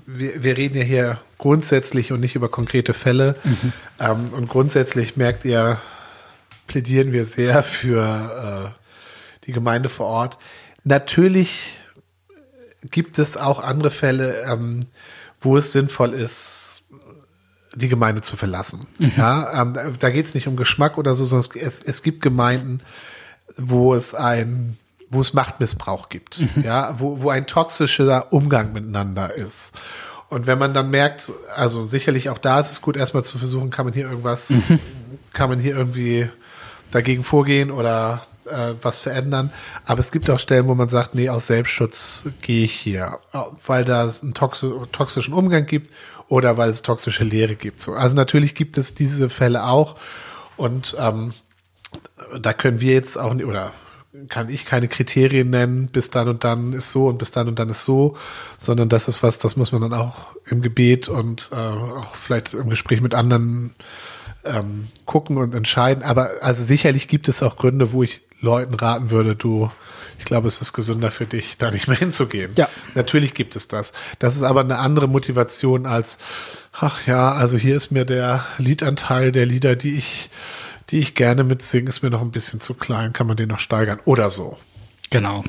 wir, 0.06 0.44
wir 0.44 0.58
reden 0.58 0.78
ja 0.78 0.84
hier 0.84 1.22
grundsätzlich 1.38 2.12
und 2.12 2.22
nicht 2.22 2.36
über 2.36 2.50
konkrete 2.50 2.94
Fälle. 2.94 3.36
Mhm. 3.44 3.74
Ähm, 4.00 4.30
und 4.34 4.48
grundsätzlich 4.48 5.18
merkt 5.18 5.44
ihr, 5.46 5.80
plädieren 6.68 7.12
wir 7.12 7.26
sehr 7.26 7.64
für 7.64 8.74
äh, 8.74 9.46
die 9.46 9.52
Gemeinde 9.52 9.90
vor 9.90 10.08
Ort. 10.08 10.38
Natürlich 10.84 11.74
gibt 12.90 13.20
es 13.20 13.38
auch 13.38 13.62
andere 13.62 13.92
Fälle, 13.92 14.42
ähm, 14.44 14.86
wo 15.40 15.58
es 15.58 15.72
sinnvoll 15.72 16.14
ist, 16.14 16.82
die 17.76 17.88
Gemeinde 17.88 18.22
zu 18.22 18.38
verlassen. 18.38 18.88
Ja, 19.18 19.62
ähm, 19.62 19.96
da 20.00 20.10
geht 20.10 20.26
es 20.26 20.34
nicht 20.34 20.48
um 20.48 20.56
Geschmack 20.56 20.98
oder 20.98 21.16
so, 21.16 21.26
sondern 21.26 21.62
es, 21.62 21.82
es 21.82 22.04
gibt 22.04 22.22
Gemeinden, 22.22 22.82
wo 23.58 23.94
es 23.96 24.14
ein, 24.14 24.78
wo 25.12 25.22
es 25.22 25.34
Machtmissbrauch 25.34 26.10
gibt, 26.10 26.44
ja, 26.64 27.00
wo, 27.00 27.22
wo 27.22 27.30
ein 27.30 27.46
toxischer 27.46 28.32
Umgang 28.32 28.74
miteinander 28.74 29.34
ist. 29.34 29.74
Und 30.30 30.48
wenn 30.48 30.58
man 30.58 30.74
dann 30.74 30.90
merkt, 30.90 31.32
also 31.54 31.86
sicherlich 31.86 32.30
auch 32.30 32.38
da 32.38 32.62
ist 32.62 32.72
es 32.72 32.82
gut, 32.82 32.96
erstmal 32.96 33.24
zu 33.24 33.38
versuchen, 33.38 33.70
kann 33.70 33.86
man 33.86 33.94
hier 33.94 34.10
irgendwas, 34.10 34.54
kann 35.34 35.50
man 35.50 35.60
hier 35.60 35.76
irgendwie 35.76 36.30
dagegen 36.92 37.26
vorgehen 37.26 37.70
oder 37.70 38.26
äh, 38.46 38.76
was 38.82 39.00
verändern. 39.00 39.52
Aber 39.86 40.00
es 40.00 40.14
gibt 40.14 40.30
auch 40.30 40.40
Stellen, 40.40 40.68
wo 40.68 40.76
man 40.76 40.88
sagt, 40.88 41.16
nee, 41.16 41.30
aus 41.30 41.48
Selbstschutz 41.48 42.24
gehe 42.42 42.64
ich 42.64 42.74
hier, 42.74 43.20
weil 43.68 43.84
da 43.84 44.06
es 44.06 44.24
einen 44.24 44.34
toxi 44.34 44.72
toxischen 44.94 45.34
Umgang 45.34 45.66
gibt 45.66 45.92
oder 46.30 46.56
weil 46.56 46.70
es 46.70 46.82
toxische 46.82 47.26
Lehre 47.26 47.56
gibt. 47.56 47.82
So. 47.82 47.94
Also 47.94 48.16
natürlich 48.16 48.56
gibt 48.56 48.78
es 48.78 48.94
diese 48.96 49.30
Fälle 49.30 49.66
auch 49.66 49.98
und 50.56 50.96
ähm, 50.98 51.34
da 52.40 52.54
können 52.54 52.80
wir 52.80 52.94
jetzt 52.94 53.18
auch 53.18 53.34
nicht, 53.34 53.46
oder 53.46 53.74
kann 54.28 54.50
ich 54.50 54.66
keine 54.66 54.88
Kriterien 54.88 55.50
nennen, 55.50 55.88
bis 55.88 56.10
dann 56.10 56.28
und 56.28 56.44
dann 56.44 56.74
ist 56.74 56.92
so 56.92 57.08
und 57.08 57.18
bis 57.18 57.32
dann 57.32 57.48
und 57.48 57.60
dann 57.60 57.70
ist 57.70 57.86
so, 57.86 58.18
sondern 58.58 58.90
das 58.90 59.08
ist 59.08 59.24
was, 59.24 59.40
das 59.40 59.56
muss 59.56 59.72
man 59.72 59.82
dann 59.82 59.94
auch 59.94 60.36
im 60.46 60.62
Gebet 60.62 61.08
und 61.08 61.50
äh, 61.52 61.56
auch 61.56 62.16
vielleicht 62.16 62.54
im 62.54 62.70
Gespräch 62.70 63.02
mit 63.02 63.16
anderen 63.16 63.74
ähm, 64.44 64.88
gucken 65.06 65.38
und 65.38 65.56
entscheiden. 65.56 66.04
Aber 66.04 66.32
also 66.42 66.64
sicherlich 66.64 67.08
gibt 67.08 67.28
es 67.28 67.42
auch 67.42 67.56
Gründe, 67.56 67.94
wo 67.94 68.04
ich 68.04 68.22
Leuten 68.42 68.74
raten 68.74 69.12
würde, 69.12 69.36
du, 69.36 69.70
ich 70.18 70.26
glaube, 70.26 70.48
es 70.48 70.62
ist 70.62 70.74
gesünder 70.74 71.12
für 71.12 71.28
dich, 71.28 71.58
da 71.58 71.70
nicht 71.72 71.88
mehr 71.88 71.98
hinzugehen. 71.98 72.54
Ja. 72.56 72.70
Natürlich 72.96 73.34
gibt 73.34 73.56
es 73.56 73.68
das. 73.68 73.94
Das 74.20 74.36
ist 74.36 74.42
aber 74.42 74.62
eine 74.62 74.80
andere 74.80 75.08
Motivation 75.08 75.86
als, 75.86 76.18
ach 76.74 77.06
ja, 77.06 77.34
also 77.34 77.56
hier 77.56 77.76
ist 77.76 77.92
mir 77.92 78.04
der 78.04 78.46
Liedanteil 78.58 79.32
der 79.32 79.46
Lieder, 79.46 79.76
die 79.76 79.96
ich, 79.96 80.30
die 80.92 81.00
ich 81.00 81.16
gerne 81.16 81.44
mitsinge, 81.44 81.90
ist 81.90 82.04
mir 82.04 82.10
noch 82.10 82.22
ein 82.22 82.32
bisschen 82.32 82.60
zu 82.62 82.74
klein, 82.74 83.14
kann 83.14 83.28
man 83.28 83.38
den 83.38 83.50
noch 83.50 83.60
steigern 83.60 84.00
oder 84.06 84.30
so. 84.30 84.58
Genau. 85.10 85.44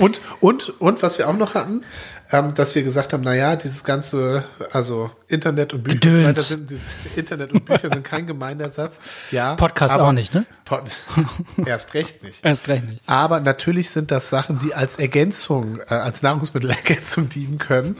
Und, 0.00 0.20
und, 0.40 0.80
und 0.80 1.02
was 1.02 1.18
wir 1.18 1.28
auch 1.28 1.36
noch 1.36 1.54
hatten, 1.54 1.84
ähm, 2.32 2.54
dass 2.54 2.74
wir 2.74 2.82
gesagt 2.82 3.12
haben, 3.12 3.22
na 3.24 3.34
ja, 3.34 3.54
dieses 3.54 3.84
ganze, 3.84 4.42
also 4.72 5.12
Internet 5.28 5.74
und 5.74 5.84
Bücher 5.84 5.94
und 5.94 6.02
so 6.04 6.10
Gedöns. 6.10 6.48
sind, 6.48 6.72
Internet 7.14 7.52
und 7.52 7.64
Bücher 7.64 7.88
sind 7.88 8.02
kein 8.02 8.26
Gemeinersatz. 8.26 8.96
Ja. 9.30 9.54
Podcast 9.54 9.96
auch 9.98 10.10
nicht, 10.10 10.34
ne? 10.34 10.44
Pod 10.64 10.82
Erst 11.66 11.94
recht 11.94 12.24
nicht. 12.24 12.44
Erst 12.44 12.66
recht 12.68 12.84
nicht. 12.88 13.00
Aber 13.06 13.38
natürlich 13.38 13.90
sind 13.90 14.10
das 14.10 14.28
Sachen, 14.28 14.58
die 14.58 14.74
als 14.74 14.96
Ergänzung, 14.96 15.78
äh, 15.88 15.94
als 15.94 16.22
Nahrungsmittelergänzung 16.22 17.28
dienen 17.28 17.58
können. 17.58 17.96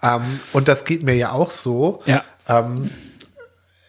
Ähm, 0.00 0.22
und 0.52 0.68
das 0.68 0.84
geht 0.84 1.02
mir 1.02 1.14
ja 1.16 1.32
auch 1.32 1.50
so, 1.50 2.02
Ja. 2.06 2.22
ähm, 2.46 2.90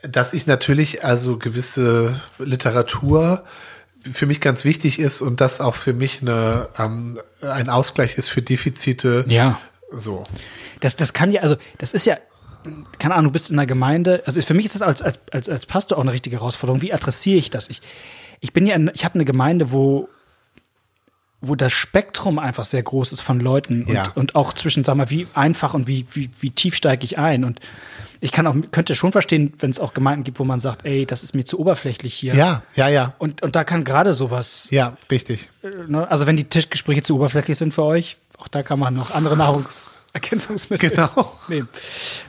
dass 0.02 0.34
ich 0.34 0.48
natürlich 0.48 1.04
also 1.04 1.38
gewisse 1.38 2.20
Literatur 2.40 3.44
für 4.12 4.26
mich 4.26 4.42
ganz 4.42 4.64
wichtig 4.64 5.00
ist 5.00 5.22
und 5.22 5.42
das 5.42 5.60
auch 5.60 5.76
für 5.76 5.94
mich 5.94 6.22
eine, 6.22 6.70
ähm, 6.78 7.20
ein 7.42 7.70
Ausgleich 7.70 8.18
ist 8.18 8.30
für 8.30 8.42
Defizite. 8.42 9.26
Ja. 9.28 9.60
So. 9.92 10.24
Das, 10.80 10.96
das 10.96 11.14
kann 11.14 11.32
ja, 11.32 11.42
also, 11.42 11.58
das 11.78 11.94
ist 11.94 12.06
ja, 12.06 12.18
keine 13.00 13.16
Ahnung, 13.16 13.26
du 13.26 13.32
bist 13.32 13.50
in 13.50 13.58
einer 13.58 13.66
Gemeinde, 13.66 14.24
also 14.26 14.42
für 14.42 14.54
mich 14.54 14.66
ist 14.66 14.76
das 14.76 14.82
als, 14.82 15.02
als, 15.02 15.20
als, 15.32 15.50
als 15.50 15.66
Pastor 15.66 15.98
auch 15.98 16.02
eine 16.02 16.14
richtige 16.14 16.38
Herausforderung. 16.38 16.82
Wie 16.82 16.94
adressiere 16.94 17.38
ich 17.38 17.50
das? 17.50 17.70
Ich, 17.70 17.82
ich 18.40 18.54
bin 18.54 18.66
ja, 18.66 18.76
in, 18.76 18.92
ich 18.94 19.06
habe 19.06 19.16
eine 19.16 19.26
Gemeinde, 19.26 19.72
wo, 19.72 20.10
wo 21.40 21.56
das 21.56 21.72
Spektrum 21.72 22.40
einfach 22.40 22.64
sehr 22.66 22.82
groß 22.82 23.12
ist 23.12 23.22
von 23.22 23.40
Leuten 23.40 23.84
und, 23.84 23.94
Ja. 23.94 24.04
und 24.16 24.36
auch 24.36 24.54
zwischen, 24.54 24.84
sag 24.84 24.96
mal, 24.96 25.10
wie 25.12 25.28
einfach 25.36 25.74
und 25.76 25.88
wie, 25.88 26.06
wie, 26.12 26.30
wie 26.40 26.50
tief 26.50 26.74
steige 26.76 27.06
ich 27.06 27.20
ein. 27.20 27.44
Und 27.44 27.60
ich 28.22 28.32
kann 28.32 28.48
auch, 28.48 28.56
könnte 28.72 28.96
schon 28.96 29.12
verstehen, 29.12 29.54
wenn 29.60 29.70
es 29.70 29.80
auch 29.80 29.94
Gemeinden 29.94 30.24
gibt, 30.24 30.40
wo 30.40 30.44
man 30.44 30.60
sagt, 30.60 30.84
ey, 30.86 31.06
das 31.06 31.24
ist 31.24 31.36
mir 31.36 31.46
zu 31.46 31.60
oberflächlich 31.60 32.16
hier. 32.16 32.34
Ja, 32.34 32.64
ja, 32.76 32.88
ja. 32.88 33.14
Und, 33.20 33.44
und 33.44 33.56
da 33.56 33.64
kann 33.64 33.84
gerade 33.84 34.14
sowas, 34.16 34.68
Ja, 34.72 34.98
richtig. 35.12 35.50
äh, 35.62 35.68
ne? 35.88 36.10
also 36.10 36.26
wenn 36.26 36.38
die 36.38 36.46
Tischgespräche 36.46 37.04
zu 37.04 37.16
oberflächlich 37.16 37.56
sind 37.58 37.72
für 37.74 37.84
euch, 37.84 38.18
auch 38.40 38.48
da 38.48 38.64
kann 38.64 38.80
man 38.80 38.96
noch 38.96 39.12
andere 39.14 39.38
Nahrungsergänzungsmittel 40.14 40.90
Genau. 40.90 41.38
nehmen. 41.48 41.70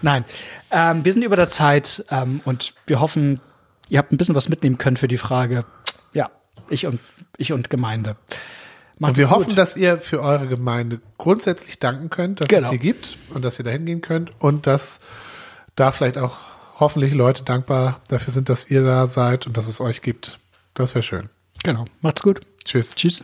Nein, 0.03 0.27
ähm, 0.71 1.03
wir 1.07 1.13
sind 1.13 1.23
über 1.23 1.37
der 1.37 1.49
Zeit 1.49 2.05
ähm, 2.11 2.43
und 2.45 2.75
wir 2.87 3.01
hoffen, 3.01 3.41
ihr 3.89 3.99
habt 3.99 4.13
ein 4.13 4.19
bisschen 4.19 4.35
was 4.35 4.51
mitnehmen 4.51 4.77
können 4.77 4.97
für 4.99 5.09
die 5.09 5.17
Frage, 5.17 5.65
ja, 6.13 6.29
ich 6.69 6.87
und, 6.87 7.01
ich 7.39 7.53
und 7.55 7.71
Gemeinde. 7.71 8.17
Macht's 8.99 9.19
Und 9.19 9.25
wir 9.25 9.31
hoffen, 9.31 9.55
dass 9.55 9.77
ihr 9.77 9.99
für 9.99 10.21
eure 10.23 10.47
Gemeinde 10.49 11.01
grundsätzlich 11.19 11.79
danken 11.79 12.11
könnt, 12.11 12.41
dass 12.41 12.49
Genau. 12.49 12.65
es 12.65 12.71
die 12.71 12.79
gibt 12.79 13.17
und 13.31 13.45
dass 13.45 13.59
ihr 13.59 13.65
da 13.65 13.71
hingehen 13.71 14.01
könnt 14.01 14.33
und 14.41 14.67
dass 14.67 15.01
da 15.77 15.93
vielleicht 15.93 16.19
auch 16.19 16.37
hoffentlich 16.81 17.15
Leute 17.15 17.43
dankbar 17.45 18.01
dafür 18.09 18.33
sind, 18.33 18.49
dass 18.49 18.71
ihr 18.71 18.83
da 18.83 19.07
seid 19.07 19.47
und 19.47 19.57
dass 19.57 19.69
es 19.69 19.81
euch 19.81 20.03
gibt. 20.03 20.39
Das 20.75 20.95
wäre 20.95 21.03
schön. 21.03 21.29
Genau, 21.65 21.85
macht's 22.01 22.23
gut. 22.23 22.41
Tschüss. 22.65 22.95
Tschüss. 22.95 23.23